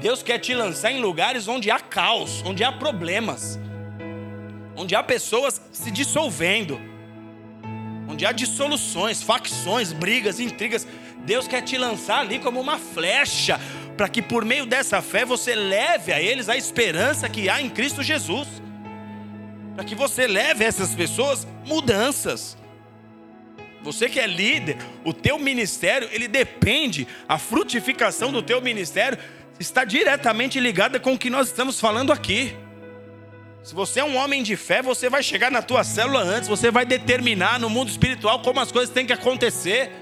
Deus 0.00 0.24
quer 0.24 0.40
te 0.40 0.52
lançar 0.52 0.90
em 0.90 1.00
lugares 1.00 1.46
onde 1.46 1.70
há 1.70 1.78
caos, 1.78 2.42
onde 2.44 2.64
há 2.64 2.72
problemas, 2.72 3.56
onde 4.74 4.96
há 4.96 5.02
pessoas 5.04 5.62
se 5.70 5.90
dissolvendo, 5.92 6.80
onde 8.08 8.26
há 8.26 8.32
dissoluções, 8.32 9.22
facções, 9.22 9.92
brigas, 9.92 10.40
intrigas. 10.40 10.84
Deus 11.24 11.46
quer 11.46 11.62
te 11.62 11.78
lançar 11.78 12.20
ali 12.20 12.40
como 12.40 12.60
uma 12.60 12.78
flecha 12.78 13.60
para 14.00 14.08
que 14.08 14.22
por 14.22 14.46
meio 14.46 14.64
dessa 14.64 15.02
fé 15.02 15.26
você 15.26 15.54
leve 15.54 16.10
a 16.10 16.18
eles 16.18 16.48
a 16.48 16.56
esperança 16.56 17.28
que 17.28 17.50
há 17.50 17.60
em 17.60 17.68
Cristo 17.68 18.02
Jesus. 18.02 18.48
Para 19.74 19.84
que 19.84 19.94
você 19.94 20.26
leve 20.26 20.64
a 20.64 20.68
essas 20.68 20.94
pessoas 20.94 21.46
mudanças. 21.66 22.56
Você 23.82 24.08
que 24.08 24.18
é 24.18 24.26
líder, 24.26 24.78
o 25.04 25.12
teu 25.12 25.38
ministério, 25.38 26.08
ele 26.12 26.28
depende, 26.28 27.06
a 27.28 27.36
frutificação 27.36 28.32
do 28.32 28.42
teu 28.42 28.62
ministério 28.62 29.18
está 29.58 29.84
diretamente 29.84 30.58
ligada 30.58 30.98
com 30.98 31.12
o 31.12 31.18
que 31.18 31.28
nós 31.28 31.48
estamos 31.48 31.78
falando 31.78 32.10
aqui. 32.10 32.56
Se 33.62 33.74
você 33.74 34.00
é 34.00 34.04
um 34.04 34.16
homem 34.16 34.42
de 34.42 34.56
fé, 34.56 34.80
você 34.80 35.10
vai 35.10 35.22
chegar 35.22 35.50
na 35.50 35.60
tua 35.60 35.84
célula 35.84 36.22
antes, 36.22 36.48
você 36.48 36.70
vai 36.70 36.86
determinar 36.86 37.60
no 37.60 37.68
mundo 37.68 37.90
espiritual 37.90 38.40
como 38.40 38.60
as 38.60 38.72
coisas 38.72 38.88
têm 38.88 39.04
que 39.04 39.12
acontecer. 39.12 39.92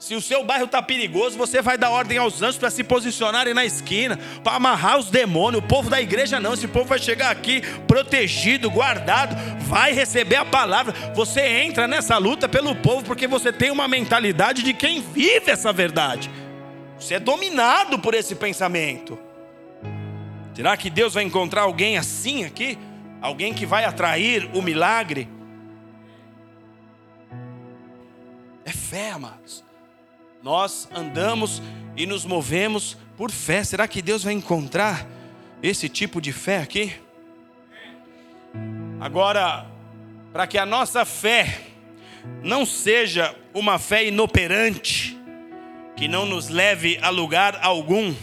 Se 0.00 0.14
o 0.14 0.20
seu 0.20 0.42
bairro 0.42 0.64
está 0.64 0.80
perigoso, 0.80 1.36
você 1.36 1.60
vai 1.60 1.76
dar 1.76 1.90
ordem 1.90 2.16
aos 2.16 2.40
anjos 2.40 2.56
para 2.56 2.70
se 2.70 2.82
posicionarem 2.82 3.52
na 3.52 3.66
esquina, 3.66 4.18
para 4.42 4.56
amarrar 4.56 4.98
os 4.98 5.10
demônios. 5.10 5.62
O 5.62 5.66
povo 5.66 5.90
da 5.90 6.00
igreja 6.00 6.40
não, 6.40 6.54
esse 6.54 6.66
povo 6.66 6.86
vai 6.86 6.98
chegar 6.98 7.30
aqui 7.30 7.60
protegido, 7.86 8.70
guardado, 8.70 9.36
vai 9.66 9.92
receber 9.92 10.36
a 10.36 10.44
palavra. 10.44 10.94
Você 11.14 11.42
entra 11.42 11.86
nessa 11.86 12.16
luta 12.16 12.48
pelo 12.48 12.74
povo 12.74 13.04
porque 13.04 13.26
você 13.26 13.52
tem 13.52 13.70
uma 13.70 13.86
mentalidade 13.86 14.62
de 14.62 14.72
quem 14.72 15.02
vive 15.02 15.50
essa 15.50 15.70
verdade. 15.70 16.30
Você 16.98 17.16
é 17.16 17.20
dominado 17.20 17.98
por 17.98 18.14
esse 18.14 18.34
pensamento. 18.34 19.18
Será 20.54 20.78
que 20.78 20.88
Deus 20.88 21.12
vai 21.12 21.24
encontrar 21.24 21.62
alguém 21.62 21.98
assim 21.98 22.44
aqui? 22.44 22.78
Alguém 23.20 23.52
que 23.52 23.66
vai 23.66 23.84
atrair 23.84 24.48
o 24.54 24.62
milagre? 24.62 25.28
É 28.64 28.72
fé, 28.72 29.10
amados. 29.10 29.68
Nós 30.42 30.88
andamos 30.94 31.60
e 31.94 32.06
nos 32.06 32.24
movemos 32.24 32.96
por 33.14 33.30
fé. 33.30 33.62
Será 33.62 33.86
que 33.86 34.00
Deus 34.00 34.24
vai 34.24 34.32
encontrar 34.32 35.06
esse 35.62 35.86
tipo 35.86 36.18
de 36.18 36.32
fé 36.32 36.62
aqui? 36.62 36.94
Agora, 38.98 39.66
para 40.32 40.46
que 40.46 40.56
a 40.56 40.64
nossa 40.64 41.04
fé 41.04 41.60
não 42.42 42.64
seja 42.64 43.34
uma 43.52 43.78
fé 43.78 44.06
inoperante, 44.06 45.18
que 45.94 46.08
não 46.08 46.24
nos 46.24 46.48
leve 46.48 46.98
a 47.02 47.10
lugar 47.10 47.58
algum, 47.60 48.14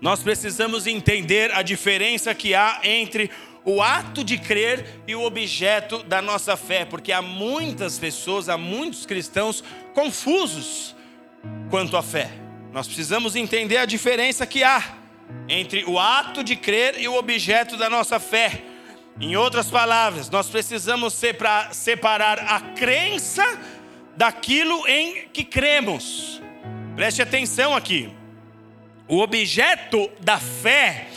nós 0.00 0.22
precisamos 0.22 0.86
entender 0.86 1.52
a 1.52 1.62
diferença 1.62 2.32
que 2.32 2.54
há 2.54 2.80
entre 2.84 3.28
o 3.64 3.82
ato 3.82 4.24
de 4.24 4.38
crer 4.38 5.02
e 5.06 5.14
o 5.14 5.22
objeto 5.22 6.02
da 6.04 6.22
nossa 6.22 6.56
fé, 6.56 6.84
porque 6.84 7.12
há 7.12 7.20
muitas 7.20 7.98
pessoas, 7.98 8.48
há 8.48 8.56
muitos 8.56 9.04
cristãos 9.04 9.62
confusos 9.94 10.94
quanto 11.70 11.96
à 11.96 12.02
fé. 12.02 12.30
Nós 12.72 12.86
precisamos 12.86 13.34
entender 13.36 13.78
a 13.78 13.84
diferença 13.84 14.46
que 14.46 14.62
há 14.62 14.96
entre 15.48 15.84
o 15.84 15.98
ato 15.98 16.42
de 16.44 16.56
crer 16.56 17.00
e 17.00 17.08
o 17.08 17.14
objeto 17.14 17.76
da 17.76 17.90
nossa 17.90 18.20
fé. 18.20 18.62
Em 19.20 19.36
outras 19.36 19.68
palavras, 19.70 20.30
nós 20.30 20.48
precisamos 20.48 21.14
separar 21.72 22.38
a 22.38 22.60
crença 22.60 23.44
daquilo 24.16 24.86
em 24.86 25.28
que 25.32 25.44
cremos. 25.44 26.40
Preste 26.94 27.20
atenção 27.22 27.74
aqui. 27.74 28.10
O 29.08 29.18
objeto 29.18 30.10
da 30.20 30.38
fé 30.38 31.08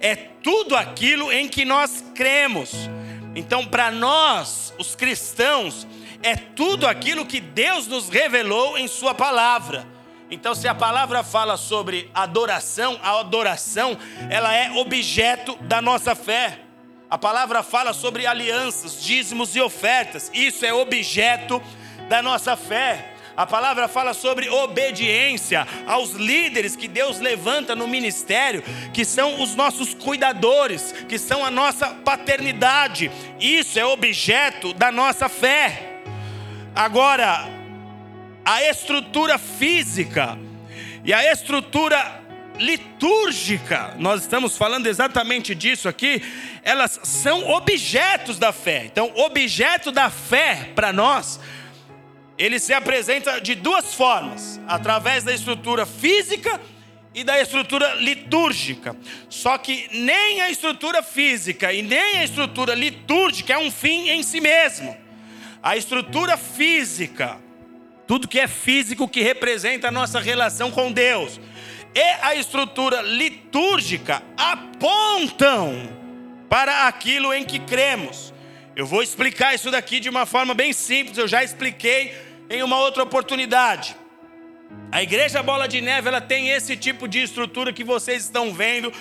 é 0.00 0.14
tudo 0.14 0.76
aquilo 0.76 1.32
em 1.32 1.48
que 1.48 1.64
nós 1.64 2.04
cremos. 2.14 2.72
Então, 3.34 3.64
para 3.64 3.90
nós, 3.90 4.74
os 4.78 4.94
cristãos, 4.94 5.86
é 6.22 6.36
tudo 6.36 6.86
aquilo 6.86 7.26
que 7.26 7.40
Deus 7.40 7.86
nos 7.86 8.08
revelou 8.08 8.76
em 8.76 8.88
Sua 8.88 9.14
palavra. 9.14 9.86
Então, 10.30 10.54
se 10.54 10.68
a 10.68 10.74
palavra 10.74 11.22
fala 11.22 11.56
sobre 11.56 12.10
adoração, 12.12 12.98
a 13.02 13.18
adoração, 13.18 13.96
ela 14.28 14.54
é 14.54 14.70
objeto 14.72 15.56
da 15.62 15.80
nossa 15.80 16.14
fé. 16.14 16.60
A 17.08 17.16
palavra 17.16 17.62
fala 17.62 17.94
sobre 17.94 18.26
alianças, 18.26 19.02
dízimos 19.02 19.56
e 19.56 19.60
ofertas. 19.60 20.30
Isso 20.34 20.66
é 20.66 20.72
objeto 20.74 21.62
da 22.08 22.20
nossa 22.20 22.56
fé. 22.56 23.14
A 23.34 23.46
palavra 23.46 23.86
fala 23.88 24.12
sobre 24.12 24.50
obediência 24.50 25.66
aos 25.86 26.10
líderes 26.10 26.74
que 26.74 26.88
Deus 26.88 27.20
levanta 27.20 27.74
no 27.74 27.86
ministério, 27.86 28.62
que 28.92 29.04
são 29.04 29.40
os 29.40 29.54
nossos 29.54 29.94
cuidadores, 29.94 30.92
que 31.08 31.18
são 31.18 31.44
a 31.44 31.50
nossa 31.50 31.86
paternidade. 31.88 33.10
Isso 33.40 33.78
é 33.78 33.86
objeto 33.86 34.74
da 34.74 34.90
nossa 34.90 35.28
fé. 35.28 35.87
Agora, 36.74 37.48
a 38.44 38.62
estrutura 38.64 39.38
física 39.38 40.38
e 41.04 41.12
a 41.12 41.32
estrutura 41.32 42.22
litúrgica, 42.58 43.94
nós 43.98 44.22
estamos 44.22 44.56
falando 44.56 44.86
exatamente 44.86 45.54
disso 45.54 45.88
aqui, 45.88 46.22
elas 46.62 46.98
são 47.04 47.48
objetos 47.50 48.38
da 48.38 48.52
fé. 48.52 48.84
Então, 48.84 49.12
objeto 49.14 49.92
da 49.92 50.10
fé 50.10 50.70
para 50.74 50.92
nós 50.92 51.40
ele 52.38 52.60
se 52.60 52.72
apresenta 52.72 53.40
de 53.40 53.56
duas 53.56 53.92
formas: 53.92 54.60
através 54.66 55.24
da 55.24 55.34
estrutura 55.34 55.84
física 55.84 56.60
e 57.12 57.24
da 57.24 57.40
estrutura 57.40 57.94
litúrgica. 57.94 58.96
Só 59.28 59.58
que 59.58 59.88
nem 59.92 60.40
a 60.40 60.48
estrutura 60.48 61.02
física 61.02 61.72
e 61.72 61.82
nem 61.82 62.18
a 62.18 62.24
estrutura 62.24 62.74
litúrgica 62.74 63.54
é 63.54 63.58
um 63.58 63.70
fim 63.70 64.08
em 64.08 64.22
si 64.22 64.40
mesmo. 64.40 64.96
A 65.62 65.76
estrutura 65.76 66.36
física, 66.36 67.38
tudo 68.06 68.28
que 68.28 68.38
é 68.38 68.46
físico 68.46 69.08
que 69.08 69.22
representa 69.22 69.88
a 69.88 69.92
nossa 69.92 70.20
relação 70.20 70.70
com 70.70 70.92
Deus, 70.92 71.40
e 71.94 72.00
a 72.22 72.34
estrutura 72.34 73.02
litúrgica 73.02 74.22
apontam 74.36 75.88
para 76.48 76.86
aquilo 76.86 77.32
em 77.34 77.44
que 77.44 77.58
cremos. 77.58 78.32
Eu 78.76 78.86
vou 78.86 79.02
explicar 79.02 79.54
isso 79.54 79.70
daqui 79.70 79.98
de 79.98 80.08
uma 80.08 80.24
forma 80.24 80.54
bem 80.54 80.72
simples, 80.72 81.18
eu 81.18 81.26
já 81.26 81.42
expliquei 81.42 82.14
em 82.48 82.62
uma 82.62 82.78
outra 82.78 83.02
oportunidade. 83.02 83.96
A 84.92 85.02
igreja 85.02 85.42
Bola 85.42 85.66
de 85.66 85.80
Neve, 85.80 86.08
ela 86.08 86.20
tem 86.20 86.50
esse 86.50 86.76
tipo 86.76 87.08
de 87.08 87.20
estrutura 87.20 87.72
que 87.72 87.84
vocês 87.84 88.22
estão 88.22 88.52
vendo 88.54 88.92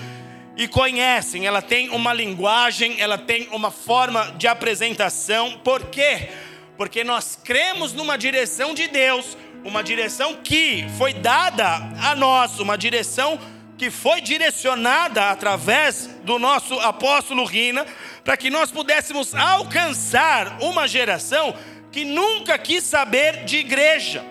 e 0.57 0.67
conhecem. 0.67 1.45
Ela 1.45 1.61
tem 1.61 1.89
uma 1.89 2.11
linguagem, 2.11 2.99
ela 2.99 3.17
tem 3.17 3.47
uma 3.51 3.71
forma 3.71 4.33
de 4.37 4.47
apresentação. 4.47 5.59
Por 5.63 5.85
quê? 5.85 6.29
Porque 6.75 7.03
nós 7.03 7.39
cremos 7.41 7.93
numa 7.93 8.17
direção 8.17 8.73
de 8.73 8.87
Deus, 8.87 9.37
uma 9.63 9.83
direção 9.83 10.35
que 10.43 10.85
foi 10.97 11.13
dada 11.13 11.65
a 12.01 12.15
nós, 12.15 12.59
uma 12.59 12.77
direção 12.77 13.39
que 13.77 13.91
foi 13.91 14.21
direcionada 14.21 15.29
através 15.29 16.09
do 16.23 16.39
nosso 16.39 16.79
apóstolo 16.79 17.45
Rina, 17.45 17.85
para 18.23 18.35
que 18.35 18.49
nós 18.49 18.71
pudéssemos 18.71 19.35
alcançar 19.35 20.57
uma 20.61 20.87
geração 20.87 21.55
que 21.91 22.03
nunca 22.03 22.57
quis 22.57 22.83
saber 22.83 23.45
de 23.45 23.57
igreja. 23.57 24.25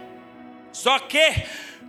Só 0.73 0.99
que 0.99 1.45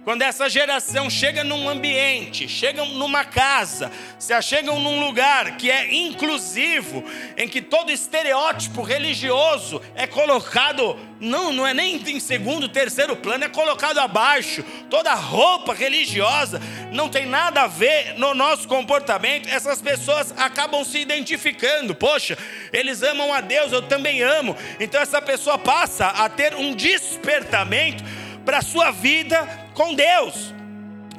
quando 0.07 0.21
essa 0.21 0.49
geração 0.49 1.09
chega 1.09 1.43
num 1.43 1.67
ambiente, 1.67 2.47
chegam 2.47 2.85
numa 2.93 3.25
casa, 3.25 3.91
se 4.17 4.41
chegam 4.41 4.79
num 4.79 5.01
lugar 5.01 5.57
que 5.57 5.69
é 5.69 5.93
inclusivo, 5.93 7.03
em 7.35 7.45
que 7.45 7.61
todo 7.61 7.91
estereótipo 7.91 8.83
religioso 8.83 9.81
é 9.95 10.07
colocado, 10.07 10.97
não, 11.19 11.51
não 11.51 11.67
é 11.67 11.73
nem 11.73 11.97
em 11.97 12.21
segundo, 12.21 12.69
terceiro 12.69 13.17
plano, 13.17 13.43
é 13.43 13.49
colocado 13.49 13.97
abaixo. 13.97 14.63
Toda 14.89 15.13
roupa 15.13 15.73
religiosa 15.73 16.61
não 16.93 17.09
tem 17.09 17.25
nada 17.25 17.63
a 17.63 17.67
ver 17.67 18.13
no 18.17 18.33
nosso 18.33 18.65
comportamento. 18.65 19.49
Essas 19.49 19.81
pessoas 19.81 20.33
acabam 20.37 20.85
se 20.85 20.99
identificando. 20.99 21.93
Poxa, 21.93 22.37
eles 22.71 23.03
amam 23.03 23.33
a 23.33 23.41
Deus, 23.41 23.73
eu 23.73 23.81
também 23.81 24.21
amo. 24.21 24.55
Então 24.79 25.01
essa 25.01 25.21
pessoa 25.21 25.57
passa 25.57 26.07
a 26.07 26.29
ter 26.29 26.55
um 26.55 26.73
despertamento 26.73 28.05
para 28.45 28.59
a 28.59 28.61
sua 28.61 28.89
vida 28.89 29.66
com 29.77 29.93
Deus. 29.93 30.53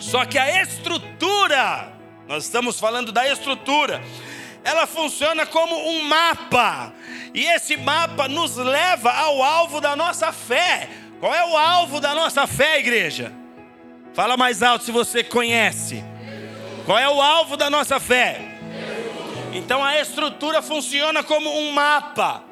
Só 0.01 0.25
que 0.25 0.37
a 0.37 0.61
estrutura, 0.63 1.93
nós 2.27 2.45
estamos 2.45 2.79
falando 2.79 3.13
da 3.13 3.27
estrutura, 3.31 4.03
ela 4.65 4.87
funciona 4.87 5.47
como 5.47 5.75
um 5.89 6.03
mapa, 6.03 6.93
e 7.33 7.45
esse 7.47 7.77
mapa 7.77 8.29
nos 8.29 8.57
leva 8.57 9.13
ao 9.13 9.43
alvo 9.43 9.81
da 9.81 9.95
nossa 9.95 10.33
fé. 10.33 10.91
Qual 11.21 11.33
é 11.33 11.45
o 11.45 11.57
alvo 11.57 12.01
da 12.01 12.15
nossa 12.15 12.47
fé, 12.47 12.81
igreja? 12.81 13.33
Fala 14.13 14.37
mais 14.37 14.63
alto 14.63 14.85
se 14.85 14.91
você 14.91 15.23
conhece. 15.23 16.05
Qual 16.85 16.99
é 16.99 17.09
o 17.09 17.21
alvo 17.21 17.57
da 17.57 17.71
nossa 17.71 18.01
fé? 18.01 18.41
Então 19.53 19.83
a 19.85 20.01
estrutura 20.01 20.61
funciona 20.61 21.23
como 21.23 21.49
um 21.49 21.73
mapa. 21.73 22.48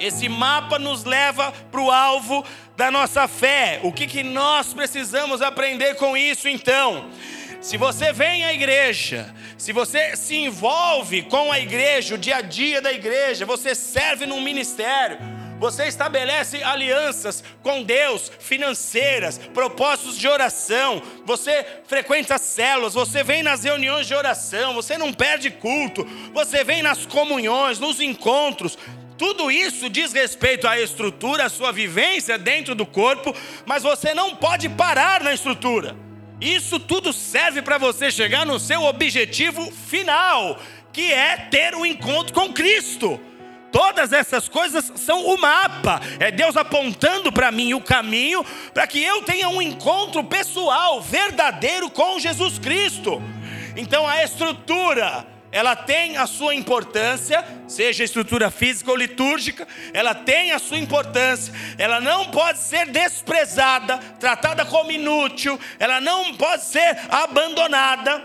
Esse 0.00 0.30
mapa 0.30 0.78
nos 0.78 1.04
leva 1.04 1.52
para 1.70 1.80
o 1.80 1.90
alvo 1.90 2.42
da 2.74 2.90
nossa 2.90 3.28
fé. 3.28 3.80
O 3.82 3.92
que, 3.92 4.06
que 4.06 4.22
nós 4.22 4.72
precisamos 4.72 5.42
aprender 5.42 5.96
com 5.96 6.16
isso 6.16 6.48
então? 6.48 7.10
Se 7.60 7.76
você 7.76 8.10
vem 8.10 8.42
à 8.42 8.54
igreja, 8.54 9.34
se 9.58 9.70
você 9.70 10.16
se 10.16 10.34
envolve 10.34 11.22
com 11.24 11.52
a 11.52 11.60
igreja, 11.60 12.14
o 12.14 12.18
dia 12.18 12.36
a 12.36 12.40
dia 12.40 12.80
da 12.80 12.90
igreja, 12.90 13.44
você 13.44 13.74
serve 13.74 14.24
num 14.24 14.40
ministério, 14.40 15.18
você 15.58 15.84
estabelece 15.84 16.62
alianças 16.62 17.44
com 17.62 17.82
Deus, 17.82 18.32
financeiras, 18.38 19.36
propósitos 19.36 20.16
de 20.16 20.26
oração, 20.26 21.02
você 21.26 21.66
frequenta 21.86 22.38
células, 22.38 22.94
você 22.94 23.22
vem 23.22 23.42
nas 23.42 23.62
reuniões 23.62 24.06
de 24.06 24.14
oração, 24.14 24.72
você 24.72 24.96
não 24.96 25.12
perde 25.12 25.50
culto, 25.50 26.06
você 26.32 26.64
vem 26.64 26.80
nas 26.82 27.04
comunhões, 27.04 27.78
nos 27.78 28.00
encontros, 28.00 28.78
tudo 29.20 29.50
isso 29.50 29.90
diz 29.90 30.14
respeito 30.14 30.66
à 30.66 30.80
estrutura, 30.80 31.44
à 31.44 31.50
sua 31.50 31.70
vivência 31.70 32.38
dentro 32.38 32.74
do 32.74 32.86
corpo, 32.86 33.36
mas 33.66 33.82
você 33.82 34.14
não 34.14 34.34
pode 34.34 34.66
parar 34.66 35.22
na 35.22 35.34
estrutura. 35.34 35.94
Isso 36.40 36.80
tudo 36.80 37.12
serve 37.12 37.60
para 37.60 37.76
você 37.76 38.10
chegar 38.10 38.46
no 38.46 38.58
seu 38.58 38.82
objetivo 38.82 39.70
final, 39.70 40.58
que 40.90 41.12
é 41.12 41.36
ter 41.36 41.74
um 41.74 41.84
encontro 41.84 42.32
com 42.32 42.50
Cristo. 42.50 43.20
Todas 43.70 44.10
essas 44.14 44.48
coisas 44.48 44.90
são 44.96 45.26
o 45.26 45.38
mapa, 45.38 46.00
é 46.18 46.30
Deus 46.30 46.56
apontando 46.56 47.30
para 47.30 47.52
mim 47.52 47.74
o 47.74 47.80
caminho 47.82 48.42
para 48.72 48.86
que 48.86 49.02
eu 49.02 49.20
tenha 49.20 49.50
um 49.50 49.60
encontro 49.60 50.24
pessoal, 50.24 51.02
verdadeiro 51.02 51.90
com 51.90 52.18
Jesus 52.18 52.58
Cristo. 52.58 53.22
Então 53.76 54.08
a 54.08 54.24
estrutura, 54.24 55.26
ela 55.52 55.74
tem 55.74 56.16
a 56.16 56.26
sua 56.26 56.54
importância, 56.54 57.44
seja 57.66 58.04
estrutura 58.04 58.50
física 58.50 58.90
ou 58.90 58.96
litúrgica, 58.96 59.66
ela 59.92 60.14
tem 60.14 60.52
a 60.52 60.58
sua 60.58 60.78
importância, 60.78 61.52
ela 61.76 62.00
não 62.00 62.30
pode 62.30 62.58
ser 62.58 62.86
desprezada, 62.86 63.98
tratada 64.18 64.64
como 64.64 64.92
inútil, 64.92 65.58
ela 65.78 66.00
não 66.00 66.34
pode 66.34 66.64
ser 66.64 66.98
abandonada, 67.10 68.22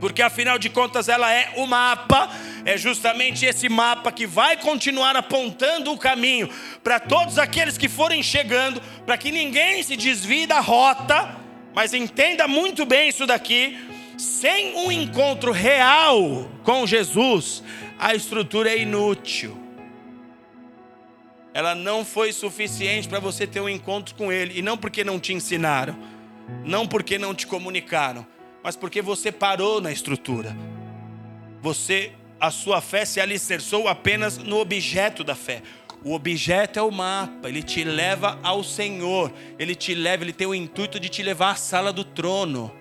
porque 0.00 0.22
afinal 0.22 0.58
de 0.58 0.68
contas 0.68 1.08
ela 1.08 1.32
é 1.32 1.52
o 1.56 1.66
mapa 1.66 2.28
é 2.64 2.76
justamente 2.76 3.46
esse 3.46 3.66
mapa 3.68 4.12
que 4.12 4.26
vai 4.26 4.56
continuar 4.56 5.16
apontando 5.16 5.90
o 5.90 5.96
caminho 5.98 6.50
para 6.84 7.00
todos 7.00 7.38
aqueles 7.38 7.78
que 7.78 7.88
forem 7.88 8.22
chegando, 8.22 8.80
para 9.06 9.16
que 9.16 9.32
ninguém 9.32 9.82
se 9.82 9.96
desvie 9.96 10.46
da 10.46 10.60
rota, 10.60 11.34
mas 11.74 11.94
entenda 11.94 12.46
muito 12.46 12.84
bem 12.84 13.08
isso 13.08 13.26
daqui. 13.26 13.87
Sem 14.18 14.74
um 14.74 14.90
encontro 14.90 15.52
real 15.52 16.50
com 16.64 16.84
Jesus, 16.84 17.62
a 17.96 18.16
estrutura 18.16 18.68
é 18.68 18.78
inútil. 18.78 19.56
Ela 21.54 21.72
não 21.76 22.04
foi 22.04 22.32
suficiente 22.32 23.08
para 23.08 23.20
você 23.20 23.46
ter 23.46 23.60
um 23.60 23.68
encontro 23.68 24.16
com 24.16 24.32
Ele, 24.32 24.58
e 24.58 24.62
não 24.62 24.76
porque 24.76 25.04
não 25.04 25.20
te 25.20 25.32
ensinaram, 25.32 25.96
não 26.64 26.84
porque 26.84 27.16
não 27.16 27.32
te 27.32 27.46
comunicaram, 27.46 28.26
mas 28.60 28.74
porque 28.74 29.00
você 29.00 29.30
parou 29.30 29.80
na 29.80 29.92
estrutura. 29.92 30.56
Você, 31.62 32.10
a 32.40 32.50
sua 32.50 32.80
fé 32.80 33.04
se 33.04 33.20
alicerçou 33.20 33.86
apenas 33.86 34.36
no 34.36 34.58
objeto 34.58 35.22
da 35.22 35.36
fé. 35.36 35.62
O 36.02 36.12
objeto 36.12 36.76
é 36.76 36.82
o 36.82 36.90
mapa, 36.90 37.48
ele 37.48 37.62
te 37.62 37.84
leva 37.84 38.36
ao 38.42 38.64
Senhor, 38.64 39.32
ele 39.60 39.76
te 39.76 39.94
leva, 39.94 40.24
ele 40.24 40.32
tem 40.32 40.46
o 40.48 40.54
intuito 40.54 40.98
de 40.98 41.08
te 41.08 41.22
levar 41.22 41.52
à 41.52 41.56
sala 41.56 41.92
do 41.92 42.02
trono. 42.02 42.72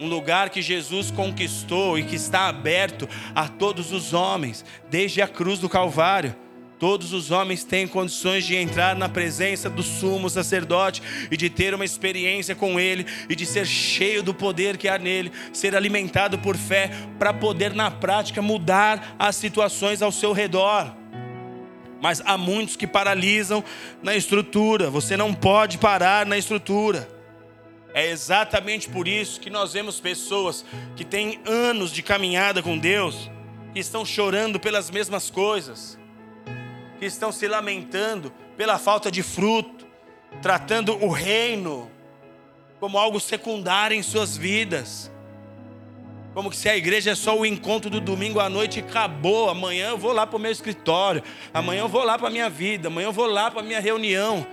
Um 0.00 0.08
lugar 0.08 0.48
que 0.48 0.62
Jesus 0.62 1.10
conquistou 1.10 1.98
e 1.98 2.02
que 2.02 2.16
está 2.16 2.48
aberto 2.48 3.06
a 3.34 3.46
todos 3.46 3.92
os 3.92 4.14
homens, 4.14 4.64
desde 4.88 5.20
a 5.20 5.28
cruz 5.28 5.58
do 5.58 5.68
Calvário. 5.68 6.34
Todos 6.78 7.12
os 7.12 7.30
homens 7.30 7.64
têm 7.64 7.86
condições 7.86 8.46
de 8.46 8.56
entrar 8.56 8.96
na 8.96 9.10
presença 9.10 9.68
do 9.68 9.82
sumo 9.82 10.30
sacerdote 10.30 11.02
e 11.30 11.36
de 11.36 11.50
ter 11.50 11.74
uma 11.74 11.84
experiência 11.84 12.54
com 12.54 12.80
ele 12.80 13.04
e 13.28 13.36
de 13.36 13.44
ser 13.44 13.66
cheio 13.66 14.22
do 14.22 14.32
poder 14.32 14.78
que 14.78 14.88
há 14.88 14.96
nele, 14.96 15.30
ser 15.52 15.76
alimentado 15.76 16.38
por 16.38 16.56
fé 16.56 16.90
para 17.18 17.34
poder 17.34 17.74
na 17.74 17.90
prática 17.90 18.40
mudar 18.40 19.14
as 19.18 19.36
situações 19.36 20.00
ao 20.00 20.10
seu 20.10 20.32
redor. 20.32 20.96
Mas 22.00 22.22
há 22.24 22.38
muitos 22.38 22.74
que 22.74 22.86
paralisam 22.86 23.62
na 24.02 24.16
estrutura. 24.16 24.88
Você 24.88 25.14
não 25.14 25.34
pode 25.34 25.76
parar 25.76 26.24
na 26.24 26.38
estrutura. 26.38 27.19
É 27.92 28.08
exatamente 28.08 28.88
por 28.88 29.08
isso 29.08 29.40
que 29.40 29.50
nós 29.50 29.72
vemos 29.72 29.98
pessoas 29.98 30.64
que 30.96 31.04
têm 31.04 31.40
anos 31.44 31.90
de 31.90 32.02
caminhada 32.02 32.62
com 32.62 32.78
Deus, 32.78 33.30
que 33.72 33.80
estão 33.80 34.04
chorando 34.04 34.60
pelas 34.60 34.90
mesmas 34.90 35.30
coisas 35.30 35.98
que 37.00 37.06
estão 37.06 37.32
se 37.32 37.48
lamentando 37.48 38.30
pela 38.58 38.78
falta 38.78 39.10
de 39.10 39.22
fruto, 39.22 39.86
tratando 40.42 41.02
o 41.02 41.08
reino 41.08 41.90
como 42.78 42.98
algo 42.98 43.18
secundário 43.18 43.96
em 43.96 44.02
suas 44.02 44.36
vidas. 44.36 45.10
Como 46.34 46.52
se 46.52 46.68
a 46.68 46.76
igreja 46.76 47.12
é 47.12 47.14
só 47.14 47.36
o 47.36 47.46
encontro 47.46 47.90
do 47.90 48.00
domingo 48.00 48.38
à 48.38 48.50
noite 48.50 48.78
e 48.78 48.82
acabou. 48.82 49.48
Amanhã 49.48 49.88
eu 49.88 49.98
vou 49.98 50.12
lá 50.12 50.26
para 50.26 50.36
o 50.36 50.38
meu 50.38 50.52
escritório, 50.52 51.22
amanhã 51.54 51.80
eu 51.80 51.88
vou 51.88 52.04
lá 52.04 52.18
para 52.18 52.28
a 52.28 52.30
minha 52.30 52.50
vida, 52.50 52.88
amanhã 52.88 53.08
eu 53.08 53.12
vou 53.12 53.26
lá 53.26 53.50
para 53.50 53.60
a 53.60 53.64
minha 53.64 53.80
reunião. 53.80 54.46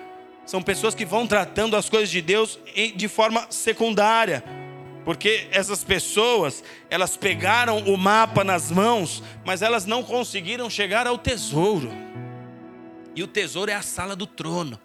São 0.48 0.64
pessoas 0.64 0.95
que 0.95 1.06
vão 1.06 1.28
tratando 1.28 1.76
as 1.76 1.89
coisas 1.89 2.10
de 2.10 2.22
Deus 2.22 2.58
de 2.95 3.08
forma 3.10 3.48
secundária. 3.50 4.41
Porque 5.04 5.50
essas 5.52 5.84
pessoas, 5.84 6.64
elas 6.89 7.18
pegaram 7.18 7.80
o 7.80 7.98
mapa 7.98 8.45
nas 8.45 8.72
mãos, 8.72 9.22
mas 9.45 9.62
elas 9.62 9.86
não 9.86 10.02
conseguiram 10.02 10.70
chegar 10.70 11.06
ao 11.06 11.18
tesouro. 11.18 11.91
E 13.14 13.22
o 13.22 13.28
tesouro 13.28 13.70
é 13.70 13.74
a 13.74 13.82
sala 13.82 14.16
do 14.16 14.26
trono. 14.26 14.80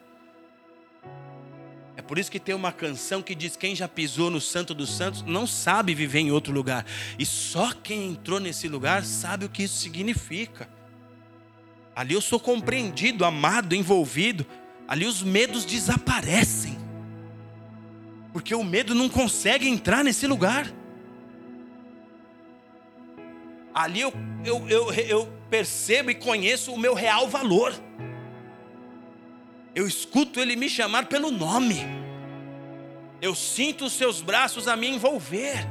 É 1.97 2.03
por 2.03 2.19
isso 2.19 2.31
que 2.31 2.41
tem 2.41 2.57
uma 2.57 2.73
canção 2.73 3.23
que 3.23 3.35
diz: 3.35 3.57
quem 3.57 3.77
já 3.77 3.87
pisou 3.87 4.31
no 4.31 4.41
Santo 4.41 4.75
dos 4.75 4.91
Santos 4.91 5.23
não 5.23 5.47
sabe 5.47 5.95
viver 5.95 6.19
em 6.19 6.33
outro 6.33 6.53
lugar. 6.53 6.85
E 7.17 7.25
só 7.25 7.73
quem 7.73 8.09
entrou 8.09 8.41
nesse 8.41 8.67
lugar 8.67 9.05
sabe 9.05 9.45
o 9.45 9.49
que 9.49 9.63
isso 9.63 9.77
significa. 9.77 10.69
Ali 11.95 12.15
eu 12.15 12.21
sou 12.21 12.41
compreendido, 12.41 13.25
amado, 13.25 13.77
envolvido. 13.77 14.45
Ali 14.93 15.07
os 15.07 15.23
medos 15.23 15.65
desaparecem. 15.65 16.77
Porque 18.31 18.55
o 18.55 18.63
medo 18.63 18.95
não 18.95 19.09
consegue 19.09 19.67
entrar 19.67 20.05
nesse 20.05 20.27
lugar. 20.27 20.71
Ali 23.73 24.03
eu, 24.03 24.13
eu, 24.45 24.69
eu, 24.69 24.93
eu 24.93 25.33
percebo 25.49 26.11
e 26.11 26.15
conheço 26.15 26.75
o 26.75 26.79
meu 26.79 26.93
real 26.93 27.27
valor. 27.27 27.73
Eu 29.75 29.89
escuto 29.89 30.39
Ele 30.39 30.57
me 30.57 30.69
chamar 30.69 31.07
pelo 31.07 31.31
nome. 31.31 31.81
Eu 33.23 33.35
sinto 33.35 33.87
os 33.87 33.95
seus 33.95 34.21
braços 34.21 34.69
a 34.69 34.77
me 34.77 34.89
envolver. 34.89 35.67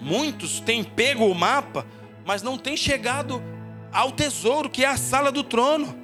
Muitos 0.00 0.60
têm 0.60 0.84
pego 0.84 1.26
o 1.26 1.34
mapa, 1.34 1.84
mas 2.24 2.44
não 2.44 2.56
têm 2.56 2.76
chegado 2.76 3.42
ao 3.92 4.12
tesouro 4.12 4.70
que 4.70 4.84
é 4.84 4.88
a 4.88 4.96
sala 4.96 5.32
do 5.32 5.42
trono. 5.42 6.03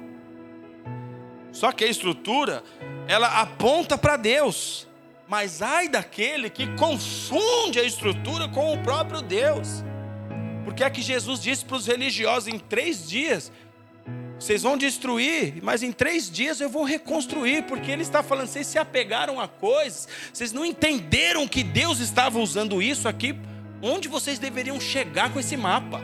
Só 1.51 1.71
que 1.71 1.83
a 1.83 1.87
estrutura, 1.87 2.63
ela 3.07 3.41
aponta 3.41 3.97
para 3.97 4.17
Deus. 4.17 4.87
Mas 5.27 5.61
ai 5.61 5.87
daquele 5.87 6.49
que 6.49 6.67
confunde 6.75 7.79
a 7.79 7.83
estrutura 7.83 8.47
com 8.47 8.73
o 8.73 8.77
próprio 8.79 9.21
Deus. 9.21 9.83
Porque 10.65 10.83
é 10.83 10.89
que 10.89 11.01
Jesus 11.01 11.41
disse 11.41 11.65
para 11.65 11.77
os 11.77 11.87
religiosos 11.87 12.47
em 12.47 12.59
três 12.59 13.07
dias 13.07 13.51
vocês 14.41 14.63
vão 14.63 14.75
destruir, 14.75 15.59
mas 15.61 15.83
em 15.83 15.91
três 15.91 16.27
dias 16.27 16.59
eu 16.59 16.67
vou 16.67 16.83
reconstruir, 16.83 17.61
porque 17.67 17.91
ele 17.91 18.01
está 18.01 18.23
falando, 18.23 18.47
vocês 18.47 18.65
se 18.65 18.79
apegaram 18.79 19.39
a 19.39 19.47
coisas, 19.47 20.07
vocês 20.33 20.51
não 20.51 20.65
entenderam 20.65 21.47
que 21.47 21.61
Deus 21.61 21.99
estava 21.99 22.39
usando 22.39 22.81
isso 22.81 23.07
aqui, 23.07 23.35
onde 23.83 24.07
vocês 24.07 24.39
deveriam 24.39 24.79
chegar 24.79 25.31
com 25.31 25.39
esse 25.39 25.55
mapa. 25.55 26.01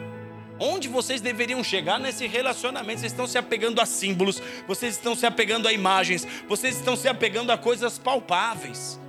Onde 0.60 0.88
vocês 0.88 1.22
deveriam 1.22 1.64
chegar 1.64 2.00
nesse 2.00 2.26
relacionamento? 2.28 3.00
Vocês 3.00 3.12
estão 3.12 3.28
se 3.28 3.38
apegando 3.38 3.80
a 3.80 3.86
símbolos, 3.86 4.42
vocês 4.68 4.96
estão 4.96 5.16
se 5.16 5.26
apegando 5.26 5.68
a 5.68 5.74
imagens, 5.74 6.28
vocês 6.48 6.78
estão 6.78 6.96
se 6.96 7.08
apegando 7.08 7.52
a 7.52 7.58
coisas 7.58 8.00
palpáveis. 8.00 9.00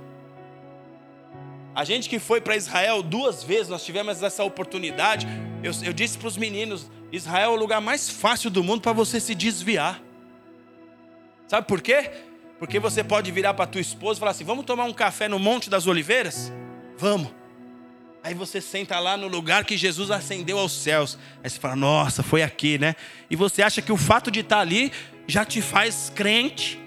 A 1.73 1.83
gente 1.83 2.09
que 2.09 2.19
foi 2.19 2.41
para 2.41 2.55
Israel 2.55 3.01
duas 3.01 3.43
vezes, 3.43 3.69
nós 3.69 3.83
tivemos 3.83 4.21
essa 4.21 4.43
oportunidade. 4.43 5.27
Eu, 5.63 5.71
eu 5.83 5.93
disse 5.93 6.17
para 6.17 6.27
os 6.27 6.37
meninos: 6.37 6.89
Israel 7.11 7.51
é 7.51 7.53
o 7.53 7.59
lugar 7.59 7.81
mais 7.81 8.09
fácil 8.09 8.49
do 8.49 8.63
mundo 8.63 8.81
para 8.81 8.93
você 8.93 9.19
se 9.19 9.33
desviar. 9.33 10.01
Sabe 11.47 11.67
por 11.67 11.81
quê? 11.81 12.11
Porque 12.59 12.79
você 12.79 13.03
pode 13.03 13.31
virar 13.31 13.53
para 13.53 13.65
tua 13.65 13.81
esposa 13.81 14.17
e 14.17 14.19
falar 14.19 14.31
assim: 14.31 14.43
vamos 14.43 14.65
tomar 14.65 14.83
um 14.83 14.93
café 14.93 15.27
no 15.27 15.39
Monte 15.39 15.69
das 15.69 15.87
Oliveiras? 15.87 16.51
Vamos. 16.97 17.38
Aí 18.21 18.33
você 18.33 18.59
senta 18.59 18.99
lá 18.99 19.15
no 19.15 19.27
lugar 19.27 19.63
que 19.63 19.77
Jesus 19.77 20.11
ascendeu 20.11 20.59
aos 20.59 20.73
céus. 20.73 21.17
Aí 21.43 21.49
você 21.49 21.59
fala: 21.59 21.75
nossa, 21.75 22.21
foi 22.21 22.43
aqui, 22.43 22.77
né? 22.77 22.95
E 23.29 23.35
você 23.35 23.61
acha 23.61 23.81
que 23.81 23.91
o 23.91 23.97
fato 23.97 24.29
de 24.29 24.41
estar 24.41 24.59
ali 24.59 24.91
já 25.25 25.45
te 25.45 25.61
faz 25.61 26.11
crente, 26.13 26.79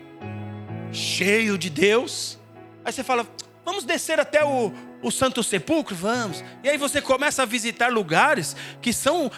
cheio 0.92 1.56
de 1.56 1.70
Deus. 1.70 2.38
Aí 2.84 2.92
você 2.92 3.02
fala: 3.02 3.26
vamos 3.64 3.84
descer 3.84 4.20
até 4.20 4.44
o, 4.44 4.72
o 5.02 5.10
Santo 5.10 5.42
Sepulcro? 5.42 5.96
Vamos. 5.96 6.44
E 6.62 6.68
aí 6.68 6.76
você 6.76 7.00
começa 7.00 7.42
a 7.42 7.46
visitar 7.46 7.90
lugares 7.90 8.54
que 8.82 8.92
são 8.92 9.30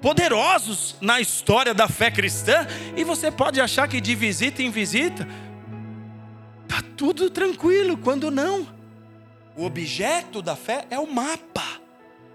poderosos 0.00 0.96
na 1.00 1.20
história 1.20 1.72
da 1.72 1.88
fé 1.88 2.10
cristã, 2.10 2.66
e 2.96 3.04
você 3.04 3.30
pode 3.30 3.60
achar 3.60 3.88
que 3.88 4.00
de 4.00 4.14
visita 4.14 4.62
em 4.62 4.70
visita 4.70 5.26
tá 6.68 6.82
tudo 6.96 7.30
tranquilo, 7.30 7.96
quando 7.96 8.30
não. 8.30 8.75
O 9.56 9.64
objeto 9.64 10.42
da 10.42 10.54
fé 10.54 10.86
é 10.90 10.98
o 10.98 11.06
mapa. 11.06 11.80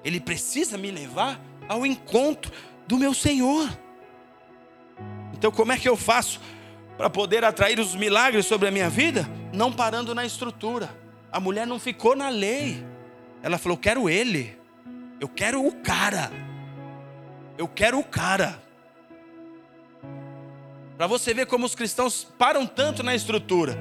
Ele 0.04 0.20
precisa 0.20 0.78
me 0.78 0.90
levar 0.90 1.40
ao 1.68 1.86
encontro 1.86 2.52
do 2.88 2.98
meu 2.98 3.14
Senhor. 3.14 3.70
Então, 5.34 5.52
como 5.52 5.72
é 5.72 5.78
que 5.78 5.88
eu 5.88 5.96
faço 5.96 6.42
para 6.98 7.10
poder 7.10 7.44
atrair 7.44 7.80
os 7.80 7.96
milagres 7.96 8.46
sobre 8.46 8.68
a 8.68 8.72
minha 8.72 8.90
vida? 8.90 9.28
Não 9.54 9.72
parando 9.72 10.16
na 10.16 10.26
estrutura. 10.26 10.96
A 11.32 11.40
mulher 11.40 11.68
não 11.68 11.80
ficou 11.80 12.16
na 12.16 12.30
lei. 12.30 12.84
Ela 13.44 13.58
falou: 13.58 13.78
Eu 13.78 13.82
quero 13.82 14.10
ele. 14.10 14.58
Eu 15.20 15.30
quero 15.30 15.66
o 15.66 15.72
cara. 15.72 16.32
Eu 17.58 17.68
quero 17.68 18.00
o 18.00 18.04
cara. 18.04 18.62
Para 20.98 21.08
você 21.08 21.34
ver 21.34 21.46
como 21.46 21.66
os 21.66 21.76
cristãos 21.76 22.28
param 22.38 22.66
tanto 22.66 23.04
na 23.04 23.16
estrutura. 23.16 23.78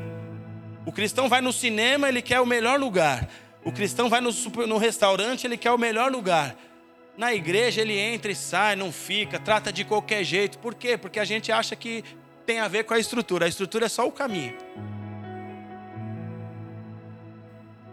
O 0.90 0.92
cristão 0.92 1.28
vai 1.28 1.40
no 1.40 1.52
cinema, 1.52 2.08
ele 2.08 2.20
quer 2.20 2.40
o 2.40 2.44
melhor 2.44 2.76
lugar. 2.76 3.28
O 3.64 3.70
cristão 3.70 4.08
vai 4.08 4.20
no, 4.20 4.32
no 4.66 4.76
restaurante, 4.76 5.46
ele 5.46 5.56
quer 5.56 5.70
o 5.70 5.78
melhor 5.78 6.10
lugar. 6.10 6.56
Na 7.16 7.32
igreja 7.32 7.80
ele 7.80 7.96
entra 7.96 8.32
e 8.32 8.34
sai, 8.34 8.74
não 8.74 8.90
fica, 8.90 9.38
trata 9.38 9.72
de 9.72 9.84
qualquer 9.84 10.24
jeito. 10.24 10.58
Por 10.58 10.74
quê? 10.74 10.98
Porque 10.98 11.20
a 11.20 11.24
gente 11.24 11.52
acha 11.52 11.76
que 11.76 12.02
tem 12.44 12.58
a 12.58 12.66
ver 12.66 12.82
com 12.82 12.92
a 12.92 12.98
estrutura. 12.98 13.46
A 13.46 13.48
estrutura 13.48 13.86
é 13.86 13.88
só 13.88 14.04
o 14.04 14.10
caminho. 14.10 14.56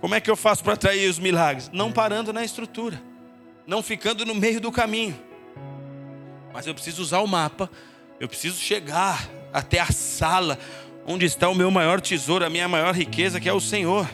Como 0.01 0.15
é 0.15 0.19
que 0.19 0.31
eu 0.31 0.35
faço 0.35 0.63
para 0.63 0.73
atrair 0.73 1.07
os 1.07 1.19
milagres? 1.19 1.69
Não 1.71 1.91
parando 1.91 2.33
na 2.33 2.43
estrutura, 2.43 2.99
não 3.67 3.83
ficando 3.83 4.25
no 4.25 4.33
meio 4.33 4.59
do 4.59 4.71
caminho 4.71 5.27
mas 6.57 6.65
eu 6.65 6.73
preciso 6.73 7.03
usar 7.03 7.19
o 7.19 7.27
mapa, 7.27 7.69
eu 8.19 8.27
preciso 8.27 8.59
chegar 8.59 9.29
até 9.53 9.79
a 9.79 9.91
sala 9.91 10.57
onde 11.09 11.25
está 11.25 11.47
o 11.47 11.55
meu 11.55 11.71
maior 11.71 12.01
tesouro, 12.01 12.43
a 12.43 12.49
minha 12.49 12.67
maior 12.67 12.93
riqueza, 12.93 13.39
que 13.39 13.47
é 13.47 13.53
o 13.53 13.61
Senhor. 13.61 14.07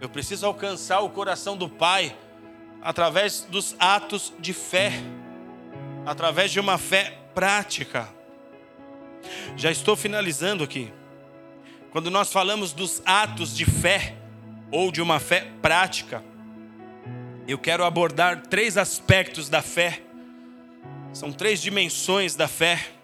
Eu 0.00 0.08
preciso 0.08 0.46
alcançar 0.46 1.00
o 1.00 1.10
coração 1.10 1.56
do 1.56 1.68
Pai, 1.68 2.16
através 2.80 3.40
dos 3.50 3.74
atos 3.80 4.32
de 4.38 4.52
fé, 4.52 4.92
através 6.06 6.52
de 6.52 6.60
uma 6.60 6.78
fé 6.78 7.18
prática. 7.34 8.08
Já 9.56 9.72
estou 9.72 9.96
finalizando 9.96 10.62
aqui. 10.62 10.92
Quando 11.90 12.10
nós 12.10 12.32
falamos 12.32 12.72
dos 12.72 13.02
atos 13.04 13.56
de 13.56 13.64
fé 13.64 14.14
ou 14.70 14.92
de 14.92 15.02
uma 15.02 15.18
fé 15.18 15.48
prática, 15.60 16.22
eu 17.48 17.58
quero 17.58 17.84
abordar 17.84 18.42
três 18.42 18.76
aspectos 18.76 19.48
da 19.48 19.62
fé. 19.62 20.00
São 21.12 21.32
três 21.32 21.60
dimensões 21.60 22.36
da 22.36 22.46
fé 22.46 22.94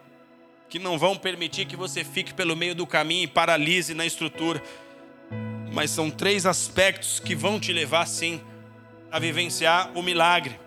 que 0.70 0.78
não 0.78 0.96
vão 0.96 1.16
permitir 1.16 1.66
que 1.66 1.74
você 1.74 2.04
fique 2.04 2.32
pelo 2.32 2.54
meio 2.54 2.76
do 2.76 2.86
caminho 2.86 3.24
e 3.24 3.26
paralise 3.26 3.92
na 3.92 4.06
estrutura. 4.06 4.62
Mas 5.72 5.90
são 5.90 6.08
três 6.08 6.46
aspectos 6.46 7.18
que 7.18 7.34
vão 7.34 7.58
te 7.58 7.72
levar 7.72 8.06
sim 8.06 8.40
a 9.10 9.18
vivenciar 9.18 9.90
o 9.96 10.02
milagre. 10.02 10.58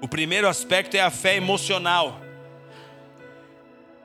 O 0.00 0.06
primeiro 0.06 0.48
aspecto 0.48 0.96
é 0.96 1.00
a 1.00 1.10
fé 1.10 1.36
emocional. 1.36 2.20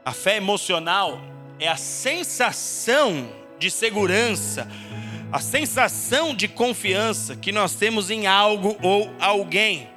A 0.03 0.11
fé 0.11 0.37
emocional 0.37 1.21
é 1.59 1.67
a 1.67 1.77
sensação 1.77 3.31
de 3.59 3.69
segurança, 3.69 4.67
a 5.31 5.39
sensação 5.39 6.33
de 6.33 6.47
confiança 6.47 7.35
que 7.35 7.51
nós 7.51 7.75
temos 7.75 8.09
em 8.09 8.25
algo 8.25 8.75
ou 8.81 9.13
alguém. 9.19 9.89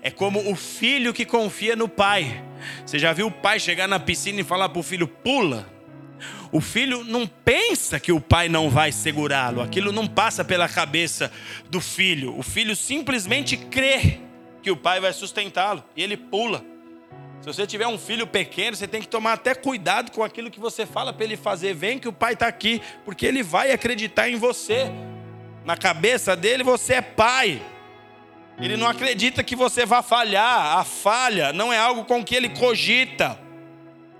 É 0.00 0.12
como 0.12 0.48
o 0.48 0.54
filho 0.54 1.12
que 1.12 1.24
confia 1.24 1.74
no 1.74 1.88
pai. 1.88 2.44
Você 2.84 2.98
já 2.98 3.12
viu 3.12 3.26
o 3.26 3.30
pai 3.30 3.58
chegar 3.60 3.86
na 3.86 3.98
piscina 3.98 4.40
e 4.40 4.44
falar 4.44 4.68
para 4.68 4.80
o 4.80 4.82
filho: 4.82 5.06
pula? 5.06 5.68
O 6.50 6.60
filho 6.60 7.04
não 7.04 7.26
pensa 7.26 8.00
que 8.00 8.10
o 8.10 8.20
pai 8.20 8.48
não 8.48 8.70
vai 8.70 8.90
segurá-lo, 8.90 9.60
aquilo 9.60 9.92
não 9.92 10.06
passa 10.06 10.44
pela 10.44 10.68
cabeça 10.68 11.30
do 11.68 11.80
filho. 11.80 12.36
O 12.38 12.42
filho 12.42 12.74
simplesmente 12.74 13.56
crê 13.56 14.20
que 14.62 14.70
o 14.70 14.76
pai 14.76 15.00
vai 15.00 15.12
sustentá-lo 15.12 15.84
e 15.94 16.02
ele 16.02 16.16
pula. 16.16 16.64
Se 17.40 17.46
você 17.46 17.66
tiver 17.66 17.86
um 17.86 17.98
filho 17.98 18.26
pequeno, 18.26 18.76
você 18.76 18.88
tem 18.88 19.00
que 19.00 19.08
tomar 19.08 19.34
até 19.34 19.54
cuidado 19.54 20.10
com 20.10 20.24
aquilo 20.24 20.50
que 20.50 20.58
você 20.58 20.84
fala 20.84 21.12
para 21.12 21.24
ele 21.24 21.36
fazer. 21.36 21.72
Vem 21.74 21.98
que 21.98 22.08
o 22.08 22.12
pai 22.12 22.32
está 22.32 22.48
aqui, 22.48 22.82
porque 23.04 23.24
ele 23.24 23.42
vai 23.42 23.70
acreditar 23.70 24.28
em 24.28 24.36
você. 24.36 24.90
Na 25.64 25.76
cabeça 25.76 26.34
dele, 26.34 26.64
você 26.64 26.94
é 26.94 27.02
pai. 27.02 27.62
Ele 28.60 28.76
não 28.76 28.88
acredita 28.88 29.44
que 29.44 29.54
você 29.54 29.86
vai 29.86 30.02
falhar. 30.02 30.78
A 30.78 30.84
falha 30.84 31.52
não 31.52 31.72
é 31.72 31.78
algo 31.78 32.04
com 32.04 32.24
que 32.24 32.34
ele 32.34 32.48
cogita. 32.48 33.38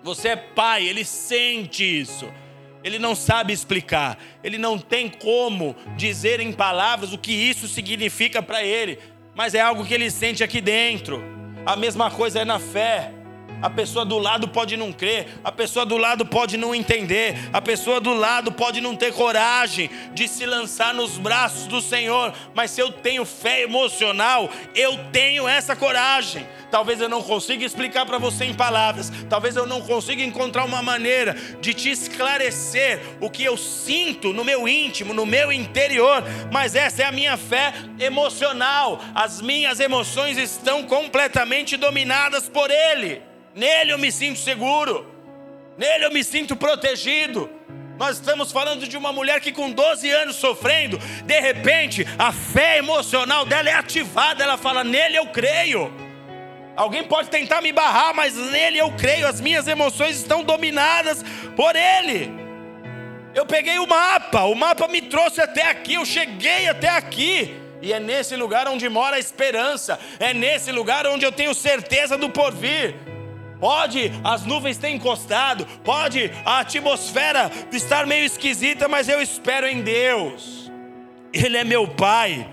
Você 0.02 0.28
é 0.28 0.36
pai, 0.36 0.86
ele 0.86 1.04
sente 1.04 1.84
isso. 1.84 2.30
Ele 2.84 2.98
não 2.98 3.14
sabe 3.14 3.52
explicar. 3.52 4.16
Ele 4.42 4.56
não 4.56 4.78
tem 4.78 5.08
como 5.08 5.74
dizer 5.96 6.38
em 6.38 6.52
palavras 6.52 7.12
o 7.12 7.18
que 7.18 7.32
isso 7.32 7.66
significa 7.66 8.40
para 8.40 8.62
ele. 8.62 8.98
Mas 9.34 9.54
é 9.54 9.60
algo 9.60 9.84
que 9.84 9.92
ele 9.92 10.10
sente 10.10 10.44
aqui 10.44 10.60
dentro. 10.60 11.22
A 11.66 11.74
mesma 11.74 12.10
coisa 12.10 12.40
é 12.40 12.44
na 12.44 12.60
fé. 12.60 13.12
A 13.60 13.68
pessoa 13.68 14.04
do 14.04 14.18
lado 14.18 14.48
pode 14.48 14.76
não 14.76 14.92
crer, 14.92 15.26
a 15.42 15.50
pessoa 15.50 15.84
do 15.84 15.96
lado 15.96 16.24
pode 16.24 16.56
não 16.56 16.74
entender, 16.74 17.36
a 17.52 17.60
pessoa 17.60 18.00
do 18.00 18.14
lado 18.14 18.52
pode 18.52 18.80
não 18.80 18.94
ter 18.94 19.12
coragem 19.12 19.90
de 20.14 20.28
se 20.28 20.46
lançar 20.46 20.94
nos 20.94 21.18
braços 21.18 21.66
do 21.66 21.80
Senhor, 21.80 22.32
mas 22.54 22.70
se 22.70 22.80
eu 22.80 22.92
tenho 22.92 23.24
fé 23.24 23.62
emocional, 23.62 24.48
eu 24.74 24.98
tenho 25.10 25.48
essa 25.48 25.74
coragem. 25.74 26.46
Talvez 26.70 27.00
eu 27.00 27.08
não 27.08 27.22
consiga 27.22 27.64
explicar 27.64 28.04
para 28.04 28.18
você 28.18 28.44
em 28.44 28.54
palavras, 28.54 29.10
talvez 29.28 29.56
eu 29.56 29.66
não 29.66 29.80
consiga 29.80 30.22
encontrar 30.22 30.64
uma 30.64 30.82
maneira 30.82 31.34
de 31.60 31.72
te 31.74 31.90
esclarecer 31.90 33.00
o 33.20 33.30
que 33.30 33.42
eu 33.42 33.56
sinto 33.56 34.32
no 34.32 34.44
meu 34.44 34.68
íntimo, 34.68 35.14
no 35.14 35.24
meu 35.24 35.50
interior, 35.50 36.22
mas 36.52 36.74
essa 36.74 37.02
é 37.02 37.06
a 37.06 37.12
minha 37.12 37.36
fé 37.36 37.72
emocional. 37.98 39.00
As 39.14 39.40
minhas 39.40 39.80
emoções 39.80 40.36
estão 40.36 40.84
completamente 40.84 41.76
dominadas 41.76 42.48
por 42.48 42.70
Ele. 42.70 43.27
Nele 43.58 43.90
eu 43.90 43.98
me 43.98 44.12
sinto 44.12 44.38
seguro, 44.38 45.04
nele 45.76 46.04
eu 46.04 46.12
me 46.12 46.22
sinto 46.22 46.54
protegido. 46.54 47.50
Nós 47.98 48.14
estamos 48.14 48.52
falando 48.52 48.86
de 48.86 48.96
uma 48.96 49.12
mulher 49.12 49.40
que 49.40 49.50
com 49.50 49.72
12 49.72 50.08
anos 50.08 50.36
sofrendo, 50.36 50.96
de 51.24 51.40
repente 51.40 52.06
a 52.16 52.30
fé 52.30 52.78
emocional 52.78 53.44
dela 53.44 53.68
é 53.68 53.74
ativada, 53.74 54.44
ela 54.44 54.56
fala: 54.56 54.84
Nele 54.84 55.16
eu 55.16 55.26
creio. 55.26 55.92
Alguém 56.76 57.02
pode 57.02 57.30
tentar 57.30 57.60
me 57.60 57.72
barrar, 57.72 58.14
mas 58.14 58.36
nele 58.36 58.78
eu 58.78 58.92
creio, 58.92 59.26
as 59.26 59.40
minhas 59.40 59.66
emoções 59.66 60.18
estão 60.18 60.44
dominadas 60.44 61.24
por 61.56 61.74
Ele. 61.74 62.30
Eu 63.34 63.44
peguei 63.44 63.80
o 63.80 63.88
mapa, 63.88 64.44
o 64.44 64.54
mapa 64.54 64.86
me 64.86 65.02
trouxe 65.02 65.40
até 65.40 65.68
aqui, 65.68 65.94
eu 65.94 66.06
cheguei 66.06 66.68
até 66.68 66.90
aqui. 66.90 67.56
E 67.82 67.92
é 67.92 67.98
nesse 67.98 68.36
lugar 68.36 68.68
onde 68.68 68.88
mora 68.88 69.16
a 69.16 69.18
esperança, 69.18 69.98
é 70.20 70.32
nesse 70.32 70.70
lugar 70.70 71.08
onde 71.08 71.26
eu 71.26 71.32
tenho 71.32 71.52
certeza 71.52 72.16
do 72.16 72.30
porvir. 72.30 73.17
Pode 73.60 74.12
as 74.22 74.44
nuvens 74.44 74.78
ter 74.78 74.90
encostado, 74.90 75.66
pode 75.82 76.30
a 76.44 76.60
atmosfera 76.60 77.50
estar 77.72 78.06
meio 78.06 78.24
esquisita, 78.24 78.86
mas 78.86 79.08
eu 79.08 79.20
espero 79.20 79.66
em 79.66 79.82
Deus. 79.82 80.70
Ele 81.32 81.56
é 81.56 81.64
meu 81.64 81.88
Pai. 81.88 82.48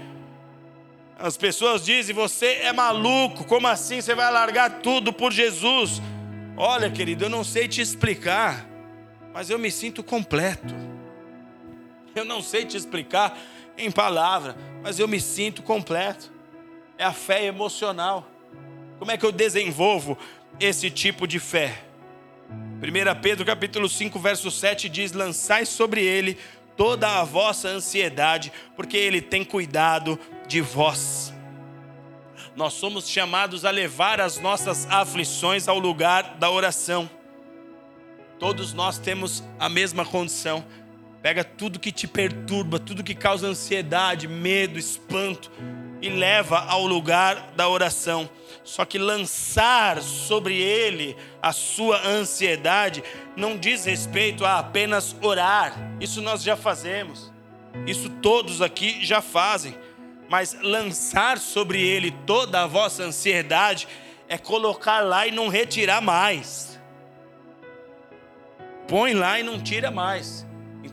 As 1.18 1.38
pessoas 1.38 1.86
dizem: 1.86 2.14
você 2.14 2.60
é 2.62 2.74
maluco, 2.74 3.46
como 3.46 3.68
assim 3.68 4.02
você 4.02 4.16
vai 4.16 4.32
largar 4.32 4.82
tudo 4.82 5.14
por 5.14 5.32
Jesus? 5.32 6.02
Olha, 6.58 6.90
querido, 6.90 7.26
eu 7.26 7.30
não 7.30 7.44
sei 7.44 7.68
te 7.68 7.82
explicar, 7.82 8.66
mas 9.34 9.50
eu 9.50 9.60
me 9.60 9.70
sinto 9.70 10.04
completo. 10.04 10.74
Eu 12.16 12.26
não 12.26 12.42
sei 12.42 12.66
te 12.66 12.78
explicar 12.78 13.38
em 13.78 13.92
palavra, 13.92 14.56
mas 14.82 15.00
eu 15.00 15.08
me 15.08 15.20
sinto 15.20 15.62
completo. 15.62 16.32
É 16.98 17.04
a 17.04 17.12
fé 17.12 17.46
emocional. 17.46 18.26
Como 18.98 19.12
é 19.12 19.18
que 19.18 19.26
eu 19.26 19.32
desenvolvo 19.32 20.18
esse 20.60 20.90
tipo 20.90 21.28
de 21.28 21.40
fé. 21.40 21.82
1 22.50 23.22
Pedro 23.22 23.46
capítulo 23.46 23.90
5, 23.90 24.20
verso 24.20 24.52
7 24.52 24.90
diz: 24.90 25.12
Lançai 25.12 25.66
sobre 25.66 26.04
ele 26.04 26.38
toda 26.78 27.20
a 27.20 27.24
vossa 27.24 27.70
ansiedade, 27.70 28.52
porque 28.76 28.98
ele 28.98 29.22
tem 29.22 29.44
cuidado 29.44 30.20
de 30.48 30.62
vós. 30.62 31.34
Nós 32.56 32.74
somos 32.74 33.10
chamados 33.10 33.66
a 33.66 33.72
levar 33.72 34.22
as 34.22 34.40
nossas 34.40 34.88
aflições 34.90 35.68
ao 35.68 35.78
lugar 35.78 36.36
da 36.38 36.50
oração. 36.50 37.10
Todos 38.40 38.74
nós 38.74 38.98
temos 38.98 39.44
a 39.60 39.68
mesma 39.68 40.06
condição. 40.06 40.66
Pega 41.26 41.44
tudo 41.44 41.80
que 41.80 41.92
te 41.92 42.08
perturba, 42.08 42.78
tudo 42.78 43.04
que 43.04 43.16
causa 43.16 43.48
ansiedade, 43.48 44.28
medo, 44.28 44.78
espanto, 44.78 45.52
e 46.00 46.08
leva 46.08 46.60
ao 46.60 46.86
lugar 46.86 47.52
da 47.56 47.68
oração. 47.68 48.30
Só 48.64 48.86
que 48.86 49.00
lançar 49.00 50.04
sobre 50.04 50.56
ele 50.62 51.18
a 51.42 51.52
sua 51.52 52.00
ansiedade 52.06 53.04
não 53.36 53.58
diz 53.58 53.86
respeito 53.86 54.46
a 54.46 54.60
apenas 54.60 55.16
orar. 55.20 55.74
Isso 56.00 56.22
nós 56.22 56.44
já 56.44 56.56
fazemos. 56.56 57.34
Isso 57.88 58.08
todos 58.08 58.62
aqui 58.62 59.04
já 59.04 59.20
fazem. 59.20 59.76
Mas 60.30 60.56
lançar 60.62 61.40
sobre 61.40 61.82
ele 61.82 62.12
toda 62.28 62.62
a 62.62 62.68
vossa 62.68 63.02
ansiedade 63.02 63.88
é 64.30 64.38
colocar 64.38 65.00
lá 65.00 65.26
e 65.26 65.32
não 65.32 65.48
retirar 65.48 66.02
mais. 66.02 66.80
Põe 68.88 69.16
lá 69.16 69.40
e 69.40 69.44
não 69.44 69.60
tira 69.60 69.90
mais. 69.90 70.46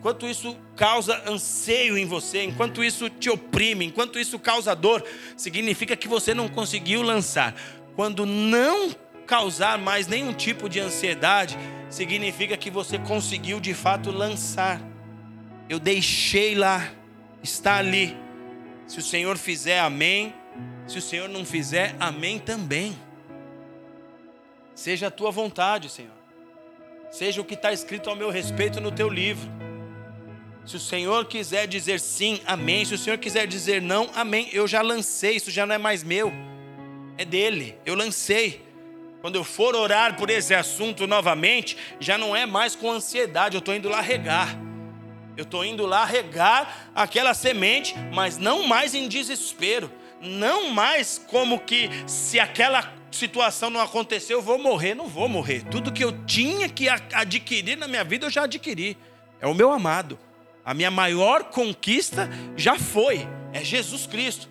Enquanto 0.03 0.27
isso 0.27 0.59
causa 0.75 1.23
anseio 1.31 1.97
em 1.97 2.05
você, 2.05 2.43
enquanto 2.43 2.83
isso 2.83 3.09
te 3.09 3.31
oprime, 3.31 3.85
enquanto 3.85 4.19
isso 4.19 4.37
causa 4.37 4.75
dor, 4.75 5.05
significa 5.37 5.95
que 5.95 6.09
você 6.09 6.35
não 6.35 6.49
conseguiu 6.49 7.03
lançar. 7.03 7.55
Quando 7.95 8.27
não 8.27 8.91
causar 9.29 9.79
mais 9.79 10.09
nenhum 10.09 10.35
tipo 10.35 10.69
de 10.69 10.81
ansiedade, 10.81 11.57
significa 11.89 12.57
que 12.57 12.69
você 12.69 12.99
conseguiu 12.99 13.61
de 13.61 13.75
fato 13.75 14.11
lançar. 14.11 14.83
Eu 15.69 15.79
deixei 15.79 16.57
lá, 16.57 16.91
está 17.41 17.77
ali. 17.77 18.17
Se 18.89 18.99
o 18.99 19.03
Senhor 19.03 19.39
fizer, 19.39 19.79
amém. 19.79 20.35
Se 20.85 20.99
o 20.99 21.03
Senhor 21.03 21.29
não 21.29 21.45
fizer, 21.45 21.95
amém 22.01 22.41
também. 22.41 22.99
Seja 24.75 25.07
a 25.07 25.11
tua 25.13 25.31
vontade, 25.31 25.89
Senhor. 25.89 26.11
Seja 27.09 27.41
o 27.41 27.45
que 27.45 27.55
está 27.55 27.73
escrito 27.73 28.11
ao 28.11 28.17
meu 28.17 28.31
respeito 28.31 28.81
no 28.81 28.91
teu 28.91 29.09
livro. 29.09 29.62
Se 30.65 30.77
o 30.77 30.81
Senhor 30.81 31.25
quiser 31.25 31.67
dizer 31.67 31.99
sim, 31.99 32.41
amém. 32.47 32.85
Se 32.85 32.95
o 32.95 32.99
Senhor 32.99 33.19
quiser 33.19 33.47
dizer 33.47 33.83
não, 33.83 34.11
amém. 34.15 34.49
Eu 34.53 34.67
já 34.69 34.81
lancei, 34.81 35.37
isso 35.37 35.51
já 35.51 35.67
não 35.67 35.75
é 35.75 35.79
mais 35.79 36.03
meu, 36.05 36.33
é 37.19 37.25
dele. 37.25 37.77
Eu 37.85 37.95
lancei. 37.95 38.65
Quando 39.21 39.37
eu 39.37 39.45
for 39.45 39.77
orar 39.77 40.17
por 40.17 40.31
esse 40.31 40.53
assunto 40.53 41.07
novamente, 41.07 41.77
já 42.01 42.19
não 42.19 42.35
é 42.35 42.45
mais 42.45 42.75
com 42.75 42.91
ansiedade, 42.91 43.55
eu 43.55 43.61
estou 43.61 43.75
indo 43.75 43.89
lá 43.89 44.01
regar. 44.01 44.59
Eu 45.37 45.45
estou 45.45 45.65
indo 45.65 45.87
lá 45.87 46.05
regar 46.05 46.91
aquela 46.95 47.33
semente, 47.33 47.95
mas 48.13 48.37
não 48.37 48.67
mais 48.67 48.95
em 48.95 49.09
desespero. 49.09 49.91
Não 50.21 50.71
mais 50.71 51.19
como 51.27 51.61
que 51.61 51.89
se 52.07 52.39
aquela 52.39 52.93
situação 53.11 53.71
não 53.71 53.81
acontecer, 53.81 54.35
eu 54.35 54.43
vou 54.43 54.59
morrer. 54.59 54.95
Não 54.95 55.07
vou 55.07 55.29
morrer. 55.29 55.65
Tudo 55.71 55.93
que 55.93 56.05
eu 56.05 56.13
tinha 56.27 56.69
que 56.69 56.89
adquirir 56.89 57.77
na 57.77 57.89
minha 57.89 58.05
vida, 58.05 58.27
eu 58.27 58.31
já 58.31 58.45
adquiri. 58.45 58.97
É 59.41 59.47
o 59.47 59.55
meu 59.55 59.73
amado. 59.73 60.19
A 60.65 60.75
minha 60.75 60.91
maior 60.91 61.45
conquista 61.45 62.29
já 62.57 62.79
foi, 62.79 63.27
é 63.53 63.65
Jesus 63.65 64.07
Cristo. 64.07 64.49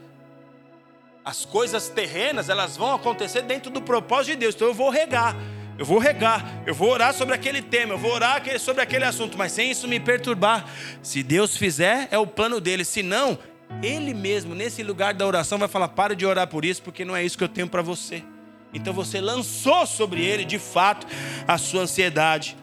As 1.24 1.45
coisas 1.45 1.88
terrenas, 1.88 2.49
elas 2.49 2.76
vão 2.76 2.93
acontecer 2.93 3.43
dentro 3.43 3.70
do 3.72 3.82
propósito 3.82 4.34
de 4.34 4.38
Deus. 4.38 4.55
Então 4.55 4.68
eu 4.68 4.74
vou 4.74 4.89
regar. 4.89 5.36
Eu 5.78 5.86
vou 5.86 5.97
regar, 5.97 6.62
eu 6.68 6.76
vou 6.76 6.91
orar 6.91 7.12
sobre 7.12 7.34
aquele 7.34 7.59
tema, 7.59 7.95
eu 7.95 7.97
vou 7.97 8.12
orar 8.12 8.43
sobre 8.59 8.84
aquele 8.84 9.03
assunto, 9.03 9.36
mas 9.36 9.51
sem 9.51 9.72
isso 9.72 9.88
me 9.88 9.99
perturbar. 9.99 10.64
Se 11.01 11.24
Deus 11.24 11.57
fizer, 11.57 12.07
é 12.12 12.20
o 12.20 12.28
plano 12.28 12.62
dele. 12.62 12.86
Se 12.86 13.01
não, 13.01 13.39
ele 13.82 14.14
mesmo, 14.14 14.53
nesse 14.53 14.84
lugar 14.84 15.16
da 15.16 15.26
oração, 15.26 15.57
vai 15.57 15.68
falar: 15.68 15.88
para 15.88 16.16
de 16.16 16.24
orar 16.24 16.45
por 16.47 16.66
isso, 16.66 16.84
porque 16.84 17.03
não 17.03 17.16
é 17.16 17.24
isso 17.24 17.38
que 17.38 17.43
eu 17.43 17.49
tenho 17.49 17.68
para 17.68 17.82
você. 17.82 18.24
Então 18.74 18.93
você 18.93 19.20
lançou 19.20 19.86
sobre 19.88 20.24
ele, 20.24 20.45
de 20.45 20.59
fato, 20.59 21.07
a 21.47 21.57
sua 21.57 21.82
ansiedade. 21.82 22.55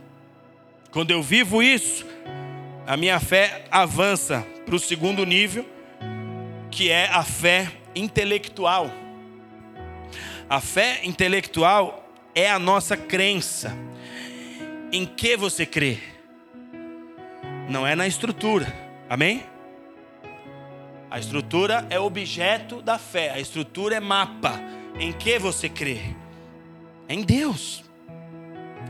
Quando 0.90 1.10
eu 1.10 1.22
vivo 1.22 1.62
isso, 1.62 2.06
a 2.88 2.96
minha 2.96 3.20
fé 3.20 3.66
avança 3.70 4.46
para 4.64 4.74
o 4.74 4.78
segundo 4.78 5.26
nível, 5.26 5.68
que 6.70 6.90
é 6.90 7.04
a 7.04 7.22
fé 7.22 7.70
intelectual. 7.94 8.90
A 10.48 10.58
fé 10.58 11.00
intelectual 11.04 12.10
é 12.34 12.50
a 12.50 12.58
nossa 12.58 12.96
crença. 12.96 13.76
Em 14.90 15.04
que 15.04 15.36
você 15.36 15.66
crê? 15.66 15.98
Não 17.68 17.86
é 17.86 17.94
na 17.94 18.06
estrutura. 18.06 18.74
Amém? 19.06 19.44
A 21.10 21.18
estrutura 21.18 21.86
é 21.90 22.00
objeto 22.00 22.80
da 22.80 22.98
fé, 22.98 23.32
a 23.32 23.38
estrutura 23.38 23.96
é 23.96 24.00
mapa. 24.00 24.58
Em 24.98 25.12
que 25.12 25.38
você 25.38 25.68
crê? 25.68 26.00
Em 27.06 27.22
Deus. 27.22 27.84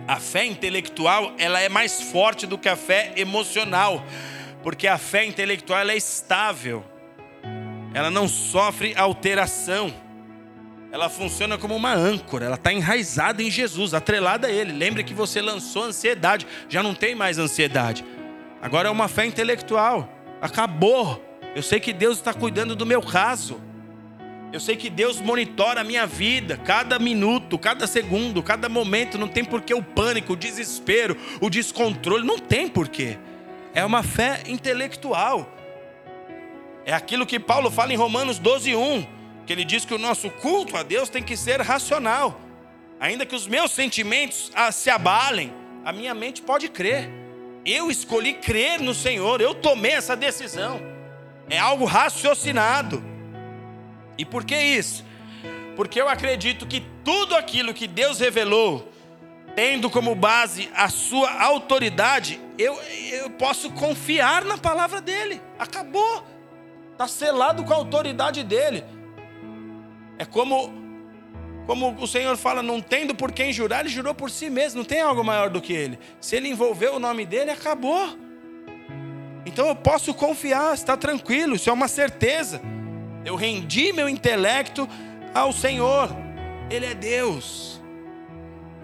A 0.09 0.17
fé 0.17 0.47
intelectual, 0.47 1.35
ela 1.37 1.61
é 1.61 1.69
mais 1.69 2.01
forte 2.01 2.47
do 2.47 2.57
que 2.57 2.67
a 2.67 2.77
fé 2.77 3.13
emocional, 3.15 4.03
porque 4.63 4.89
a 4.89 4.97
fé 4.97 5.27
intelectual 5.27 5.87
é 5.87 5.97
estável. 5.99 6.83
Ela 7.93 8.11
não 8.11 8.27
sofre 8.27 8.95
alteração. 8.97 9.93
Ela 10.91 11.11
funciona 11.11 11.59
como 11.59 11.77
uma 11.77 11.93
âncora, 11.93 12.47
ela 12.47 12.55
está 12.55 12.73
enraizada 12.73 13.43
em 13.43 13.51
Jesus, 13.51 13.93
atrelada 13.93 14.47
a 14.47 14.51
Ele. 14.51 14.73
Lembre 14.73 15.05
que 15.05 15.13
você 15.13 15.43
lançou 15.43 15.83
ansiedade, 15.83 16.47
já 16.71 16.83
não 16.83 16.95
tem 16.95 17.15
mais 17.15 17.39
ansiedade. 17.39 18.03
Agora 18.63 18.89
é 18.89 18.91
uma 18.91 19.09
fé 19.09 19.27
intelectual. 19.27 20.09
Acabou. 20.41 21.23
Eu 21.55 21.63
sei 21.63 21.81
que 21.81 21.93
Deus 21.93 22.17
está 22.17 22.33
cuidando 22.33 22.75
do 22.75 22.87
meu 22.87 23.03
caso. 23.03 23.61
Eu 24.51 24.61
sei 24.61 24.77
que 24.77 24.89
Deus 24.89 25.21
monitora 25.21 25.83
a 25.83 25.85
minha 25.85 26.07
vida, 26.07 26.57
cada 26.57 26.99
minuto, 26.99 27.59
cada 27.59 27.87
segundo, 27.87 28.43
cada 28.43 28.69
momento. 28.69 29.19
Não 29.19 29.29
tem 29.29 29.45
porquê 29.45 29.75
o 29.75 29.83
pânico, 29.83 30.33
o 30.33 30.37
desespero, 30.37 31.17
o 31.41 31.51
descontrole. 31.51 32.27
Não 32.27 32.39
tem 32.39 32.67
porquê. 32.67 33.19
É 33.75 33.85
uma 33.85 34.03
fé 34.03 34.43
intelectual. 34.47 35.55
É 36.87 36.95
aquilo 36.95 37.27
que 37.27 37.39
Paulo 37.39 37.71
fala 37.71 37.93
em 37.93 37.97
Romanos 37.97 38.39
12, 38.39 38.75
1, 38.75 39.07
que 39.47 39.53
ele 39.53 39.65
diz 39.65 39.85
que 39.85 39.93
o 39.93 39.99
nosso 39.99 40.31
culto 40.31 40.77
a 40.79 40.83
Deus 40.83 41.11
tem 41.11 41.23
que 41.23 41.37
ser 41.37 41.61
racional. 41.61 42.41
Ainda 42.99 43.27
que 43.27 43.37
os 43.37 43.47
meus 43.47 43.73
sentimentos 43.73 44.51
ah, 44.55 44.73
se 44.73 44.89
abalem, 44.89 45.53
a 45.85 45.93
minha 45.93 46.15
mente 46.15 46.41
pode 46.41 46.69
crer. 46.69 47.11
Eu 47.67 47.91
escolhi 47.91 48.33
crer 48.33 48.81
no 48.81 48.95
Senhor, 48.95 49.43
eu 49.43 49.55
tomei 49.55 49.93
essa 49.93 50.17
decisão. 50.17 50.81
É 51.51 51.59
algo 51.59 51.85
raciocinado. 51.85 53.18
E 54.19 54.25
por 54.25 54.45
que 54.45 54.57
isso? 54.61 55.05
Porque 55.77 56.01
eu 56.01 56.09
acredito 56.09 56.67
que 56.67 56.83
tudo 57.05 57.37
aquilo 57.37 57.73
que 57.73 57.87
Deus 57.87 58.19
revelou, 58.19 58.93
tendo 59.55 59.89
como 59.89 60.15
base 60.15 60.69
a 60.75 60.89
sua 60.89 61.41
autoridade, 61.41 62.41
eu, 62.59 62.75
eu 63.13 63.31
posso 63.31 63.71
confiar 63.71 64.45
na 64.45 64.59
palavra 64.59 65.01
dele. 65.01 65.41
Acabou. 65.57 66.25
Está 66.93 67.07
selado 67.07 67.63
com 67.63 67.73
a 67.73 67.77
autoridade 67.77 68.43
dele. 68.43 68.85
É 70.19 70.25
como, 70.25 70.73
como 71.65 71.95
o 72.01 72.09
Senhor 72.09 72.37
fala, 72.37 72.61
não 72.61 72.81
tendo 72.81 73.15
por 73.15 73.31
quem 73.31 73.53
jurar, 73.53 73.81
ele 73.81 73.89
jurou 73.89 74.13
por 74.13 74.33
si 74.33 74.51
mesmo, 74.51 74.79
não 74.79 74.85
tem 74.85 75.01
algo 75.01 75.23
maior 75.23 75.49
do 75.49 75.61
que 75.61 75.73
ele. 75.73 75.97
Se 76.21 76.35
ele 76.35 76.49
envolveu 76.49 76.97
o 76.97 76.99
nome 76.99 77.25
dele, 77.25 77.53
acabou. 77.53 78.19
Então 79.47 79.69
eu 79.69 79.77
posso 79.77 80.13
confiar, 80.13 80.75
está 80.75 80.97
tranquilo, 80.97 81.55
isso 81.55 81.71
é 81.71 81.73
uma 81.73 81.87
certeza. 81.87 82.61
Eu 83.25 83.35
rendi 83.35 83.93
meu 83.93 84.09
intelecto 84.09 84.89
ao 85.35 85.53
Senhor. 85.53 86.09
Ele 86.71 86.87
é 86.87 86.95
Deus. 86.95 87.81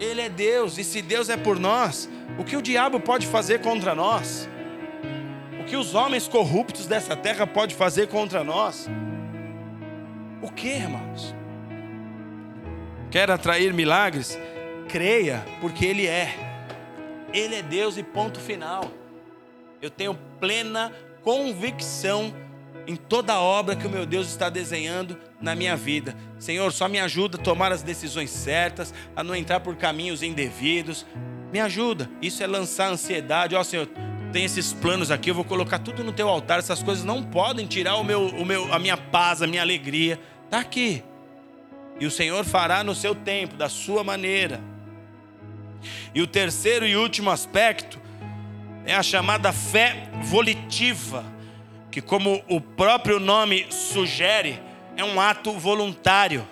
Ele 0.01 0.21
é 0.21 0.29
Deus. 0.29 0.79
E 0.79 0.85
se 0.85 1.01
Deus 1.01 1.29
é 1.29 1.37
por 1.37 1.59
nós, 1.59 2.09
o 2.39 2.45
que 2.45 2.57
o 2.57 2.63
diabo 2.63 2.99
pode 3.01 3.27
fazer 3.27 3.61
contra 3.61 3.95
nós? 3.95 4.49
O 5.61 5.65
que 5.65 5.77
os 5.77 5.95
homens 5.95 6.29
corruptos 6.29 6.87
dessa 6.87 7.17
terra 7.17 7.47
podem 7.47 7.77
fazer 7.77 8.09
contra 8.09 8.45
nós? 8.45 8.89
O 10.43 10.51
que, 10.51 10.69
irmãos? 10.69 11.35
Quer 13.11 13.31
atrair 13.31 13.73
milagres? 13.73 14.39
Creia, 14.89 15.45
porque 15.61 15.87
Ele 15.87 16.07
é. 16.07 16.35
Ele 17.33 17.55
é 17.55 17.63
Deus 17.63 17.97
e 17.97 18.03
ponto 18.03 18.39
final. 18.39 18.85
Eu 19.81 19.91
tenho 19.91 20.19
plena 20.39 20.93
convicção 21.23 22.35
em 22.87 22.97
toda 22.97 23.33
a 23.33 23.41
obra 23.41 23.77
que 23.77 23.87
o 23.87 23.91
meu 23.91 24.05
Deus 24.05 24.29
está 24.29 24.49
desenhando 24.49 25.17
na 25.41 25.55
minha 25.55 25.77
vida. 25.77 26.15
Senhor, 26.39 26.73
só 26.73 26.89
me 26.89 26.99
ajuda 27.01 27.39
a 27.39 27.41
tomar 27.41 27.73
as 27.73 27.83
decisões 27.83 28.31
certas, 28.31 28.93
a 29.17 29.23
não 29.23 29.35
entrar 29.35 29.61
por 29.61 29.77
caminhos 29.77 30.23
indevidos. 30.23 31.07
Me 31.53 31.61
ajuda. 31.61 32.11
Isso 32.21 32.43
é 32.43 32.47
lançar 32.47 32.91
ansiedade. 32.91 33.55
Ó, 33.55 33.61
oh, 33.61 33.65
Senhor, 33.65 33.89
tem 34.33 34.45
esses 34.45 34.73
planos 34.73 35.11
aqui, 35.11 35.31
eu 35.31 35.35
vou 35.35 35.45
colocar 35.45 35.79
tudo 35.79 36.03
no 36.03 36.13
teu 36.13 36.29
altar. 36.29 36.59
Essas 36.59 36.83
coisas 36.83 37.05
não 37.05 37.23
podem 37.23 37.67
tirar 37.67 37.97
o 37.97 38.05
meu, 38.05 38.27
o 38.27 38.45
meu, 38.45 38.73
a 38.73 38.79
minha 38.79 38.97
paz, 38.97 39.41
a 39.41 39.47
minha 39.47 39.63
alegria. 39.63 40.21
Está 40.45 40.59
aqui. 40.59 41.03
E 41.99 42.07
o 42.07 42.11
Senhor 42.11 42.45
fará 42.45 42.83
no 42.83 42.95
seu 42.95 43.15
tempo, 43.15 43.55
da 43.55 43.69
sua 43.69 44.03
maneira. 44.03 44.61
E 46.15 46.21
o 46.21 46.27
terceiro 46.27 46.87
e 46.87 46.97
último 46.97 47.31
aspecto 47.31 48.01
é 48.85 48.95
a 48.95 49.03
chamada 49.03 49.53
fé 49.53 50.09
volitiva 50.23 51.34
que, 51.95 52.03
como 52.03 52.43
o 52.49 52.61
próprio 52.61 53.21
nome 53.21 53.69
sugere, 53.71 54.61
é 54.97 55.05
um 55.05 55.21
ato 55.21 55.53
voluntário. 55.53 56.45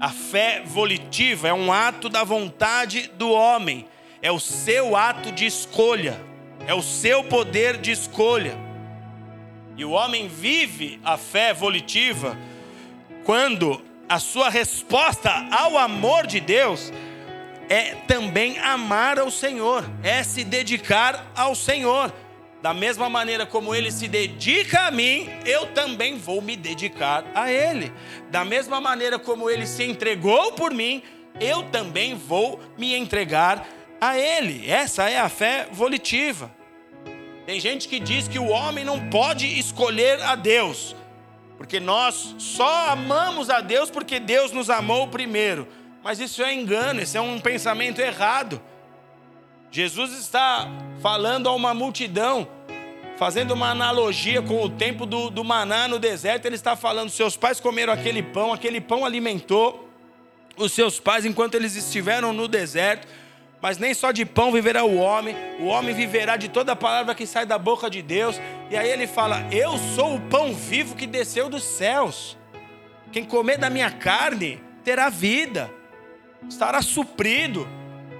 A 0.00 0.10
fé 0.10 0.62
volitiva 0.64 1.48
é 1.48 1.52
um 1.52 1.72
ato 1.72 2.08
da 2.08 2.22
vontade 2.22 3.10
do 3.18 3.28
homem, 3.28 3.88
é 4.22 4.30
o 4.30 4.38
seu 4.38 4.94
ato 4.94 5.32
de 5.32 5.44
escolha, 5.44 6.20
é 6.68 6.72
o 6.72 6.82
seu 6.82 7.24
poder 7.24 7.78
de 7.78 7.90
escolha. 7.90 8.56
E 9.76 9.84
o 9.84 9.90
homem 9.90 10.28
vive 10.28 11.00
a 11.02 11.16
fé 11.16 11.52
volitiva 11.52 12.38
quando 13.24 13.82
a 14.08 14.20
sua 14.20 14.48
resposta 14.48 15.48
ao 15.50 15.76
amor 15.76 16.28
de 16.28 16.38
Deus 16.38 16.92
é 17.68 17.96
também 18.06 18.56
amar 18.60 19.18
ao 19.18 19.32
Senhor, 19.32 19.84
é 20.04 20.22
se 20.22 20.44
dedicar 20.44 21.26
ao 21.34 21.56
Senhor. 21.56 22.14
Da 22.66 22.74
mesma 22.74 23.08
maneira 23.08 23.46
como 23.46 23.72
ele 23.72 23.92
se 23.92 24.08
dedica 24.08 24.88
a 24.88 24.90
mim, 24.90 25.30
eu 25.44 25.66
também 25.66 26.18
vou 26.18 26.42
me 26.42 26.56
dedicar 26.56 27.24
a 27.32 27.48
ele. 27.48 27.92
Da 28.28 28.44
mesma 28.44 28.80
maneira 28.80 29.20
como 29.20 29.48
ele 29.48 29.64
se 29.68 29.84
entregou 29.84 30.50
por 30.50 30.74
mim, 30.74 31.00
eu 31.38 31.62
também 31.70 32.16
vou 32.16 32.58
me 32.76 32.92
entregar 32.96 33.64
a 34.00 34.18
ele. 34.18 34.68
Essa 34.68 35.08
é 35.08 35.16
a 35.16 35.28
fé 35.28 35.68
volitiva. 35.70 36.50
Tem 37.46 37.60
gente 37.60 37.86
que 37.86 38.00
diz 38.00 38.26
que 38.26 38.40
o 38.40 38.48
homem 38.48 38.84
não 38.84 39.10
pode 39.10 39.46
escolher 39.46 40.20
a 40.22 40.34
Deus, 40.34 40.96
porque 41.56 41.78
nós 41.78 42.34
só 42.36 42.88
amamos 42.88 43.48
a 43.48 43.60
Deus 43.60 43.92
porque 43.92 44.18
Deus 44.18 44.50
nos 44.50 44.70
amou 44.70 45.06
primeiro. 45.06 45.68
Mas 46.02 46.18
isso 46.18 46.42
é 46.42 46.52
engano, 46.52 47.00
isso 47.00 47.16
é 47.16 47.20
um 47.20 47.38
pensamento 47.38 48.00
errado. 48.00 48.60
Jesus 49.70 50.18
está 50.18 50.66
falando 51.00 51.48
a 51.48 51.54
uma 51.54 51.72
multidão 51.72 52.55
fazendo 53.16 53.52
uma 53.52 53.70
analogia 53.70 54.42
com 54.42 54.62
o 54.62 54.68
tempo 54.68 55.06
do, 55.06 55.30
do 55.30 55.42
maná 55.42 55.88
no 55.88 55.98
deserto, 55.98 56.46
ele 56.46 56.54
está 56.54 56.76
falando: 56.76 57.10
seus 57.10 57.36
pais 57.36 57.60
comeram 57.60 57.92
aquele 57.92 58.22
pão, 58.22 58.52
aquele 58.52 58.80
pão 58.80 59.04
alimentou 59.04 59.88
os 60.56 60.72
seus 60.72 60.98
pais 60.98 61.24
enquanto 61.24 61.54
eles 61.54 61.76
estiveram 61.76 62.32
no 62.32 62.48
deserto. 62.48 63.06
Mas 63.60 63.78
nem 63.78 63.94
só 63.94 64.12
de 64.12 64.24
pão 64.24 64.52
viverá 64.52 64.84
o 64.84 64.96
homem, 64.96 65.34
o 65.58 65.64
homem 65.66 65.94
viverá 65.94 66.36
de 66.36 66.48
toda 66.48 66.76
palavra 66.76 67.14
que 67.14 67.26
sai 67.26 67.46
da 67.46 67.58
boca 67.58 67.88
de 67.88 68.02
Deus. 68.02 68.40
E 68.70 68.76
aí 68.76 68.88
ele 68.88 69.06
fala: 69.06 69.42
Eu 69.50 69.78
sou 69.94 70.16
o 70.16 70.20
pão 70.20 70.54
vivo 70.54 70.94
que 70.94 71.06
desceu 71.06 71.48
dos 71.48 71.64
céus. 71.64 72.36
Quem 73.10 73.24
comer 73.24 73.56
da 73.56 73.70
minha 73.70 73.90
carne 73.90 74.60
terá 74.84 75.08
vida, 75.08 75.70
estará 76.48 76.82
suprido. 76.82 77.66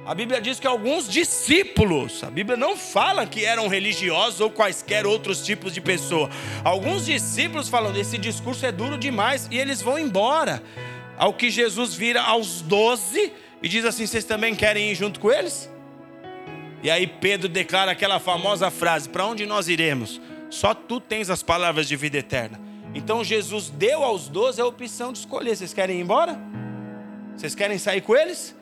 A 0.06 0.14
Bíblia 0.14 0.40
diz 0.40 0.60
que 0.60 0.68
alguns 0.68 1.08
discípulos, 1.08 2.22
a 2.22 2.30
Bíblia 2.30 2.56
não 2.56 2.76
fala 2.76 3.26
que 3.26 3.44
eram 3.44 3.66
religiosos 3.66 4.40
ou 4.40 4.48
quaisquer 4.48 5.04
outros 5.04 5.44
tipos 5.44 5.74
de 5.74 5.80
pessoa. 5.80 6.30
Alguns 6.62 7.06
discípulos 7.06 7.68
falam: 7.68 7.94
esse 7.96 8.16
discurso 8.16 8.64
é 8.64 8.70
duro 8.70 8.96
demais, 8.96 9.48
e 9.50 9.58
eles 9.58 9.82
vão 9.82 9.98
embora. 9.98 10.62
Ao 11.18 11.34
que 11.34 11.50
Jesus 11.50 11.94
vira 11.94 12.22
aos 12.22 12.62
doze 12.62 13.32
e 13.60 13.68
diz 13.68 13.84
assim: 13.84 14.06
vocês 14.06 14.22
também 14.22 14.54
querem 14.54 14.92
ir 14.92 14.94
junto 14.94 15.18
com 15.18 15.28
eles? 15.28 15.68
E 16.84 16.88
aí 16.90 17.08
Pedro 17.08 17.48
declara 17.48 17.90
aquela 17.90 18.20
famosa 18.20 18.70
frase: 18.70 19.08
Para 19.08 19.26
onde 19.26 19.44
nós 19.44 19.66
iremos? 19.66 20.20
Só 20.48 20.72
tu 20.72 21.00
tens 21.00 21.30
as 21.30 21.42
palavras 21.42 21.88
de 21.88 21.96
vida 21.96 22.16
eterna. 22.16 22.60
Então 22.94 23.24
Jesus 23.24 23.70
deu 23.70 24.04
aos 24.04 24.28
doze 24.28 24.60
a 24.60 24.66
opção 24.66 25.12
de 25.12 25.18
escolher: 25.18 25.56
vocês 25.56 25.74
querem 25.74 25.98
ir 25.98 26.02
embora? 26.02 26.38
Vocês 27.36 27.56
querem 27.56 27.76
sair 27.76 28.02
com 28.02 28.14
eles? 28.14 28.55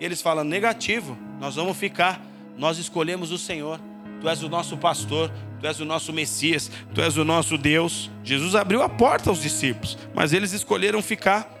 Eles 0.00 0.22
falam: 0.22 0.44
negativo, 0.44 1.16
nós 1.38 1.56
vamos 1.56 1.76
ficar, 1.76 2.20
nós 2.56 2.78
escolhemos 2.78 3.30
o 3.30 3.38
Senhor, 3.38 3.78
tu 4.20 4.28
és 4.28 4.42
o 4.42 4.48
nosso 4.48 4.76
pastor, 4.76 5.30
tu 5.60 5.66
és 5.66 5.78
o 5.78 5.84
nosso 5.84 6.12
Messias, 6.12 6.70
tu 6.94 7.02
és 7.02 7.16
o 7.16 7.24
nosso 7.24 7.58
Deus. 7.58 8.10
Jesus 8.24 8.54
abriu 8.54 8.82
a 8.82 8.88
porta 8.88 9.30
aos 9.30 9.42
discípulos, 9.42 9.98
mas 10.14 10.32
eles 10.32 10.52
escolheram 10.52 11.02
ficar. 11.02 11.58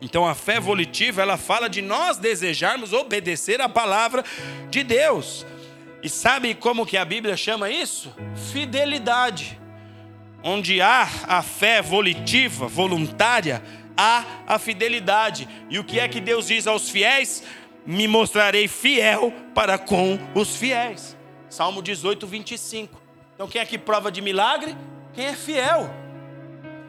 Então 0.00 0.26
a 0.26 0.34
fé 0.34 0.60
volitiva, 0.60 1.22
ela 1.22 1.36
fala 1.36 1.68
de 1.68 1.80
nós 1.82 2.18
desejarmos 2.18 2.92
obedecer 2.92 3.60
a 3.60 3.68
palavra 3.68 4.24
de 4.70 4.82
Deus. 4.82 5.46
E 6.02 6.08
sabe 6.08 6.54
como 6.54 6.86
que 6.86 6.96
a 6.96 7.04
Bíblia 7.04 7.36
chama 7.36 7.70
isso? 7.70 8.14
Fidelidade. 8.52 9.58
Onde 10.42 10.80
há 10.80 11.08
a 11.26 11.42
fé 11.42 11.82
volitiva, 11.82 12.68
voluntária, 12.68 13.62
há 13.96 14.24
a 14.46 14.58
fidelidade. 14.58 15.48
E 15.70 15.78
o 15.78 15.84
que 15.84 15.98
é 15.98 16.08
que 16.08 16.20
Deus 16.20 16.46
diz 16.48 16.66
aos 16.66 16.88
fiéis? 16.88 17.42
Me 17.86 18.06
mostrarei 18.06 18.68
fiel 18.68 19.32
para 19.54 19.78
com 19.78 20.18
os 20.34 20.56
fiéis. 20.56 21.16
Salmo 21.48 21.82
18, 21.82 22.26
25. 22.26 23.00
Então 23.34 23.48
quem 23.48 23.60
é 23.60 23.66
que 23.66 23.78
prova 23.78 24.10
de 24.10 24.20
milagre? 24.20 24.76
Quem 25.14 25.26
é 25.26 25.34
fiel 25.34 25.90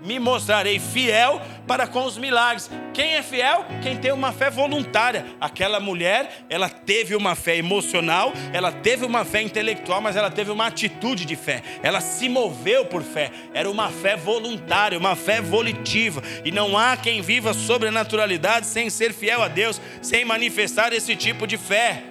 me 0.07 0.19
mostrarei 0.19 0.79
fiel 0.79 1.41
para 1.67 1.85
com 1.85 2.05
os 2.05 2.17
milagres. 2.17 2.71
Quem 2.93 3.15
é 3.15 3.21
fiel? 3.21 3.65
Quem 3.83 3.97
tem 3.97 4.13
uma 4.13 4.31
fé 4.31 4.49
voluntária. 4.49 5.25
Aquela 5.39 5.81
mulher, 5.81 6.45
ela 6.49 6.69
teve 6.69 7.13
uma 7.13 7.35
fé 7.35 7.57
emocional, 7.57 8.31
ela 8.53 8.71
teve 8.71 9.05
uma 9.05 9.25
fé 9.25 9.41
intelectual, 9.41 9.99
mas 9.99 10.15
ela 10.15 10.31
teve 10.31 10.49
uma 10.49 10.67
atitude 10.67 11.25
de 11.25 11.35
fé. 11.35 11.61
Ela 11.83 11.99
se 11.99 12.29
moveu 12.29 12.85
por 12.85 13.03
fé. 13.03 13.29
Era 13.53 13.69
uma 13.69 13.89
fé 13.89 14.15
voluntária, 14.15 14.97
uma 14.97 15.15
fé 15.15 15.41
volitiva. 15.41 16.23
E 16.45 16.51
não 16.51 16.77
há 16.77 16.95
quem 16.95 17.21
viva 17.21 17.53
sobrenaturalidade 17.53 18.65
sem 18.65 18.89
ser 18.89 19.13
fiel 19.13 19.43
a 19.43 19.49
Deus, 19.49 19.81
sem 20.01 20.23
manifestar 20.23 20.93
esse 20.93 21.17
tipo 21.17 21.45
de 21.45 21.57
fé. 21.57 22.03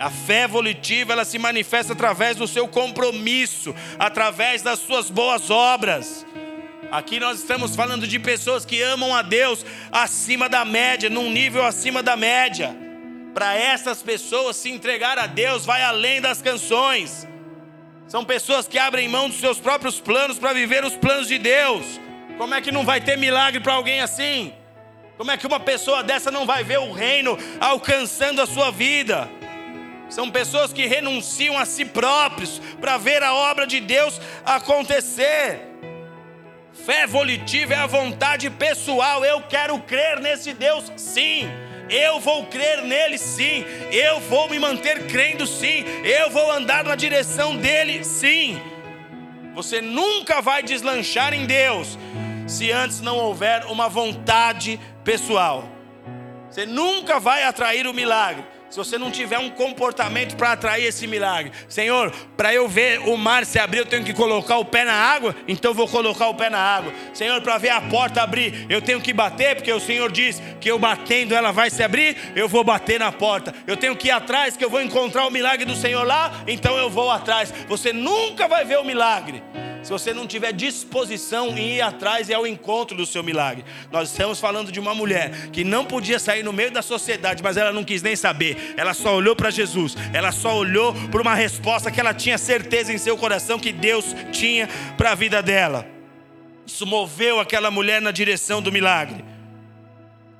A 0.00 0.08
fé 0.08 0.48
volitiva, 0.48 1.12
ela 1.12 1.26
se 1.26 1.38
manifesta 1.38 1.92
através 1.92 2.34
do 2.34 2.48
seu 2.48 2.66
compromisso, 2.66 3.74
através 3.98 4.62
das 4.62 4.78
suas 4.78 5.10
boas 5.10 5.50
obras. 5.50 6.24
Aqui 6.90 7.20
nós 7.20 7.38
estamos 7.38 7.76
falando 7.76 8.04
de 8.04 8.18
pessoas 8.18 8.64
que 8.64 8.82
amam 8.82 9.14
a 9.14 9.22
Deus 9.22 9.64
acima 9.92 10.48
da 10.48 10.64
média, 10.64 11.08
num 11.08 11.30
nível 11.30 11.64
acima 11.64 12.02
da 12.02 12.16
média. 12.16 12.76
Para 13.32 13.54
essas 13.54 14.02
pessoas 14.02 14.56
se 14.56 14.70
entregar 14.70 15.16
a 15.16 15.28
Deus 15.28 15.64
vai 15.64 15.82
além 15.82 16.20
das 16.20 16.42
canções. 16.42 17.28
São 18.08 18.24
pessoas 18.24 18.66
que 18.66 18.76
abrem 18.76 19.08
mão 19.08 19.28
dos 19.28 19.38
seus 19.38 19.60
próprios 19.60 20.00
planos 20.00 20.36
para 20.36 20.52
viver 20.52 20.84
os 20.84 20.96
planos 20.96 21.28
de 21.28 21.38
Deus. 21.38 21.84
Como 22.36 22.54
é 22.54 22.60
que 22.60 22.72
não 22.72 22.84
vai 22.84 23.00
ter 23.00 23.16
milagre 23.16 23.60
para 23.60 23.74
alguém 23.74 24.00
assim? 24.00 24.52
Como 25.16 25.30
é 25.30 25.36
que 25.36 25.46
uma 25.46 25.60
pessoa 25.60 26.02
dessa 26.02 26.28
não 26.28 26.44
vai 26.44 26.64
ver 26.64 26.80
o 26.80 26.92
reino 26.92 27.38
alcançando 27.60 28.42
a 28.42 28.46
sua 28.46 28.72
vida? 28.72 29.30
São 30.08 30.28
pessoas 30.28 30.72
que 30.72 30.86
renunciam 30.86 31.56
a 31.56 31.64
si 31.64 31.84
próprios 31.84 32.60
para 32.80 32.98
ver 32.98 33.22
a 33.22 33.32
obra 33.32 33.64
de 33.64 33.78
Deus 33.78 34.20
acontecer. 34.44 35.69
Fé 36.90 37.06
volitiva 37.06 37.72
é 37.72 37.76
a 37.76 37.86
vontade 37.86 38.50
pessoal. 38.50 39.24
Eu 39.24 39.40
quero 39.42 39.78
crer 39.78 40.18
nesse 40.18 40.52
Deus, 40.52 40.90
sim. 40.96 41.48
Eu 41.88 42.18
vou 42.18 42.46
crer 42.46 42.82
nele, 42.82 43.16
sim. 43.16 43.64
Eu 43.92 44.18
vou 44.18 44.50
me 44.50 44.58
manter 44.58 45.06
crendo, 45.06 45.46
sim. 45.46 45.84
Eu 46.02 46.30
vou 46.30 46.50
andar 46.50 46.82
na 46.82 46.96
direção 46.96 47.56
dele, 47.56 48.02
sim. 48.02 48.60
Você 49.54 49.80
nunca 49.80 50.42
vai 50.42 50.64
deslanchar 50.64 51.32
em 51.32 51.46
Deus 51.46 51.96
se 52.48 52.72
antes 52.72 53.00
não 53.00 53.18
houver 53.18 53.66
uma 53.66 53.88
vontade 53.88 54.80
pessoal. 55.04 55.68
Você 56.50 56.66
nunca 56.66 57.20
vai 57.20 57.44
atrair 57.44 57.86
o 57.86 57.94
milagre 57.94 58.44
se 58.70 58.76
você 58.76 58.96
não 58.96 59.10
tiver 59.10 59.38
um 59.38 59.50
comportamento 59.50 60.36
para 60.36 60.52
atrair 60.52 60.84
esse 60.84 61.06
milagre, 61.06 61.52
Senhor, 61.68 62.12
para 62.36 62.54
eu 62.54 62.68
ver 62.68 63.00
o 63.00 63.16
mar 63.16 63.44
se 63.44 63.58
abrir, 63.58 63.78
eu 63.78 63.86
tenho 63.86 64.04
que 64.04 64.14
colocar 64.14 64.58
o 64.58 64.64
pé 64.64 64.84
na 64.84 64.94
água, 64.94 65.34
então 65.48 65.74
vou 65.74 65.88
colocar 65.88 66.28
o 66.28 66.34
pé 66.34 66.48
na 66.48 66.58
água. 66.58 66.92
Senhor, 67.12 67.40
para 67.40 67.58
ver 67.58 67.70
a 67.70 67.80
porta 67.80 68.22
abrir, 68.22 68.66
eu 68.68 68.80
tenho 68.80 69.00
que 69.00 69.12
bater, 69.12 69.56
porque 69.56 69.72
o 69.72 69.80
Senhor 69.80 70.10
diz 70.10 70.40
que 70.60 70.70
eu 70.70 70.78
batendo 70.78 71.34
ela 71.34 71.50
vai 71.50 71.68
se 71.68 71.82
abrir, 71.82 72.16
eu 72.36 72.48
vou 72.48 72.62
bater 72.62 73.00
na 73.00 73.10
porta. 73.10 73.52
Eu 73.66 73.76
tenho 73.76 73.96
que 73.96 74.08
ir 74.08 74.12
atrás, 74.12 74.56
que 74.56 74.64
eu 74.64 74.70
vou 74.70 74.80
encontrar 74.80 75.26
o 75.26 75.30
milagre 75.30 75.64
do 75.64 75.74
Senhor 75.74 76.06
lá, 76.06 76.42
então 76.46 76.76
eu 76.76 76.88
vou 76.88 77.10
atrás. 77.10 77.52
Você 77.68 77.92
nunca 77.92 78.46
vai 78.46 78.64
ver 78.64 78.78
o 78.78 78.84
milagre 78.84 79.42
se 79.82 79.90
você 79.90 80.12
não 80.12 80.26
tiver 80.26 80.52
disposição 80.52 81.56
em 81.56 81.76
ir 81.76 81.80
atrás 81.80 82.28
e 82.28 82.34
ao 82.34 82.46
encontro 82.46 82.96
do 82.96 83.06
seu 83.06 83.22
milagre. 83.22 83.64
Nós 83.90 84.10
estamos 84.10 84.38
falando 84.38 84.70
de 84.70 84.78
uma 84.78 84.94
mulher 84.94 85.48
que 85.50 85.64
não 85.64 85.84
podia 85.84 86.18
sair 86.18 86.42
no 86.42 86.52
meio 86.52 86.70
da 86.70 86.82
sociedade, 86.82 87.42
mas 87.42 87.56
ela 87.56 87.72
não 87.72 87.84
quis 87.84 88.02
nem 88.02 88.14
saber. 88.14 88.56
Ela 88.76 88.94
só 88.94 89.14
olhou 89.14 89.36
para 89.36 89.50
Jesus, 89.50 89.96
ela 90.12 90.32
só 90.32 90.56
olhou 90.56 90.94
para 91.10 91.20
uma 91.20 91.34
resposta 91.34 91.90
que 91.90 92.00
ela 92.00 92.14
tinha 92.14 92.38
certeza 92.38 92.92
em 92.92 92.98
seu 92.98 93.16
coração 93.16 93.58
que 93.58 93.72
Deus 93.72 94.14
tinha 94.32 94.68
para 94.96 95.12
a 95.12 95.14
vida 95.14 95.42
dela. 95.42 95.86
Isso 96.66 96.86
moveu 96.86 97.40
aquela 97.40 97.70
mulher 97.70 98.00
na 98.00 98.10
direção 98.10 98.62
do 98.62 98.70
milagre. 98.70 99.24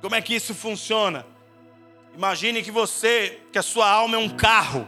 Como 0.01 0.15
é 0.15 0.21
que 0.21 0.33
isso 0.33 0.55
funciona? 0.55 1.25
Imagine 2.15 2.61
que 2.63 2.71
você, 2.71 3.39
que 3.51 3.59
a 3.59 3.63
sua 3.63 3.89
alma 3.89 4.15
é 4.15 4.19
um 4.19 4.29
carro 4.29 4.87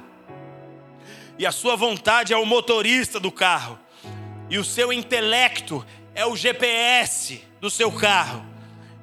e 1.38 1.46
a 1.46 1.52
sua 1.52 1.76
vontade 1.76 2.34
é 2.34 2.38
o 2.38 2.46
motorista 2.46 3.20
do 3.20 3.32
carro 3.32 3.80
e 4.50 4.58
o 4.58 4.64
seu 4.64 4.92
intelecto 4.92 5.86
é 6.14 6.26
o 6.26 6.36
GPS 6.36 7.42
do 7.60 7.70
seu 7.70 7.92
carro. 7.92 8.46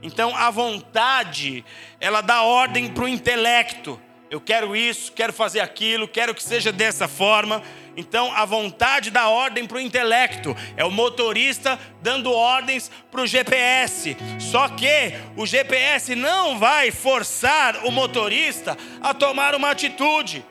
Então 0.02 0.34
a 0.34 0.50
vontade, 0.50 1.64
ela 2.00 2.20
dá 2.20 2.42
ordem 2.42 2.88
para 2.88 3.04
o 3.04 3.08
intelecto. 3.08 4.00
Eu 4.30 4.40
quero 4.40 4.76
isso, 4.76 5.10
quero 5.10 5.32
fazer 5.32 5.58
aquilo, 5.58 6.06
quero 6.06 6.32
que 6.32 6.42
seja 6.42 6.70
dessa 6.70 7.08
forma. 7.08 7.60
Então 7.96 8.32
a 8.32 8.44
vontade 8.44 9.10
dá 9.10 9.28
ordem 9.28 9.66
para 9.66 9.78
o 9.78 9.80
intelecto, 9.80 10.56
é 10.76 10.84
o 10.84 10.90
motorista 10.90 11.76
dando 12.00 12.32
ordens 12.32 12.88
para 13.10 13.22
o 13.22 13.26
GPS. 13.26 14.16
Só 14.38 14.68
que 14.68 15.14
o 15.36 15.44
GPS 15.44 16.14
não 16.14 16.60
vai 16.60 16.92
forçar 16.92 17.84
o 17.84 17.90
motorista 17.90 18.78
a 19.00 19.12
tomar 19.12 19.56
uma 19.56 19.70
atitude 19.70 20.44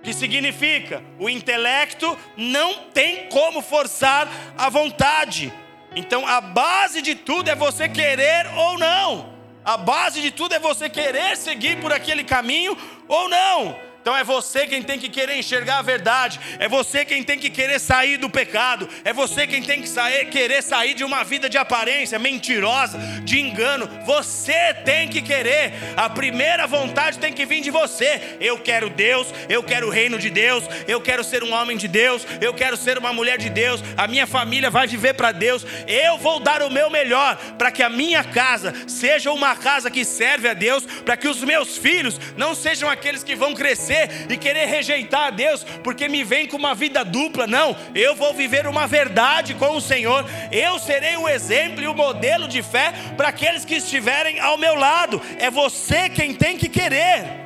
que 0.00 0.12
significa 0.14 1.02
o 1.18 1.28
intelecto 1.28 2.16
não 2.36 2.84
tem 2.94 3.28
como 3.30 3.60
forçar 3.60 4.28
a 4.56 4.68
vontade. 4.68 5.52
Então 5.96 6.24
a 6.24 6.40
base 6.40 7.02
de 7.02 7.16
tudo 7.16 7.50
é 7.50 7.56
você 7.56 7.88
querer 7.88 8.46
ou 8.54 8.78
não. 8.78 9.29
A 9.64 9.76
base 9.76 10.20
de 10.20 10.30
tudo 10.30 10.54
é 10.54 10.58
você 10.58 10.88
querer 10.88 11.36
seguir 11.36 11.80
por 11.80 11.92
aquele 11.92 12.24
caminho 12.24 12.76
ou 13.06 13.28
não. 13.28 13.89
Então 14.00 14.16
é 14.16 14.24
você 14.24 14.66
quem 14.66 14.82
tem 14.82 14.98
que 14.98 15.10
querer 15.10 15.36
enxergar 15.36 15.78
a 15.78 15.82
verdade, 15.82 16.40
é 16.58 16.66
você 16.66 17.04
quem 17.04 17.22
tem 17.22 17.38
que 17.38 17.50
querer 17.50 17.78
sair 17.78 18.16
do 18.16 18.30
pecado, 18.30 18.88
é 19.04 19.12
você 19.12 19.46
quem 19.46 19.62
tem 19.62 19.82
que 19.82 19.88
sair, 19.88 20.26
querer 20.30 20.62
sair 20.62 20.94
de 20.94 21.04
uma 21.04 21.22
vida 21.22 21.50
de 21.50 21.58
aparência 21.58 22.18
mentirosa, 22.18 22.98
de 23.24 23.38
engano. 23.38 23.86
Você 24.06 24.72
tem 24.84 25.06
que 25.08 25.20
querer, 25.20 25.74
a 25.96 26.08
primeira 26.08 26.66
vontade 26.66 27.18
tem 27.18 27.32
que 27.32 27.44
vir 27.44 27.60
de 27.60 27.70
você. 27.70 28.38
Eu 28.40 28.58
quero 28.58 28.88
Deus, 28.88 29.28
eu 29.50 29.62
quero 29.62 29.88
o 29.88 29.90
reino 29.90 30.18
de 30.18 30.30
Deus, 30.30 30.64
eu 30.88 31.00
quero 31.00 31.22
ser 31.22 31.44
um 31.44 31.52
homem 31.52 31.76
de 31.76 31.86
Deus, 31.86 32.26
eu 32.40 32.54
quero 32.54 32.78
ser 32.78 32.96
uma 32.96 33.12
mulher 33.12 33.36
de 33.36 33.50
Deus, 33.50 33.82
a 33.98 34.08
minha 34.08 34.26
família 34.26 34.70
vai 34.70 34.86
viver 34.86 35.12
para 35.12 35.30
Deus, 35.30 35.66
eu 35.86 36.16
vou 36.16 36.40
dar 36.40 36.62
o 36.62 36.70
meu 36.70 36.88
melhor 36.88 37.36
para 37.58 37.70
que 37.70 37.82
a 37.82 37.90
minha 37.90 38.24
casa 38.24 38.74
seja 38.86 39.30
uma 39.30 39.54
casa 39.54 39.90
que 39.90 40.06
serve 40.06 40.48
a 40.48 40.54
Deus, 40.54 40.86
para 41.04 41.18
que 41.18 41.28
os 41.28 41.44
meus 41.44 41.76
filhos 41.76 42.18
não 42.34 42.54
sejam 42.54 42.88
aqueles 42.88 43.22
que 43.22 43.36
vão 43.36 43.54
crescer 43.54 43.90
e 44.28 44.36
querer 44.36 44.66
rejeitar 44.66 45.26
a 45.26 45.30
Deus 45.30 45.64
porque 45.82 46.08
me 46.08 46.22
vem 46.22 46.46
com 46.46 46.56
uma 46.56 46.74
vida 46.74 47.04
dupla. 47.04 47.46
Não, 47.46 47.76
eu 47.94 48.14
vou 48.14 48.34
viver 48.34 48.66
uma 48.66 48.86
verdade 48.86 49.54
com 49.54 49.76
o 49.76 49.80
Senhor. 49.80 50.24
Eu 50.52 50.78
serei 50.78 51.16
o 51.16 51.28
exemplo 51.28 51.82
e 51.82 51.88
o 51.88 51.94
modelo 51.94 52.46
de 52.46 52.62
fé 52.62 52.92
para 53.16 53.28
aqueles 53.28 53.64
que 53.64 53.76
estiverem 53.76 54.40
ao 54.40 54.56
meu 54.56 54.74
lado. 54.74 55.20
É 55.38 55.50
você 55.50 56.08
quem 56.08 56.34
tem 56.34 56.56
que 56.56 56.68
querer. 56.68 57.40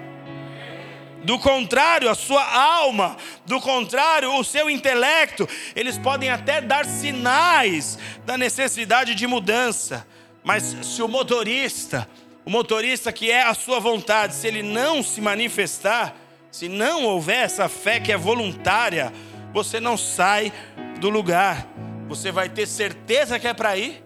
Do 1.25 1.39
contrário, 1.39 2.11
a 2.11 2.15
sua 2.15 2.45
alma, 2.45 3.17
do 3.47 3.59
contrário, 3.59 4.35
o 4.35 4.45
seu 4.45 4.69
intelecto, 4.69 5.49
eles 5.75 5.97
podem 5.97 6.29
até 6.29 6.61
dar 6.61 6.85
sinais 6.85 7.99
da 8.27 8.37
necessidade 8.37 9.15
de 9.15 9.27
mudança, 9.27 10.07
mas 10.43 10.77
se 10.83 11.03
o 11.03 11.09
motorista, 11.09 12.07
o 12.45 12.51
motorista 12.51 13.11
que 13.11 13.31
é 13.31 13.43
a 13.43 13.55
sua 13.55 13.81
vontade, 13.81 14.35
se 14.35 14.47
ele 14.47 14.63
não 14.63 15.03
se 15.03 15.23
manifestar, 15.23 16.15
se 16.55 16.69
não 16.69 17.03
houver 17.03 17.43
essa 17.43 17.69
fé 17.69 17.99
que 17.99 18.13
é 18.13 18.17
voluntária, 18.17 19.13
você 19.53 19.81
não 19.81 19.97
sai 19.97 20.53
do 21.01 21.11
lugar. 21.11 21.67
Você 22.07 22.31
vai 22.31 22.49
ter 22.49 22.69
certeza 22.69 23.41
que 23.41 23.49
é 23.49 23.53
para 23.53 23.77
ir, 23.77 24.05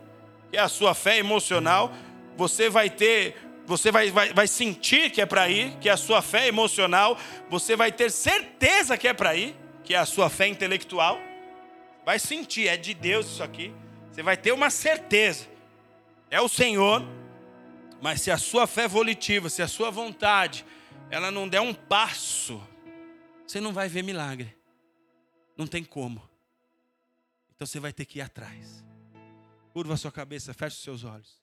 que 0.50 0.56
é 0.56 0.60
a 0.60 0.66
sua 0.66 0.94
fé 0.94 1.18
emocional. 1.18 1.92
Você 2.38 2.70
vai 2.70 2.88
ter, 2.88 3.36
você 3.66 3.92
vai, 3.92 4.10
vai, 4.10 4.32
vai 4.32 4.48
sentir 4.48 5.10
que 5.10 5.20
é 5.20 5.26
para 5.26 5.46
ir, 5.50 5.76
que 5.78 5.90
é 5.90 5.92
a 5.92 5.96
sua 5.98 6.22
fé 6.22 6.48
emocional. 6.48 7.18
Você 7.50 7.76
vai 7.76 7.92
ter 7.92 8.10
certeza 8.10 8.96
que 8.96 9.06
é 9.06 9.12
para 9.12 9.36
ir, 9.36 9.54
que 9.84 9.92
é 9.92 9.98
a 9.98 10.06
sua 10.06 10.30
fé 10.30 10.48
intelectual. 10.48 11.20
Vai 12.02 12.18
sentir, 12.18 12.66
é 12.66 12.78
de 12.78 12.94
Deus 12.94 13.26
isso 13.26 13.42
aqui. 13.42 13.74
Você 14.10 14.22
vai 14.22 14.38
ter 14.38 14.52
uma 14.52 14.70
certeza. 14.70 15.46
É 16.30 16.40
o 16.40 16.48
Senhor, 16.48 17.04
mas 18.00 18.22
se 18.22 18.30
a 18.30 18.38
sua 18.38 18.66
fé 18.66 18.88
volitiva, 18.88 19.50
se 19.50 19.60
a 19.60 19.68
sua 19.68 19.90
vontade, 19.90 20.64
ela 21.10 21.30
não 21.30 21.48
der 21.48 21.60
um 21.60 21.74
passo, 21.74 22.60
você 23.46 23.60
não 23.60 23.72
vai 23.72 23.88
ver 23.88 24.02
milagre. 24.02 24.56
Não 25.56 25.66
tem 25.66 25.82
como. 25.82 26.22
Então 27.54 27.66
você 27.66 27.80
vai 27.80 27.92
ter 27.92 28.04
que 28.04 28.18
ir 28.18 28.22
atrás. 28.22 28.84
Curva 29.72 29.94
a 29.94 29.96
sua 29.96 30.12
cabeça, 30.12 30.54
feche 30.54 30.76
os 30.76 30.82
seus 30.82 31.04
olhos. 31.04 31.42